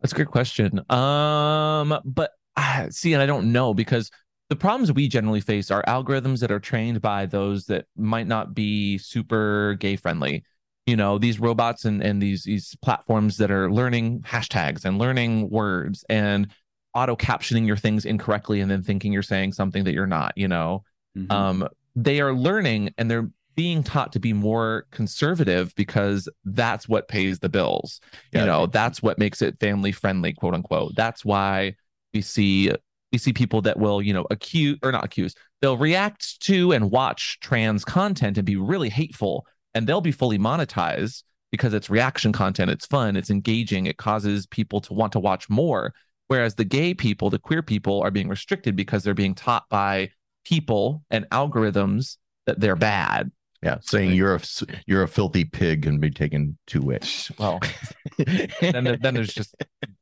That's 0.00 0.12
a 0.12 0.16
great 0.16 0.28
question. 0.28 0.78
Um, 0.90 1.98
but 2.04 2.32
ah, 2.56 2.86
see, 2.90 3.14
and 3.14 3.22
I 3.22 3.26
don't 3.26 3.52
know 3.52 3.74
because 3.74 4.10
the 4.48 4.56
problems 4.56 4.92
we 4.92 5.08
generally 5.08 5.40
face 5.40 5.70
are 5.70 5.82
algorithms 5.88 6.40
that 6.40 6.52
are 6.52 6.60
trained 6.60 7.00
by 7.00 7.26
those 7.26 7.66
that 7.66 7.86
might 7.96 8.26
not 8.26 8.54
be 8.54 8.98
super 8.98 9.74
gay 9.74 9.96
friendly. 9.96 10.44
You 10.86 10.96
know, 10.96 11.18
these 11.18 11.40
robots 11.40 11.84
and 11.84 12.00
and 12.02 12.22
these 12.22 12.44
these 12.44 12.76
platforms 12.80 13.38
that 13.38 13.50
are 13.50 13.70
learning 13.72 14.20
hashtags 14.20 14.84
and 14.84 14.98
learning 14.98 15.50
words 15.50 16.04
and 16.08 16.48
auto 16.94 17.16
captioning 17.16 17.66
your 17.66 17.76
things 17.76 18.04
incorrectly 18.04 18.60
and 18.60 18.70
then 18.70 18.82
thinking 18.82 19.12
you're 19.12 19.22
saying 19.22 19.52
something 19.52 19.84
that 19.84 19.94
you're 19.94 20.06
not. 20.06 20.32
You 20.36 20.48
know, 20.48 20.84
Mhm. 21.16 21.32
um, 21.32 21.68
they 21.96 22.20
are 22.20 22.32
learning 22.32 22.94
and 22.98 23.10
they're 23.10 23.28
being 23.56 23.82
taught 23.82 24.12
to 24.12 24.20
be 24.20 24.32
more 24.34 24.86
conservative 24.92 25.74
because 25.76 26.28
that's 26.44 26.88
what 26.88 27.08
pays 27.08 27.38
the 27.40 27.48
bills. 27.48 28.00
Yeah. 28.32 28.40
You 28.40 28.46
know, 28.46 28.66
that's 28.66 29.02
what 29.02 29.18
makes 29.18 29.42
it 29.42 29.58
family 29.58 29.92
friendly, 29.92 30.34
quote 30.34 30.54
unquote. 30.54 30.94
That's 30.94 31.24
why 31.24 31.74
we 32.14 32.20
see 32.20 32.70
we 33.12 33.18
see 33.18 33.32
people 33.32 33.62
that 33.62 33.78
will, 33.78 34.02
you 34.02 34.12
know, 34.12 34.26
accuse 34.30 34.78
or 34.82 34.92
not 34.92 35.04
accuse, 35.04 35.34
they'll 35.60 35.76
react 35.76 36.40
to 36.40 36.72
and 36.72 36.90
watch 36.90 37.38
trans 37.40 37.84
content 37.84 38.36
and 38.36 38.46
be 38.46 38.56
really 38.56 38.88
hateful, 38.88 39.46
and 39.74 39.86
they'll 39.86 40.00
be 40.00 40.12
fully 40.12 40.38
monetized 40.38 41.22
because 41.52 41.72
it's 41.72 41.88
reaction 41.88 42.32
content, 42.32 42.70
it's 42.70 42.86
fun, 42.86 43.16
it's 43.16 43.30
engaging, 43.30 43.86
it 43.86 43.96
causes 43.96 44.46
people 44.46 44.80
to 44.80 44.92
want 44.92 45.12
to 45.12 45.20
watch 45.20 45.48
more. 45.48 45.94
Whereas 46.28 46.56
the 46.56 46.64
gay 46.64 46.92
people, 46.92 47.30
the 47.30 47.38
queer 47.38 47.62
people 47.62 48.02
are 48.02 48.10
being 48.10 48.28
restricted 48.28 48.74
because 48.74 49.04
they're 49.04 49.14
being 49.14 49.34
taught 49.34 49.68
by 49.68 50.10
people 50.44 51.04
and 51.10 51.28
algorithms 51.30 52.16
that 52.46 52.60
they're 52.60 52.76
bad. 52.76 53.30
Yeah, 53.62 53.78
saying 53.80 54.12
you're 54.12 54.34
a 54.36 54.40
you're 54.86 55.02
a 55.02 55.08
filthy 55.08 55.44
pig 55.44 55.86
and 55.86 56.00
be 56.00 56.10
taken 56.10 56.58
to 56.68 56.82
wit. 56.82 57.30
Well, 57.38 57.58
then 58.60 58.98
then 59.00 59.14
there's 59.14 59.32
just 59.32 59.56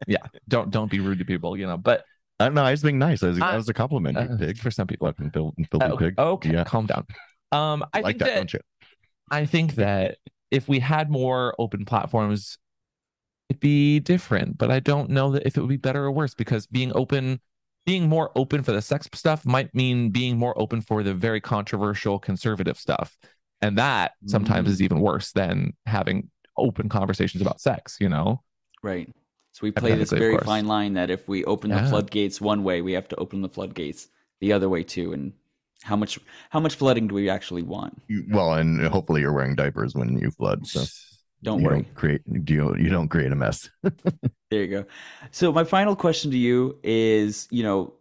yeah, 0.06 0.18
don't 0.48 0.70
don't 0.70 0.90
be 0.90 1.00
rude 1.00 1.20
to 1.20 1.24
people, 1.24 1.56
you 1.56 1.66
know. 1.66 1.76
But 1.76 2.04
I 2.40 2.46
don't 2.46 2.54
know. 2.54 2.64
I 2.64 2.72
was 2.72 2.82
being 2.82 2.98
nice. 2.98 3.22
I 3.22 3.28
was, 3.28 3.40
I- 3.40 3.52
that 3.52 3.56
was 3.56 3.68
a 3.68 3.74
compliment. 3.74 4.16
you 4.18 4.34
uh, 4.34 4.38
pig. 4.38 4.58
for 4.58 4.70
some 4.70 4.86
people, 4.86 5.06
Fucking 5.08 5.30
fil- 5.30 5.54
filthy 5.70 5.86
Uh, 5.86 5.96
pig. 5.96 6.14
okay, 6.18 6.52
Yeah. 6.52 6.64
calm 6.64 6.86
down. 6.86 7.06
Um, 7.52 7.84
I 7.92 8.00
like 8.00 8.04
think 8.06 8.18
that, 8.18 8.24
that, 8.26 8.34
don't 8.34 8.52
you? 8.54 8.60
I 9.30 9.46
think 9.46 9.74
that 9.76 10.18
if 10.50 10.68
we 10.68 10.80
had 10.80 11.10
more 11.10 11.54
open 11.58 11.84
platforms, 11.84 12.58
it'd 13.48 13.60
be 13.60 14.00
different. 14.00 14.58
But 14.58 14.70
I 14.70 14.80
don't 14.80 15.10
know 15.10 15.30
that 15.32 15.46
if 15.46 15.56
it 15.56 15.60
would 15.60 15.68
be 15.68 15.76
better 15.76 16.04
or 16.04 16.10
worse 16.12 16.34
because 16.34 16.66
being 16.66 16.90
open, 16.94 17.40
being 17.86 18.08
more 18.08 18.32
open 18.36 18.62
for 18.64 18.72
the 18.72 18.82
sex 18.82 19.08
stuff 19.14 19.46
might 19.46 19.72
mean 19.74 20.10
being 20.10 20.36
more 20.36 20.58
open 20.60 20.80
for 20.80 21.02
the 21.02 21.14
very 21.14 21.40
controversial 21.40 22.18
conservative 22.18 22.78
stuff, 22.78 23.16
and 23.62 23.78
that 23.78 24.12
sometimes 24.26 24.68
Mm. 24.68 24.72
is 24.72 24.82
even 24.82 25.00
worse 25.00 25.30
than 25.32 25.74
having 25.86 26.30
open 26.56 26.88
conversations 26.88 27.40
about 27.42 27.60
sex. 27.60 27.98
You 28.00 28.08
know. 28.08 28.42
Right. 28.82 29.08
So 29.54 29.60
we 29.62 29.70
play 29.70 29.94
this 29.94 30.10
very 30.10 30.36
fine 30.38 30.66
line 30.66 30.94
that 30.94 31.10
if 31.10 31.28
we 31.28 31.44
open 31.44 31.70
the 31.70 31.84
floodgates 31.84 32.40
one 32.40 32.64
way, 32.64 32.82
we 32.82 32.92
have 32.94 33.06
to 33.08 33.16
open 33.16 33.40
the 33.40 33.48
floodgates 33.48 34.08
the 34.40 34.52
other 34.52 34.68
way 34.68 34.82
too. 34.82 35.12
And 35.12 35.32
how 35.84 35.94
much 35.94 36.18
how 36.50 36.58
much 36.58 36.74
flooding 36.74 37.06
do 37.06 37.14
we 37.14 37.30
actually 37.30 37.62
want? 37.62 38.02
Well, 38.30 38.54
and 38.54 38.84
hopefully 38.88 39.20
you're 39.20 39.32
wearing 39.32 39.54
diapers 39.54 39.94
when 39.94 40.18
you 40.18 40.32
flood, 40.32 40.66
so 40.66 40.84
Don't 41.44 41.60
you 41.60 41.66
worry. 41.66 41.82
don't 41.82 41.94
create 41.94 42.22
you 42.26 42.74
you 42.76 42.88
don't 42.88 43.08
create 43.08 43.30
a 43.30 43.36
mess. 43.36 43.70
There 44.50 44.62
you 44.62 44.68
go. 44.68 44.84
So 45.30 45.52
my 45.52 45.64
final 45.64 45.94
question 45.96 46.30
to 46.32 46.36
you 46.36 46.78
is, 46.82 47.48
you 47.50 47.62
know, 47.62 47.94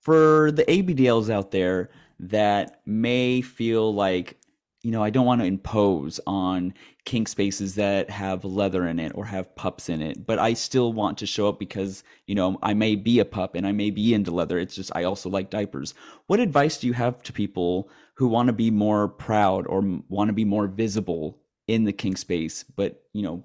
for 0.00 0.50
the 0.52 0.64
ABDLs 0.64 1.30
out 1.30 1.50
there 1.52 1.90
that 2.20 2.80
may 2.86 3.40
feel 3.40 3.94
like, 3.94 4.38
you 4.82 4.90
know, 4.90 5.02
I 5.02 5.10
don't 5.10 5.26
want 5.26 5.40
to 5.40 5.46
impose 5.46 6.18
on 6.26 6.74
kink 7.04 7.28
spaces 7.28 7.76
that 7.76 8.10
have 8.10 8.44
leather 8.44 8.86
in 8.86 8.98
it 8.98 9.12
or 9.14 9.24
have 9.24 9.54
pups 9.54 9.88
in 9.88 10.02
it, 10.02 10.26
but 10.26 10.40
I 10.40 10.54
still 10.54 10.92
want 10.92 11.18
to 11.18 11.26
show 11.26 11.48
up 11.48 11.58
because, 11.58 12.02
you 12.26 12.34
know, 12.34 12.58
I 12.62 12.74
may 12.74 12.96
be 12.96 13.20
a 13.20 13.24
pup 13.24 13.54
and 13.54 13.66
I 13.66 13.72
may 13.72 13.90
be 13.90 14.12
into 14.12 14.32
leather. 14.32 14.58
It's 14.58 14.74
just 14.74 14.90
I 14.94 15.04
also 15.04 15.30
like 15.30 15.50
diapers. 15.50 15.94
What 16.26 16.40
advice 16.40 16.78
do 16.78 16.88
you 16.88 16.92
have 16.94 17.22
to 17.22 17.32
people 17.32 17.90
who 18.14 18.26
want 18.26 18.48
to 18.48 18.52
be 18.52 18.70
more 18.70 19.06
proud 19.08 19.66
or 19.68 19.82
want 20.08 20.28
to 20.28 20.34
be 20.34 20.44
more 20.44 20.66
visible 20.66 21.38
in 21.68 21.84
the 21.84 21.92
kink 21.92 22.18
space, 22.18 22.64
but, 22.64 23.04
you 23.12 23.22
know, 23.22 23.44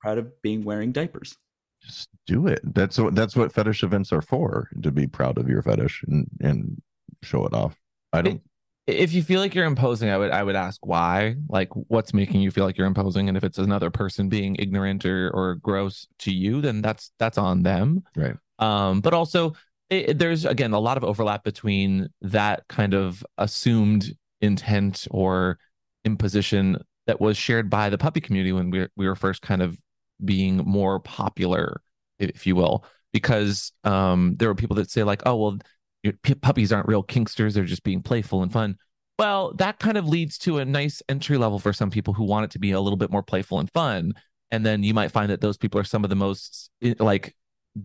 proud 0.00 0.18
of 0.18 0.42
being 0.42 0.64
wearing 0.64 0.92
diapers? 0.92 1.38
Just 1.82 2.10
do 2.26 2.46
it. 2.46 2.60
That's 2.74 2.98
what 2.98 3.14
that's 3.14 3.36
what 3.36 3.52
fetish 3.52 3.82
events 3.82 4.12
are 4.12 4.22
for. 4.22 4.70
To 4.82 4.90
be 4.90 5.06
proud 5.06 5.36
of 5.36 5.48
your 5.48 5.62
fetish 5.62 6.02
and 6.08 6.26
and 6.40 6.80
show 7.22 7.44
it 7.44 7.52
off. 7.52 7.78
I 8.12 8.22
don't. 8.22 8.42
If 8.86 9.12
you 9.14 9.22
feel 9.22 9.40
like 9.40 9.54
you're 9.54 9.64
imposing 9.64 10.10
i 10.10 10.18
would 10.18 10.30
i 10.30 10.42
would 10.42 10.56
ask 10.56 10.84
why 10.84 11.34
like 11.48 11.68
what's 11.88 12.12
making 12.12 12.40
you 12.40 12.50
feel 12.50 12.64
like 12.64 12.76
you're 12.76 12.86
imposing? 12.86 13.28
And 13.28 13.36
if 13.36 13.44
it's 13.44 13.58
another 13.58 13.90
person 13.90 14.28
being 14.28 14.56
ignorant 14.58 15.04
or 15.06 15.30
or 15.30 15.54
gross 15.56 16.06
to 16.20 16.32
you 16.32 16.60
then 16.60 16.82
that's 16.82 17.10
that's 17.18 17.38
on 17.38 17.62
them. 17.62 18.02
Right. 18.16 18.36
um 18.58 19.00
but 19.00 19.14
also 19.14 19.54
it, 19.90 20.18
there's 20.18 20.44
again 20.44 20.72
a 20.72 20.78
lot 20.78 20.96
of 20.96 21.04
overlap 21.04 21.44
between 21.44 22.08
that 22.22 22.66
kind 22.68 22.94
of 22.94 23.24
assumed 23.38 24.14
intent 24.40 25.06
or 25.10 25.58
imposition 26.04 26.76
that 27.06 27.20
was 27.20 27.36
shared 27.36 27.70
by 27.70 27.90
the 27.90 27.98
puppy 27.98 28.20
community 28.20 28.52
when 28.52 28.70
we 28.70 28.86
we 28.96 29.06
were 29.08 29.16
first 29.16 29.42
kind 29.42 29.62
of 29.62 29.78
being 30.24 30.58
more 30.58 31.00
popular 31.00 31.80
if 32.18 32.46
you 32.46 32.54
will. 32.54 32.84
Because 33.12 33.72
um 33.84 34.34
there 34.38 34.48
were 34.48 34.54
people 34.54 34.76
that 34.76 34.90
say 34.90 35.04
like 35.04 35.22
oh 35.24 35.36
well 35.36 35.58
your 36.04 36.12
puppies 36.42 36.72
aren't 36.72 36.86
real 36.86 37.02
kinksters 37.02 37.54
they're 37.54 37.64
just 37.64 37.82
being 37.82 38.02
playful 38.02 38.42
and 38.42 38.52
fun 38.52 38.76
well 39.18 39.52
that 39.54 39.78
kind 39.80 39.96
of 39.98 40.06
leads 40.06 40.38
to 40.38 40.58
a 40.58 40.64
nice 40.64 41.02
entry 41.08 41.36
level 41.38 41.58
for 41.58 41.72
some 41.72 41.90
people 41.90 42.14
who 42.14 42.24
want 42.24 42.44
it 42.44 42.50
to 42.52 42.58
be 42.60 42.70
a 42.70 42.80
little 42.80 42.96
bit 42.96 43.10
more 43.10 43.22
playful 43.22 43.58
and 43.58 43.70
fun 43.72 44.12
and 44.52 44.64
then 44.64 44.82
you 44.84 44.94
might 44.94 45.10
find 45.10 45.30
that 45.30 45.40
those 45.40 45.56
people 45.56 45.80
are 45.80 45.84
some 45.84 46.04
of 46.04 46.10
the 46.10 46.16
most 46.16 46.70
eh, 46.82 46.94
like 47.00 47.34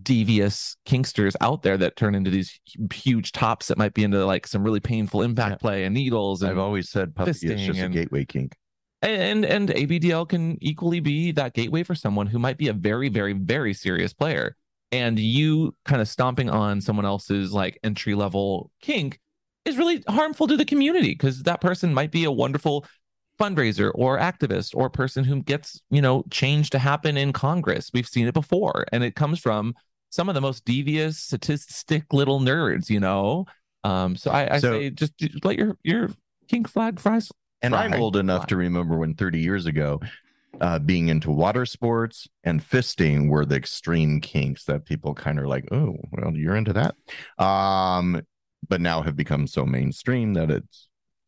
devious 0.03 0.76
kinksters 0.86 1.34
out 1.41 1.63
there 1.63 1.78
that 1.78 1.95
turn 1.95 2.13
into 2.13 2.30
these 2.30 2.59
huge 2.93 3.32
tops 3.32 3.67
that 3.70 3.78
might 3.78 3.93
be 3.95 4.03
into 4.03 4.24
like 4.24 4.45
some 4.45 4.63
really 4.63 4.80
painful 4.80 5.24
impact 5.24 5.53
Yeah. 5.53 5.57
play 5.57 5.84
and 5.86 5.95
needles 5.95 6.43
and 6.43 6.51
I've 6.51 6.59
always 6.59 6.89
said 6.89 7.15
puppy 7.15 7.32
is 7.32 7.41
just 7.41 7.80
a 7.80 7.89
gateway 7.89 8.26
kink. 8.26 8.55
and 9.01 9.43
and 9.45 9.70
ABDL 9.70 10.30
can 10.30 10.57
equally 10.61 10.99
be 10.99 11.32
that 11.32 11.53
gateway 11.53 11.82
for 11.84 11.95
someone 11.95 12.28
who 12.28 12.38
might 12.38 12.57
be 12.57 12.67
a 12.67 12.74
very 12.74 13.09
very 13.09 13.34
very 13.34 13.74
serious 13.74 14.13
player. 14.13 14.55
And 14.92 15.20
you 15.20 15.76
kind 15.86 16.02
of 16.02 16.08
stomping 16.08 16.50
on 16.50 16.82
someone 16.82 17.06
else's 17.06 17.52
like 17.54 17.80
entry 17.84 18.16
level 18.16 18.72
kink 18.82 19.20
is 19.66 19.78
really 19.78 20.04
harmful 20.08 20.48
to 20.48 20.58
the 20.58 20.66
community 20.66 21.10
because 21.10 21.44
that 21.44 21.62
person 21.62 21.94
might 21.94 22.12
be 22.12 22.24
a 22.24 22.32
wonderful 22.32 22.86
fundraiser 23.40 23.92
or 23.96 24.18
activist 24.18 24.76
or 24.76 24.90
person 24.90 25.24
who 25.24 25.42
gets 25.44 25.82
you 25.90 26.02
know 26.02 26.24
change 26.30 26.70
to 26.72 26.80
happen 26.80 27.18
in 27.18 27.32
congress. 27.32 27.92
We've 27.94 28.08
seen 28.08 28.28
it 28.28 28.34
before 28.34 28.86
and 28.92 29.04
it 29.04 29.16
comes 29.16 29.40
from 29.40 29.76
some 30.10 30.28
of 30.28 30.36
the 30.36 30.42
most 30.42 30.66
devious 30.66 31.20
statistic 31.20 32.12
little 32.14 32.40
nerds 32.40 32.90
you 32.90 33.00
know? 33.00 33.46
Um 33.84 34.16
so 34.16 34.32
i, 34.32 34.56
I 34.56 34.60
So- 34.60 34.72
say 34.80 34.90
just, 34.90 35.18
just 35.18 35.46
let 35.46 35.58
your 35.58 35.78
your 35.84 36.10
kink 36.50 36.68
flag 36.68 37.00
fries 37.00 37.32
And 37.62 37.74
fly. 37.74 37.86
I'm 37.86 37.94
old 37.94 38.16
enough 38.18 38.48
to 38.48 38.56
remember 38.58 38.98
when 38.98 39.14
30 39.14 39.40
years 39.40 39.66
ago, 39.68 40.02
uh, 40.62 40.80
being 40.80 41.10
into 41.10 41.32
water 41.32 41.66
sports 41.66 42.28
and 42.43 42.62
fisting 42.62 43.30
were 43.30 43.45
the 43.45 43.55
extreme 43.55 44.22
kinks 44.22 44.66
that 44.66 44.86
people 44.86 45.14
kind 45.14 45.39
of 45.39 45.45
like, 45.45 45.66
oh, 45.72 45.97
well, 46.12 46.36
you're 46.36 46.55
into 46.55 46.74
that. 46.74 46.95
Um, 47.43 48.22
but 48.68 48.82
now 48.82 49.01
have 49.01 49.16
become 49.16 49.47
so 49.47 49.66
mainstream 49.66 50.34
that 50.34 50.51
it's 50.51 50.88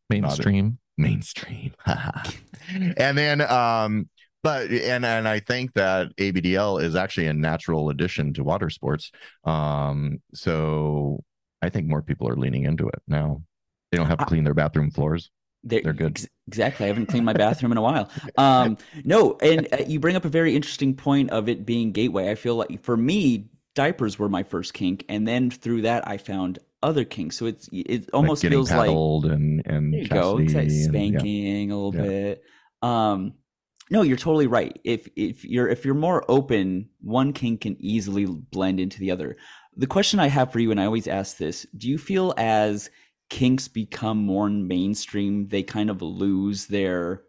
mainstream 0.10 0.80
mainstream. 0.98 1.74
and 1.88 3.18
then, 3.18 3.42
um, 3.42 4.10
but 4.44 4.70
and 4.72 5.06
and 5.06 5.28
I 5.28 5.40
think 5.40 5.74
that 5.74 6.16
ABDL 6.18 6.82
is 6.82 6.96
actually 6.96 7.28
a 7.28 7.34
natural 7.34 7.90
addition 7.90 8.34
to 8.34 8.44
water 8.44 8.70
sports. 8.70 9.12
Um, 9.44 10.22
so 10.34 11.24
I 11.62 11.70
think 11.70 11.88
more 11.88 12.02
people 12.02 12.28
are 12.28 12.36
leaning 12.36 12.66
into 12.66 12.88
it 12.88 13.02
now. 13.08 13.44
They 13.92 13.98
don't 13.98 14.08
have 14.08 14.20
to 14.20 14.26
clean 14.26 14.44
their 14.44 14.54
bathroom 14.54 14.90
floors. 14.90 15.30
They're, 15.64 15.82
They're 15.84 15.94
good. 15.94 16.12
ex- 16.12 16.28
exactly. 16.48 16.86
I 16.86 16.88
haven't 16.88 17.06
cleaned 17.08 17.26
my 17.26 17.34
bathroom 17.46 17.72
in 17.72 17.78
a 17.78 17.82
while. 17.82 18.10
Um, 18.38 18.78
no, 19.04 19.38
and 19.42 19.68
uh, 19.72 19.78
you 19.88 20.00
bring 20.00 20.16
up 20.16 20.26
a 20.26 20.30
very 20.30 20.56
interesting 20.56 20.96
point 20.96 21.30
of 21.30 21.48
it 21.50 21.66
being 21.66 21.92
gateway. 21.92 22.32
I 22.32 22.36
feel 22.36 22.56
like 22.56 22.84
for 22.84 22.98
me, 22.98 23.50
diapers 23.76 24.18
were 24.20 24.30
my 24.30 24.44
first 24.44 24.74
kink, 24.74 25.06
and 25.08 25.28
then 25.28 25.50
through 25.52 25.84
that, 25.84 26.08
I 26.08 26.18
found 26.18 26.60
other 26.84 27.06
kinks. 27.06 27.38
So 27.38 27.46
it's 27.46 27.70
it 27.72 28.10
almost 28.12 28.44
like 28.44 28.52
feels 28.52 28.72
like 28.72 28.90
and 28.90 29.62
and 29.68 29.94
there 29.94 30.02
you 30.02 30.08
go, 30.08 30.38
exactly. 30.40 30.68
and- 30.68 30.82
yeah. 30.82 30.88
spanking 30.90 31.72
a 31.72 31.76
little 31.76 31.96
Yeah. 31.96 32.10
bit. 32.10 32.44
Um, 32.82 33.34
no, 33.92 34.02
you're 34.02 34.18
totally 34.18 34.48
right. 34.48 34.80
If 34.84 35.08
if 35.16 35.46
you're 35.46 35.68
if 35.68 35.86
you're 35.86 35.94
more 35.94 36.26
open, 36.28 36.90
one 37.02 37.34
kink 37.34 37.62
can 37.62 37.76
easily 37.80 38.26
blend 38.26 38.80
into 38.80 39.00
the 39.00 39.12
other. 39.12 39.38
The 39.78 39.88
question 39.88 40.20
I 40.20 40.28
have 40.28 40.52
for 40.52 40.60
you, 40.60 40.72
and 40.72 40.80
I 40.82 40.86
always 40.86 41.08
ask 41.08 41.38
this: 41.38 41.68
Do 41.78 41.88
you 41.88 41.98
feel 42.00 42.34
as 42.38 42.90
kinks 43.32 43.68
become 43.70 44.18
more 44.20 44.50
mainstream, 44.50 45.48
they 45.48 45.64
kind 45.64 45.90
of 45.90 46.02
lose 46.04 46.68
their 46.68 47.24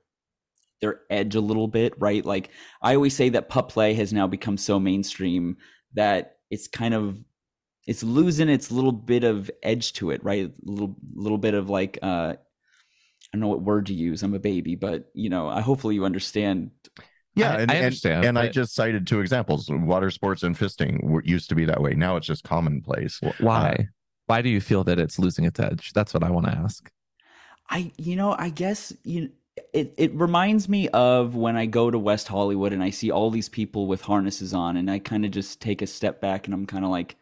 their 0.82 1.00
edge 1.10 1.36
a 1.36 1.40
little 1.40 1.68
bit, 1.68 1.94
right? 1.98 2.24
Like 2.24 2.50
I 2.82 2.96
always 2.96 3.14
say 3.14 3.28
that 3.30 3.48
pup 3.48 3.70
play 3.70 3.94
has 3.94 4.12
now 4.12 4.26
become 4.26 4.58
so 4.58 4.80
mainstream 4.80 5.56
that 5.94 6.38
it's 6.50 6.66
kind 6.66 6.92
of 6.92 7.24
it's 7.86 8.02
losing 8.02 8.48
its 8.48 8.70
little 8.72 8.90
bit 8.92 9.22
of 9.22 9.48
edge 9.62 9.92
to 9.94 10.10
it, 10.10 10.22
right? 10.24 10.46
A 10.46 10.52
little 10.70 10.96
little 11.14 11.38
bit 11.38 11.54
of 11.54 11.70
like 11.70 11.98
uh 12.02 12.34
I 12.36 13.36
don't 13.36 13.40
know 13.40 13.48
what 13.48 13.62
word 13.62 13.86
to 13.86 13.94
use. 13.94 14.22
I'm 14.24 14.34
a 14.34 14.40
baby, 14.40 14.74
but 14.74 15.08
you 15.14 15.30
know, 15.30 15.48
I 15.48 15.60
hopefully 15.60 15.94
you 15.94 16.04
understand. 16.04 16.72
yeah 17.36 17.52
I- 17.52 17.60
and, 17.60 17.70
I 17.70 17.78
understand, 17.78 18.24
and, 18.24 18.38
i 18.38 18.46
but- 18.46 18.52
just 18.52 18.74
cited 18.74 19.06
two 19.06 19.20
examples 19.20 19.68
water 19.70 20.10
sports 20.10 20.42
and 20.42 20.58
fisting 20.58 21.02
were, 21.04 21.22
used 21.24 21.48
to 21.50 21.54
be 21.54 21.64
that 21.66 21.80
way 21.80 21.94
now 21.94 22.16
it's 22.16 22.26
just 22.26 22.42
commonplace 22.44 23.18
Wh- 23.22 23.40
why 23.40 23.88
why 24.26 24.42
do 24.42 24.48
you 24.48 24.60
feel 24.60 24.84
that 24.84 24.98
it's 24.98 25.18
losing 25.18 25.44
its 25.44 25.60
edge? 25.60 25.92
That's 25.92 26.14
what 26.14 26.22
i 26.22 26.30
want 26.30 26.46
to 26.46 26.52
ask. 26.52 26.90
I 27.68 27.92
you 27.96 28.16
know, 28.16 28.34
I 28.38 28.50
guess 28.50 28.92
you 29.04 29.30
it 29.72 29.94
it 29.96 30.14
reminds 30.14 30.68
me 30.68 30.88
of 30.88 31.34
when 31.34 31.56
I 31.56 31.66
go 31.66 31.90
to 31.90 31.98
West 31.98 32.28
Hollywood 32.28 32.72
and 32.72 32.82
I 32.82 32.90
see 32.90 33.10
all 33.10 33.30
these 33.30 33.48
people 33.48 33.86
with 33.86 34.02
harnesses 34.02 34.54
on 34.54 34.76
and 34.76 34.90
I 34.90 34.98
kind 34.98 35.24
of 35.24 35.30
just 35.30 35.60
take 35.60 35.82
a 35.82 35.86
step 35.86 36.20
back 36.20 36.46
and 36.46 36.54
I'm 36.54 36.66
kind 36.66 36.84
of 36.84 36.90
like 36.90 37.16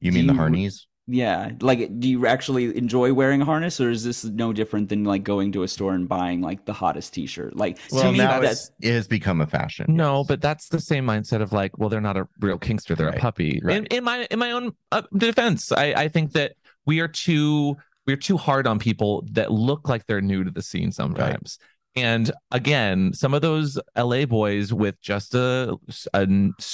you 0.00 0.12
mean 0.12 0.26
the 0.26 0.32
harneys 0.32 0.86
Yeah, 1.10 1.52
like, 1.62 1.98
do 2.00 2.06
you 2.08 2.26
actually 2.26 2.76
enjoy 2.76 3.14
wearing 3.14 3.40
a 3.40 3.44
harness, 3.46 3.80
or 3.80 3.88
is 3.90 4.04
this 4.04 4.24
no 4.24 4.52
different 4.52 4.90
than 4.90 5.04
like 5.04 5.24
going 5.24 5.52
to 5.52 5.62
a 5.62 5.68
store 5.68 5.94
and 5.94 6.06
buying 6.06 6.42
like 6.42 6.66
the 6.66 6.74
hottest 6.74 7.14
T-shirt? 7.14 7.56
Like 7.56 7.78
to 7.94 7.94
well 7.96 8.12
me, 8.12 8.18
now 8.18 8.38
that's 8.38 8.70
it 8.82 8.92
has 8.92 9.08
become 9.08 9.40
a 9.40 9.46
fashion 9.46 9.86
No, 9.86 10.18
yes. 10.18 10.26
but 10.26 10.40
that's 10.42 10.68
the 10.68 10.80
same 10.80 11.06
mindset 11.06 11.40
of 11.40 11.52
like, 11.52 11.78
well, 11.78 11.88
they're 11.88 12.00
not 12.02 12.18
a 12.18 12.28
real 12.40 12.58
kinkster; 12.58 12.94
they're 12.96 13.08
Right, 13.08 13.18
a 13.18 13.20
puppy. 13.20 13.60
right. 13.62 13.78
In, 13.78 13.86
in 13.86 14.04
my 14.04 14.26
in 14.30 14.38
my 14.38 14.52
own 14.52 14.72
uh, 14.92 15.02
defense, 15.16 15.72
I 15.72 15.94
I 15.94 16.08
think 16.08 16.32
that 16.32 16.56
we 16.84 17.00
are 17.00 17.08
too 17.08 17.76
we're 18.06 18.16
too 18.16 18.36
hard 18.36 18.66
on 18.66 18.78
people 18.78 19.24
that 19.32 19.50
look 19.50 19.88
like 19.88 20.06
they're 20.06 20.20
new 20.20 20.44
to 20.44 20.50
the 20.50 20.62
scene 20.62 20.92
sometimes. 20.92 21.58
And 21.96 22.30
again, 22.50 23.12
some 23.12 23.34
of 23.34 23.42
those 23.42 23.78
LA 23.96 24.24
boys 24.24 24.72
with 24.72 25.00
just 25.00 25.34
a, 25.34 25.76
a 26.14 26.26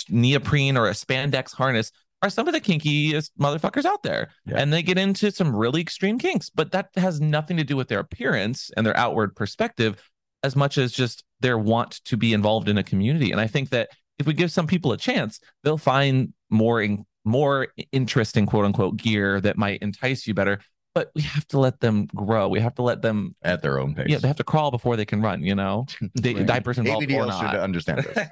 neoprene 0.09 0.77
or 0.77 0.89
a 0.89 0.93
spandex 0.93 1.53
harness 1.55 1.93
are 2.25 2.31
some 2.31 2.49
of 2.49 2.55
the 2.55 2.61
kinkiest 2.61 3.31
motherfuckers 3.41 3.85
out 3.85 4.03
there. 4.03 4.31
Yeah. 4.47 4.57
And 4.59 4.73
they 4.73 4.83
get 4.83 4.99
into 4.99 5.31
some 5.31 5.55
really 5.55 5.81
extreme 5.81 6.19
kinks, 6.19 6.51
but 6.51 6.73
that 6.73 6.89
has 6.97 7.21
nothing 7.21 7.57
to 7.59 7.65
do 7.65 7.77
with 7.77 7.89
their 7.89 8.01
appearance 8.01 8.71
and 8.77 8.87
their 8.87 8.97
outward 8.97 9.37
perspective 9.37 10.03
as 10.43 10.57
much 10.57 10.79
as 10.79 10.93
just 10.93 11.25
their 11.41 11.59
want 11.59 12.03
to 12.05 12.17
be 12.17 12.33
involved 12.33 12.69
in 12.69 12.79
a 12.79 12.83
community. 12.83 13.31
And 13.33 13.41
I 13.41 13.47
think 13.47 13.71
that 13.71 13.89
if 14.19 14.27
we 14.27 14.33
give 14.35 14.51
some 14.53 14.67
people 14.67 14.93
a 14.93 14.97
chance, 14.97 15.41
they'll 15.63 15.79
find 15.79 16.33
more 16.51 16.81
in, 16.83 17.05
more 17.25 17.69
interesting 17.93 18.47
quote 18.47 18.65
unquote 18.65 18.97
gear 18.97 19.41
that 19.41 19.57
might 19.57 19.81
entice 19.83 20.27
you 20.27 20.35
better. 20.35 20.61
But 20.95 21.11
we 21.17 21.23
have 21.23 21.47
to 21.49 21.59
let 21.59 21.81
them 21.81 22.07
grow. 22.15 22.49
We 22.49 22.61
have 22.61 22.75
to 22.77 22.83
let 22.83 23.03
them. 23.03 23.35
at 23.43 23.63
their 23.63 23.81
own 23.81 23.95
pace 23.97 24.07
Yeah, 24.09 24.19
they 24.19 24.29
have 24.29 24.37
to 24.37 24.45
crawl 24.45 24.71
before 24.71 24.97
they 24.97 25.05
can 25.05 25.21
run. 25.21 25.43
You 25.43 25.55
know, 25.57 25.87
Right. 26.23 26.47
diapers 26.47 26.79
involved 26.79 27.05
or 27.05 27.09
ABDL 27.09 27.27
not. 27.27 27.51
should 27.51 27.61
understand 27.61 28.05
this 28.05 28.29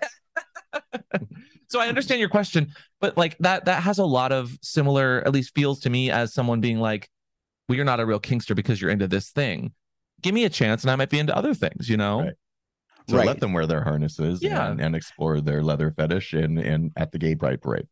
so 1.73 1.81
I 1.81 1.89
understand 1.89 2.20
your 2.20 2.29
question, 2.29 2.73
but 3.01 3.16
like 3.16 3.37
that 3.39 3.64
that 3.64 3.83
has 3.83 3.99
a 3.99 4.05
lot 4.05 4.31
of 4.31 4.57
similar, 4.62 5.23
at 5.27 5.33
least 5.33 5.55
feels 5.55 5.81
to 5.81 5.91
me 5.91 6.11
as 6.11 6.35
someone 6.35 6.61
being 6.61 6.79
like, 6.79 7.09
"Well, 7.68 7.77
you're 7.77 7.85
not 7.87 7.99
a 7.99 8.05
real 8.07 8.20
kinkster 8.20 8.55
because 8.55 8.81
you're 8.81 8.91
into 8.91 9.09
this 9.09 9.31
thing. 9.31 9.73
Give 10.20 10.35
me 10.35 10.45
a 10.45 10.51
chance, 10.51 10.83
and 10.85 10.91
I 10.91 10.97
might 10.97 11.09
be 11.11 11.18
into 11.18 11.35
other 11.37 11.55
things." 11.55 11.89
You 11.89 11.97
know? 11.97 12.20
Right. 12.20 12.35
so 13.09 13.16
Right. 13.16 13.27
let 13.27 13.41
them 13.41 13.53
wear 13.53 13.66
their 13.66 13.83
harnesses 13.83 14.43
Yeah. 14.43 14.70
and, 14.70 14.81
and 14.81 14.95
explore 14.95 15.41
their 15.41 15.62
leather 15.62 15.91
fetish 15.91 16.35
in, 16.35 16.59
in 16.59 16.93
at 16.97 17.11
the 17.11 17.18
gay 17.18 17.35
pride 17.35 17.61
parade 17.61 17.89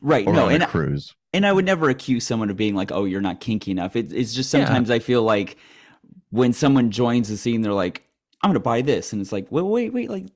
right. 0.00 0.26
or 0.26 0.32
No, 0.32 0.46
on 0.46 0.54
and 0.54 0.62
a 0.64 0.66
cruise 0.66 1.14
and 1.32 1.46
I 1.46 1.52
would 1.52 1.64
never 1.66 1.90
accuse 1.90 2.26
someone 2.26 2.48
of 2.50 2.56
being 2.56 2.74
like, 2.74 2.90
"Oh, 2.90 3.04
you're 3.04 3.20
not 3.20 3.38
kinky 3.40 3.70
enough." 3.70 3.94
It, 3.94 4.10
it's 4.12 4.32
just 4.34 4.52
Yeah. 4.52 4.64
sometimes 4.64 4.90
I 4.90 4.98
feel 4.98 5.22
like 5.22 5.58
when 6.30 6.52
someone 6.54 6.90
joins 6.90 7.28
the 7.28 7.36
scene, 7.36 7.60
they're 7.60 7.72
like, 7.72 8.07
"I'm 8.42 8.50
gonna 8.50 8.60
buy 8.60 8.82
this," 8.82 9.12
and 9.12 9.20
it's 9.20 9.32
like, 9.32 9.46
"Well, 9.50 9.68
wait, 9.68 9.92
wait, 9.92 10.10
like 10.10 10.26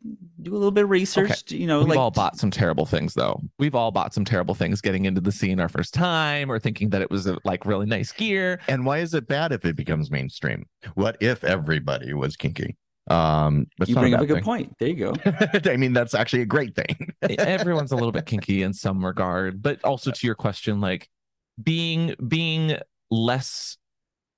do 0.40 0.53
a 0.53 0.57
little 0.57 0.70
bit 0.70 0.84
of 0.84 0.90
research." 0.90 1.50
You 1.53 1.66
know, 1.66 1.80
We've 1.80 1.88
like 1.88 1.98
all 1.98 2.11
bought 2.11 2.38
some 2.38 2.50
terrible 2.50 2.86
things, 2.86 3.14
though. 3.14 3.40
We've 3.59 3.74
all 3.74 3.90
bought 3.90 4.12
some 4.14 4.24
terrible 4.24 4.55
things 4.55 4.80
getting 4.80 5.05
into 5.05 5.20
the 5.20 5.32
scene 5.32 5.61
our 5.61 5.68
first 5.68 5.94
time, 5.94 6.50
or 6.50 6.59
thinking 6.59 6.90
that 6.90 7.03
it 7.03 7.11
was 7.11 7.26
a, 7.26 7.38
like 7.44 7.64
really 7.66 7.86
nice 7.86 8.12
gear. 8.12 8.61
and 8.68 8.84
why 8.84 8.98
is 8.98 9.14
it 9.14 9.26
bad 9.26 9.53
if 9.53 9.64
it 9.64 9.76
becomes 9.76 10.11
mainstream 10.11 10.64
what 10.94 11.16
if 11.20 11.44
everybody 11.44 12.12
was 12.14 12.36
kinky 12.36 12.76
um 13.11 13.66
that's 13.78 13.88
you 13.88 13.94
not 13.94 14.00
bring 14.03 14.14
up 14.14 14.20
a 14.20 14.26
good 14.26 14.34
thing. 14.36 14.44
point. 14.44 14.76
There 14.78 14.88
you 14.88 14.94
go. 14.94 15.14
i 15.70 15.76
mean 15.76 15.92
that's 15.92 16.14
actually 16.14 16.42
a 16.42 16.46
great 16.46 16.74
thing 16.76 17.12
everyone's 17.38 17.90
a 17.92 17.96
little 17.96 18.12
bit 18.12 18.26
kinky 18.26 18.62
in 18.62 18.72
some 18.72 19.05
regard 19.05 19.61
but 19.62 19.82
also 19.84 20.11
to 20.12 20.26
your 20.26 20.36
question 20.36 20.80
like 20.80 21.09
being 21.62 22.14
being 22.28 22.76
less 23.11 23.76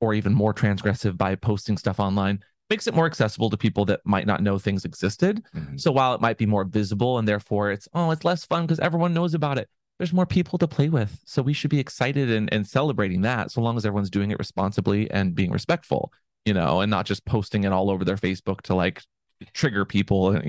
or 0.01 0.15
even 0.15 0.33
more 0.33 0.55
transgressive 0.55 1.17
by 1.19 1.35
posting 1.35 1.77
stuff 1.77 2.01
online 2.01 2.43
makes 2.71 2.87
it 2.87 2.95
more 2.95 3.07
accessible 3.07 3.51
to 3.51 3.57
people 3.57 3.85
that 3.85 4.01
might 4.05 4.27
not 4.27 4.43
know 4.43 4.59
things 4.59 4.85
existed. 4.85 5.43
Mhm. 5.55 5.81
so 5.81 5.93
while 5.93 6.15
it 6.15 6.21
might 6.21 6.39
be 6.39 6.47
more 6.47 6.65
visible 6.65 7.19
and 7.19 7.29
therefore 7.29 7.71
it's 7.71 7.89
oh 7.95 8.11
it's 8.11 8.25
less 8.25 8.45
fun 8.45 8.67
because 8.67 8.81
everyone 8.81 9.15
knows 9.15 9.35
about 9.35 9.59
it 9.59 9.69
there's 9.99 10.13
more 10.13 10.27
people 10.27 10.59
to 10.59 10.67
play 10.67 10.89
with. 10.89 11.21
So 11.25 11.41
we 11.41 11.53
should 11.53 11.71
be 11.71 11.79
excited 11.79 12.29
and, 12.29 12.53
and 12.53 12.67
celebrating 12.67 13.21
that 13.21 13.53
so 13.53 13.61
long 13.61 13.77
as 13.77 13.87
everyone's 13.87 14.11
doing 14.11 14.33
it 14.33 14.41
responsibly 14.41 15.09
and 15.11 15.37
being 15.37 15.53
respectful 15.53 16.13
you 16.45 16.53
know 16.53 16.81
and 16.81 16.91
not 16.91 17.07
just 17.07 17.25
posting 17.25 17.65
it 17.65 17.73
all 17.73 17.91
over 17.91 18.05
their 18.05 18.17
facebook 18.17 18.61
to 18.63 18.75
like 18.75 19.03
trigger 19.53 19.85
people. 19.85 20.41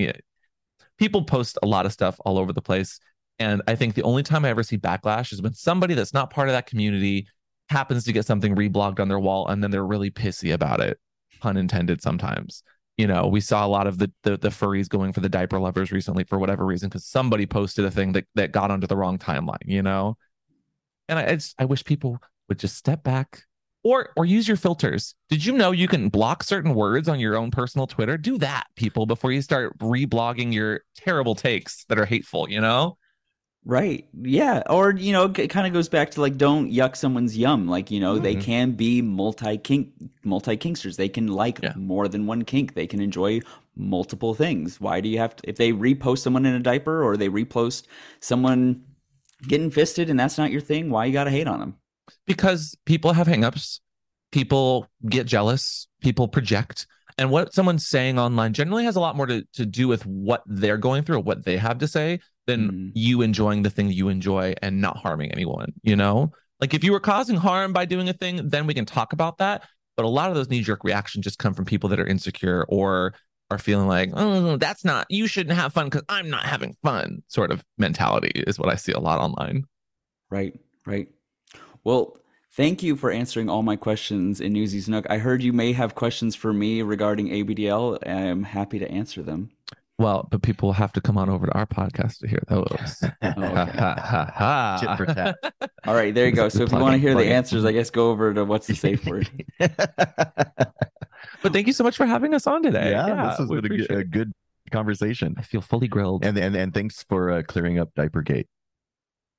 People 0.98 1.24
post 1.24 1.58
a 1.62 1.68
lot 1.68 1.86
of 1.86 1.92
stuff 1.92 2.18
all 2.26 2.38
over 2.38 2.54
the 2.54 2.62
place. 2.62 3.00
And 3.40 3.62
i 3.68 3.76
think 3.76 3.96
the 3.96 4.04
only 4.04 4.24
time 4.24 4.46
i 4.46 4.50
ever 4.50 4.64
see 4.64 4.78
backlash 4.78 5.34
is 5.34 5.42
when 5.42 5.54
somebody 5.54 5.94
that's 5.94 6.14
not 6.14 6.30
part 6.30 6.48
of 6.48 6.54
that 6.54 6.68
community 6.68 7.28
happens 7.70 8.04
to 8.06 8.14
get 8.14 8.26
something 8.26 8.56
reblogged 8.56 9.00
on 9.00 9.10
their 9.10 9.20
wall 9.20 9.48
and 9.48 9.62
then 9.64 9.72
they're 9.72 9.86
really 9.86 10.10
pissy 10.12 10.54
about 10.54 10.80
it 10.80 10.98
pun 11.40 11.58
intended 11.58 12.02
sometimes. 12.02 12.64
You 12.98 13.08
know 13.08 13.28
we 13.28 13.42
saw 13.42 13.66
a 13.66 13.68
lot 13.68 13.88
of 13.88 13.98
the 13.98 14.12
the, 14.24 14.38
the 14.38 14.50
furries 14.50 14.88
going 14.88 15.12
for 15.12 15.20
the 15.20 15.30
diaper 15.30 15.60
lovers 15.60 15.92
recently 15.92 16.24
for 16.24 16.40
whatever 16.40 16.66
reason 16.66 16.88
because 16.88 17.06
somebody 17.06 17.46
posted 17.46 17.84
a 17.84 17.92
thing 17.92 18.14
that, 18.14 18.26
that 18.36 18.54
got 18.54 18.72
onto 18.72 18.88
the 18.88 18.96
wrong 18.96 19.18
timeline 19.18 19.58
you 19.66 19.82
know? 19.82 20.18
And 21.10 21.20
I, 21.20 21.28
I 21.28 21.36
just 21.36 21.56
i 21.60 21.66
wish 21.66 21.84
people 21.84 22.18
would 22.48 22.58
just 22.58 22.78
step 22.78 23.04
back 23.04 23.44
or 23.84 24.10
or 24.16 24.26
use 24.26 24.48
your 24.48 24.58
filters. 24.58 25.14
Did 25.30 25.46
you 25.46 25.54
know 25.54 25.72
you 25.72 25.90
can 25.90 26.08
block 26.08 26.42
certain 26.42 26.74
words 26.74 27.10
on 27.10 27.20
your 27.20 27.36
own 27.36 27.52
personal 27.52 27.86
twitter? 27.86 28.18
Do 28.18 28.38
that 28.38 28.68
people 28.78 29.06
before 29.06 29.34
you 29.34 29.42
start 29.42 29.78
reblogging 29.80 30.54
your 30.54 30.82
terrible 30.96 31.36
takes 31.36 31.84
that 31.90 32.00
are 32.00 32.06
hateful 32.06 32.50
you 32.50 32.62
know 32.62 32.98
Right. 33.68 34.08
Yeah. 34.22 34.62
Or, 34.70 34.92
you 34.92 35.12
know, 35.12 35.26
it 35.36 35.48
kind 35.50 35.66
of 35.66 35.74
goes 35.74 35.90
back 35.90 36.12
to 36.12 36.22
like, 36.22 36.38
don't 36.38 36.72
yuck 36.72 36.96
someone's 36.96 37.36
yum. 37.36 37.68
Like, 37.68 37.90
you 37.90 38.00
know, 38.00 38.20
they 38.20 38.36
Mhm. 38.36 38.42
can 38.44 38.72
be 38.74 39.02
multi 39.02 39.58
kink, 39.58 39.90
multi 40.24 40.56
kinksters. 40.56 40.98
They 40.98 41.10
can 41.10 41.28
like 41.28 41.60
Yeah. 41.64 41.74
more 41.76 42.08
than 42.08 42.28
one 42.28 42.44
kink. 42.44 42.76
They 42.76 42.86
can 42.86 43.02
enjoy 43.02 43.42
multiple 43.76 44.36
things. 44.36 44.80
Why 44.80 45.02
do 45.02 45.10
you 45.10 45.18
have 45.18 45.36
to, 45.38 45.50
if 45.50 45.58
they 45.58 45.72
repost 45.72 46.20
someone 46.20 46.46
in 46.46 46.54
a 46.54 46.60
diaper 46.60 47.04
or 47.04 47.18
they 47.18 47.28
repost 47.28 47.88
someone 48.20 48.84
getting 49.48 49.72
fisted 49.72 50.12
and 50.12 50.20
that's 50.20 50.38
not 50.38 50.52
your 50.52 50.62
thing, 50.62 50.92
why 50.92 51.06
you 51.06 51.14
got 51.14 51.26
to 51.26 51.32
hate 51.32 51.48
on 51.48 51.60
them? 51.60 51.76
because 52.28 52.76
people 52.86 53.14
have 53.14 53.26
hangups, 53.26 53.80
people 54.32 54.88
get 55.10 55.26
jealous, 55.26 55.88
people 56.02 56.28
project, 56.28 56.86
and 57.18 57.32
what 57.32 57.52
someone's 57.54 57.88
saying 57.88 58.20
online 58.20 58.54
generally 58.54 58.84
has 58.86 58.96
a 58.96 59.00
lot 59.00 59.16
more 59.16 59.26
to, 59.26 59.44
to 59.54 59.66
do 59.66 59.88
with 59.88 60.06
what 60.06 60.44
they're 60.46 60.78
going 60.78 61.04
through 61.04 61.16
or 61.18 61.22
what 61.22 61.46
they 61.46 61.58
have 61.58 61.80
to 61.80 61.88
say 61.88 62.20
than 62.48 62.72
Mhm. 62.72 62.92
you 62.96 63.22
enjoying 63.22 63.64
the 63.64 63.70
thing 63.70 63.92
you 63.92 64.10
enjoy 64.10 64.54
and 64.62 64.82
not 64.82 64.98
harming 64.98 65.32
anyone, 65.32 65.74
you 65.84 65.96
know? 65.96 66.32
Like 66.60 66.74
if 66.74 66.84
you 66.84 66.92
were 66.92 67.00
causing 67.00 67.36
harm 67.36 67.74
by 67.74 67.86
doing 67.86 68.08
a 68.08 68.14
thing, 68.14 68.50
then 68.50 68.68
we 68.68 68.74
can 68.74 68.86
talk 68.86 69.14
about 69.14 69.40
that. 69.40 69.64
But 69.98 70.06
a 70.06 70.10
lot 70.10 70.30
of 70.30 70.36
those 70.36 70.50
knee 70.50 70.62
jerk 70.62 70.84
reactions 70.84 71.24
just 71.24 71.40
come 71.40 71.54
from 71.54 71.66
people 71.66 71.90
that 71.90 72.00
are 72.00 72.08
insecure 72.08 72.66
or 72.70 73.14
are 73.52 73.58
feeling 73.58 73.88
like, 73.88 74.10
oh, 74.14 74.58
that's 74.58 74.84
not, 74.84 75.06
you 75.10 75.28
shouldn't 75.28 75.56
have 75.56 75.74
fun 75.74 75.86
because 75.86 76.04
I'm 76.10 76.30
not 76.30 76.44
having 76.44 76.76
fun, 76.84 77.24
sort 77.28 77.52
of 77.52 77.64
mentality 77.78 78.32
is 78.36 78.58
what 78.58 78.70
I 78.70 78.76
see 78.76 78.92
a 78.92 79.00
lot 79.00 79.20
online. 79.20 79.66
Right. 80.30 80.60
Right. 80.86 81.10
Well, 81.84 82.18
thank 82.54 82.82
you 82.84 82.96
for 82.96 83.12
answering 83.12 83.50
all 83.50 83.62
my 83.64 83.76
questions 83.76 84.42
in 84.42 84.54
Newsies 84.54 84.90
Nook. 84.90 85.06
I 85.10 85.18
heard 85.20 85.44
you 85.44 85.54
may 85.54 85.74
have 85.74 85.94
questions 85.94 86.36
for 86.36 86.54
me 86.54 86.82
regarding 86.82 87.28
ABDL. 87.28 88.00
I'm 88.08 88.44
happy 88.44 88.80
to 88.80 88.90
answer 88.90 89.22
them. 89.22 89.52
Well, 89.98 90.28
but 90.30 90.42
people 90.42 90.74
have 90.74 90.92
to 90.94 91.02
come 91.02 91.18
on 91.18 91.30
over 91.30 91.46
to 91.46 91.54
our 91.54 91.66
podcast 91.66 92.20
to 92.20 92.28
hear 92.28 92.44
those. 92.50 93.02
Oh, 93.24 93.32
Ha, 93.42 93.62
okay. 93.64 93.78
ha, 93.78 93.96
ha, 93.98 94.32
ha. 94.36 94.78
Tit 94.82 94.98
for 94.98 95.06
tat. 95.14 95.38
All 95.88 95.96
right, 95.96 96.14
there 96.14 96.26
you 96.26 96.32
go. 96.34 96.50
So 96.50 96.64
if 96.64 96.72
you 96.72 96.80
want 96.80 96.94
to 96.94 97.00
hear 97.00 97.14
plug 97.14 97.26
the 97.26 97.32
answers, 97.32 97.64
I 97.66 97.72
guess 97.72 97.90
go 97.90 98.10
over 98.12 98.34
to 98.34 98.44
what's 98.46 98.68
the 98.68 98.76
safe 98.76 99.06
word. 99.06 99.30
But 99.60 101.54
thank 101.54 101.68
you 101.68 101.74
so 101.74 101.84
much 101.84 101.96
for 101.98 102.06
having 102.06 102.34
us 102.34 102.48
on 102.48 102.64
today. 102.64 102.92
yeah, 102.92 103.28
this 103.30 103.38
has 103.40 103.50
been 103.50 103.66
a 103.66 103.70
good, 103.70 103.92
a 103.92 104.04
good 104.04 104.32
conversation. 104.72 105.36
I 105.38 105.44
feel 105.44 105.62
fully 105.62 105.88
grilled. 105.88 106.26
And 106.26 106.38
and 106.38 106.56
and 106.56 106.74
thanks 106.74 107.04
for 107.08 107.32
uh, 107.32 107.42
clearing 107.44 107.80
up 107.80 107.90
Diapergate. 107.96 108.48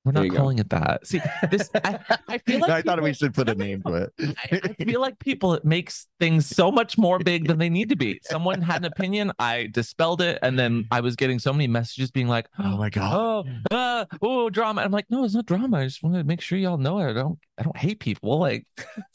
We're 0.07 0.13
not 0.13 0.25
you 0.25 0.31
go. 0.31 0.37
calling 0.37 0.61
it 0.61 0.71
that. 0.71 1.05
See, 1.05 1.21
this 1.51 1.69
I, 1.75 1.99
I 2.29 2.39
feel 2.39 2.61
like 2.61 2.71
I 2.71 2.83
thought 2.83 3.03
we 3.03 3.13
should 3.13 3.35
put 3.35 3.49
a 3.49 3.55
name 3.67 3.83
to 3.83 3.95
it. 3.95 4.13
I, 4.21 4.61
I 4.63 4.85
feel 4.85 5.01
like 5.01 5.19
people 5.19 5.53
it 5.55 5.65
makes 5.65 6.07
things 6.21 6.47
so 6.47 6.71
much 6.71 6.97
more 6.97 7.19
big 7.19 7.49
than 7.49 7.59
they 7.59 7.69
need 7.69 7.89
to 7.89 7.97
be. 7.97 8.21
Someone 8.23 8.63
had 8.63 8.83
an 8.83 8.85
opinion, 8.85 9.33
I 9.41 9.67
dispelled 9.73 10.23
it, 10.23 10.39
and 10.43 10.57
then 10.57 10.87
I 10.93 11.01
was 11.01 11.17
getting 11.17 11.41
so 11.41 11.53
many 11.53 11.67
messages 11.67 12.13
being 12.13 12.29
like, 12.29 12.47
Oh 12.57 12.77
my 12.77 12.89
god. 12.89 13.47
"Oh, 13.73 13.77
uh, 13.77 14.05
oh, 14.23 14.49
drama." 14.49 14.83
I'm 14.83 14.93
like, 14.93 15.07
"No, 15.11 15.25
it's 15.25 15.35
not 15.35 15.45
drama. 15.47 15.79
I 15.79 15.85
just 15.87 16.05
want 16.05 16.15
to 16.15 16.23
make 16.23 16.41
sure 16.41 16.57
y'all 16.57 16.79
know 16.79 17.01
I 17.01 17.13
don't, 17.13 17.41
I 17.59 17.65
don't 17.65 17.77
hate 17.77 17.99
people." 17.99 18.39
Like, 18.39 18.65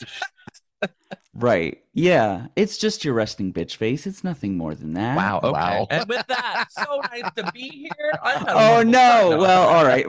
Right. 1.33 1.81
Yeah. 1.93 2.47
It's 2.57 2.77
just 2.77 3.05
your 3.05 3.13
resting 3.13 3.53
bitch 3.53 3.77
face. 3.77 4.05
It's 4.05 4.23
nothing 4.23 4.57
more 4.57 4.75
than 4.75 4.93
that. 4.95 5.15
wow, 5.15 5.37
okay. 5.37 5.51
Wow. 5.51 5.87
And 5.89 6.09
with 6.09 6.27
that, 6.27 6.65
so 6.71 7.01
nice 7.09 7.31
to 7.37 7.49
be 7.53 7.69
here. 7.69 8.11
I've 8.21 8.39
had 8.39 8.49
a 8.49 8.53
Oh 8.79 8.83
no. 8.83 9.37
Well, 9.39 9.69
all 9.69 9.85
right. 9.85 10.05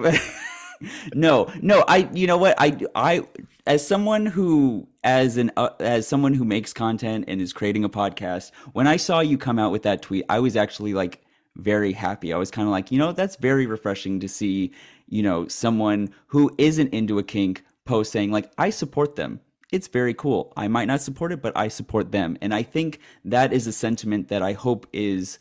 No, 1.14 1.52
no. 1.60 1.84
I. 1.88 2.08
You 2.12 2.26
know 2.26 2.38
what? 2.38 2.54
I. 2.58 2.76
I. 2.94 3.26
As 3.66 3.86
someone 3.86 4.26
who, 4.26 4.88
as 5.04 5.36
an, 5.36 5.52
uh, 5.56 5.70
as 5.78 6.06
someone 6.08 6.34
who 6.34 6.44
makes 6.44 6.72
content 6.72 7.26
and 7.28 7.40
is 7.40 7.52
creating 7.52 7.84
a 7.84 7.88
podcast, 7.88 8.50
when 8.72 8.86
I 8.86 8.96
saw 8.96 9.20
you 9.20 9.38
come 9.38 9.58
out 9.58 9.70
with 9.70 9.82
that 9.82 10.02
tweet, 10.02 10.24
I 10.28 10.40
was 10.40 10.56
actually 10.56 10.94
like 10.94 11.22
very 11.56 11.92
happy. 11.92 12.32
I 12.32 12.38
was 12.38 12.50
kind 12.50 12.66
of 12.66 12.72
like, 12.72 12.90
you 12.90 12.98
know, 12.98 13.12
that's 13.12 13.36
very 13.36 13.66
refreshing 13.66 14.20
to 14.20 14.28
see. 14.28 14.72
You 15.08 15.22
know, 15.22 15.46
someone 15.46 16.10
who 16.28 16.50
isn't 16.58 16.92
into 16.92 17.18
a 17.18 17.22
kink 17.22 17.64
post 17.84 18.12
saying 18.12 18.30
like, 18.30 18.50
I 18.58 18.70
support 18.70 19.16
them. 19.16 19.40
It's 19.70 19.88
very 19.88 20.12
cool. 20.12 20.52
I 20.56 20.68
might 20.68 20.86
not 20.86 21.00
support 21.00 21.32
it, 21.32 21.40
but 21.40 21.56
I 21.56 21.68
support 21.68 22.12
them. 22.12 22.36
And 22.42 22.54
I 22.54 22.62
think 22.62 23.00
that 23.24 23.52
is 23.52 23.66
a 23.66 23.72
sentiment 23.72 24.28
that 24.28 24.42
I 24.42 24.52
hope 24.52 24.86
is 24.92 25.38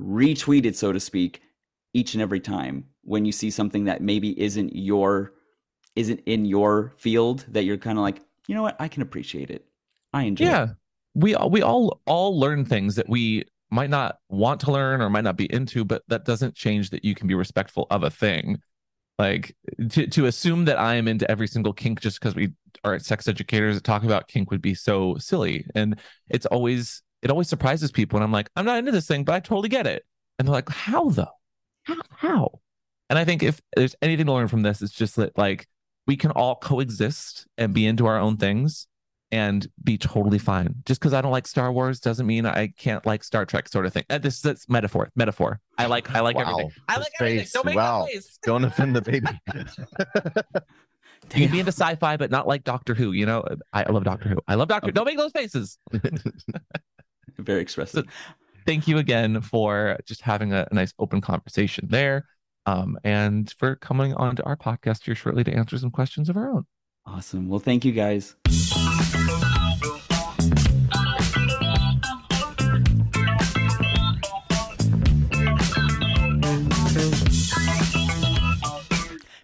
retweeted, 0.00 0.74
so 0.74 0.92
to 0.92 1.00
speak, 1.00 1.42
each 1.96 2.12
and 2.12 2.20
every 2.20 2.40
time 2.40 2.84
when 3.04 3.24
you 3.24 3.32
see 3.32 3.50
something 3.50 3.84
that 3.84 4.02
maybe 4.02 4.38
isn't 4.38 4.76
your 4.76 5.32
isn't 5.96 6.20
in 6.26 6.44
your 6.44 6.92
field 6.98 7.46
that 7.48 7.64
you're 7.64 7.78
kind 7.78 7.96
of 7.96 8.02
like, 8.02 8.20
you 8.46 8.54
know 8.54 8.62
what, 8.62 8.76
I 8.78 8.86
can 8.86 9.00
appreciate 9.00 9.50
it. 9.50 9.64
I 10.12 10.24
enjoy 10.24 10.44
yeah. 10.44 10.64
It. 10.64 10.70
we 11.14 11.34
all 11.34 11.48
we 11.48 11.62
all 11.62 12.02
all 12.04 12.38
learn 12.38 12.66
things 12.66 12.96
that 12.96 13.08
we 13.08 13.44
might 13.70 13.88
not 13.88 14.18
want 14.28 14.60
to 14.60 14.72
learn 14.72 15.00
or 15.00 15.08
might 15.08 15.24
not 15.24 15.38
be 15.38 15.50
into 15.52 15.84
but 15.84 16.02
that 16.08 16.26
doesn't 16.26 16.54
change 16.54 16.90
that 16.90 17.02
you 17.02 17.14
can 17.14 17.26
be 17.26 17.34
respectful 17.34 17.86
of 17.90 18.02
a 18.02 18.10
thing. 18.10 18.58
Like 19.18 19.56
to, 19.88 20.06
to 20.06 20.26
assume 20.26 20.66
that 20.66 20.78
i 20.78 20.94
am 20.96 21.08
into 21.08 21.28
every 21.30 21.48
single 21.48 21.72
kink 21.72 22.00
just 22.00 22.20
because 22.20 22.34
we 22.34 22.52
are 22.84 22.98
sex 22.98 23.26
educators 23.26 23.74
that 23.74 23.84
talk 23.84 24.04
about 24.04 24.28
kink 24.28 24.50
would 24.50 24.60
be 24.60 24.74
so 24.74 25.16
silly. 25.16 25.64
And 25.74 25.98
it's 26.28 26.44
always 26.44 27.02
it 27.22 27.30
always 27.30 27.48
surprises 27.48 27.90
people 27.90 28.18
and 28.18 28.24
i'm 28.24 28.32
like 28.32 28.50
i'm 28.54 28.66
not 28.66 28.78
into 28.78 28.92
this 28.92 29.06
thing 29.06 29.24
but 29.24 29.34
i 29.34 29.40
totally 29.40 29.70
get 29.70 29.86
it. 29.86 30.04
And 30.38 30.46
they're 30.46 30.52
like 30.52 30.68
how 30.68 31.08
though 31.08 31.35
how, 31.86 31.96
how? 32.10 32.50
and 33.10 33.18
i 33.18 33.24
think 33.24 33.42
if 33.42 33.60
there's 33.76 33.94
anything 34.02 34.26
to 34.26 34.32
learn 34.32 34.48
from 34.48 34.62
this 34.62 34.82
it's 34.82 34.92
just 34.92 35.16
that 35.16 35.36
like 35.38 35.66
we 36.06 36.16
can 36.16 36.30
all 36.32 36.56
coexist 36.56 37.46
and 37.58 37.72
be 37.74 37.86
into 37.86 38.06
our 38.06 38.18
own 38.18 38.36
things 38.36 38.86
and 39.32 39.66
be 39.82 39.98
totally 39.98 40.38
fine. 40.38 40.72
Just 40.84 41.00
because 41.00 41.12
I 41.12 41.20
don't 41.20 41.32
like 41.32 41.48
Star 41.48 41.72
Wars 41.72 41.98
doesn't 41.98 42.28
mean 42.28 42.46
I 42.46 42.68
can't 42.78 43.04
like 43.04 43.24
Star 43.24 43.44
Trek, 43.44 43.68
sort 43.68 43.84
of 43.84 43.92
thing. 43.92 44.04
Uh, 44.08 44.18
this 44.18 44.40
that's 44.40 44.68
metaphor. 44.68 45.10
Metaphor. 45.16 45.58
I 45.76 45.86
like. 45.86 46.14
I 46.14 46.20
like 46.20 46.36
Wow. 46.36 46.42
everything. 46.42 46.70
I 46.86 46.92
His 46.92 47.00
like 47.00 47.12
everything. 47.20 47.38
face. 47.40 47.52
Don't 47.52 47.66
make 47.66 47.74
Wow. 47.74 48.06
that. 48.14 48.22
Don't 48.44 48.62
offend 48.64 48.94
the 48.94 49.02
baby. 49.02 49.26
You 51.34 51.42
can 51.42 51.50
be 51.50 51.58
into 51.58 51.72
sci-fi, 51.72 52.16
but 52.16 52.30
not 52.30 52.46
like 52.46 52.62
Doctor 52.62 52.94
Who. 52.94 53.10
You 53.10 53.26
know, 53.26 53.44
I, 53.72 53.82
I 53.82 53.90
love 53.90 54.04
Doctor 54.04 54.28
Who. 54.28 54.36
I 54.46 54.54
love 54.54 54.68
Doctor. 54.68 54.92
Don't 54.92 55.06
make 55.06 55.16
those 55.18 55.32
faces. 55.32 55.76
Very 57.38 57.60
expressive. 57.60 58.04
Thank 58.66 58.88
you 58.88 58.98
again 58.98 59.40
for 59.42 59.96
just 60.06 60.22
having 60.22 60.52
a, 60.52 60.66
a 60.68 60.74
nice 60.74 60.92
open 60.98 61.20
conversation 61.20 61.86
there, 61.88 62.26
um, 62.66 62.98
and 63.04 63.48
for 63.58 63.76
coming 63.76 64.12
on 64.14 64.34
to 64.34 64.42
our 64.42 64.56
podcast 64.56 65.04
here 65.04 65.14
shortly 65.14 65.44
to 65.44 65.54
answer 65.54 65.78
some 65.78 65.92
questions 65.92 66.28
of 66.28 66.36
our 66.36 66.50
own. 66.50 66.66
Awesome. 67.06 67.48
Well, 67.48 67.60
thank 67.60 67.84
you 67.84 67.92
guys. 67.92 68.34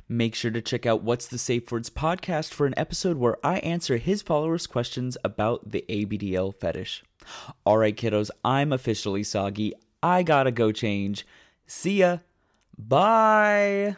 Make 0.09 0.35
sure 0.35 0.51
to 0.51 0.61
check 0.61 0.85
out 0.85 1.05
What's 1.05 1.29
the 1.29 1.39
Safe 1.39 1.71
Words 1.71 1.91
podcast 1.91 2.53
for 2.53 2.67
an 2.67 2.75
episode 2.77 3.17
where 3.17 3.39
I 3.47 3.59
answer 3.59 3.99
his 3.99 4.21
followers' 4.21 4.67
questions 4.67 5.17
about 5.25 5.71
the 5.71 5.85
ABDL 5.89 6.55
fetish. 6.55 7.05
All 7.65 7.79
right, 7.79 7.97
kiddos, 7.97 8.31
I'm 8.45 8.73
officially 8.73 9.23
soggy. 9.25 9.75
I 10.03 10.23
gotta 10.23 10.51
go 10.51 10.73
change. 10.73 11.27
See 11.67 11.99
ya. 11.99 12.19
Bye. 12.77 13.97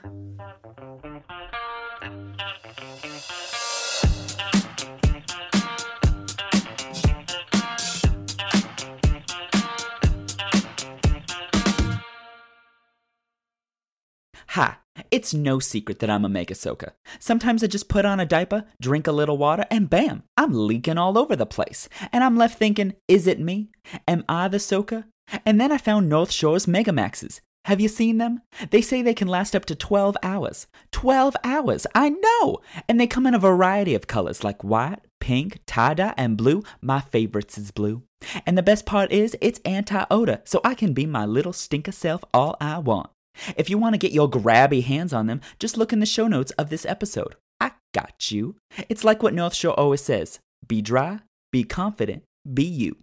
Ha! 14.49 14.84
It's 15.11 15.35
no 15.35 15.59
secret 15.59 15.99
that 15.99 16.11
I'm 16.11 16.25
a 16.25 16.29
mega 16.29 16.55
soaker. 16.55 16.93
Sometimes 17.19 17.63
I 17.63 17.67
just 17.67 17.89
put 17.89 18.05
on 18.05 18.21
a 18.21 18.27
diaper, 18.27 18.65
drink 18.81 19.07
a 19.07 19.13
little 19.13 19.39
water, 19.39 19.65
and 19.71 19.91
bam, 19.91 20.23
I'm 20.37 20.53
leaking 20.53 20.99
all 20.99 21.19
over 21.19 21.35
the 21.37 21.47
place. 21.47 21.89
And 22.13 22.23
I'm 22.23 22.37
left 22.37 22.59
thinking, 22.59 22.95
is 23.09 23.27
it 23.27 23.41
me? 23.41 23.71
Am 24.07 24.25
I 24.29 24.49
the 24.49 24.59
soaker? 24.59 25.07
And 25.45 25.61
then 25.61 25.73
I 25.73 25.79
found 25.79 26.09
North 26.09 26.31
Shore's 26.31 26.67
Megamaxes. 26.67 27.41
Have 27.65 27.81
you 27.81 27.89
seen 27.89 28.19
them? 28.19 28.43
They 28.71 28.83
say 28.83 29.01
they 29.01 29.15
can 29.15 29.27
last 29.27 29.57
up 29.57 29.65
to 29.67 29.75
12 29.75 30.19
hours. 30.23 30.67
12 30.93 31.35
hours, 31.43 31.87
I 31.95 32.11
know! 32.11 32.59
And 32.89 33.01
they 33.01 33.07
come 33.07 33.27
in 33.27 33.35
a 33.35 33.39
variety 33.39 33.95
of 33.95 34.07
colors 34.07 34.45
like 34.45 34.63
white, 34.63 35.01
pink, 35.19 35.61
tie 35.67 35.95
dye, 35.95 36.13
and 36.19 36.37
blue. 36.37 36.63
My 36.83 37.01
favorites 37.01 37.57
is 37.57 37.71
blue. 37.71 38.03
And 38.45 38.59
the 38.59 38.63
best 38.63 38.85
part 38.85 39.11
is, 39.13 39.35
it's 39.41 39.61
anti 39.65 40.05
odor, 40.11 40.43
so 40.45 40.61
I 40.63 40.75
can 40.75 40.93
be 40.93 41.07
my 41.07 41.25
little 41.25 41.55
stinker 41.55 41.93
self 41.93 42.23
all 42.35 42.57
I 42.61 42.79
want. 42.79 43.09
If 43.57 43.71
you 43.71 43.79
want 43.79 43.95
to 43.95 43.99
get 43.99 44.13
your 44.13 44.31
grabby 44.31 44.83
hands 44.83 45.13
on 45.13 45.27
them, 45.27 45.41
just 45.59 45.77
look 45.77 45.93
in 45.93 46.01
the 46.01 46.07
show 46.07 46.29
notes 46.29 46.53
of 46.53 46.71
this 46.71 46.87
episode. 46.87 47.37
I 47.61 47.73
got 47.93 48.31
you. 48.31 48.57
It's 48.89 49.05
like 49.05 49.23
what 49.23 49.35
North 49.35 49.55
Shore 49.55 49.79
always 49.79 50.03
says 50.03 50.41
be 50.67 50.83
dry, 50.83 51.21
be 51.53 51.65
confident, 51.65 52.25
be 52.53 52.65
you. 52.65 52.97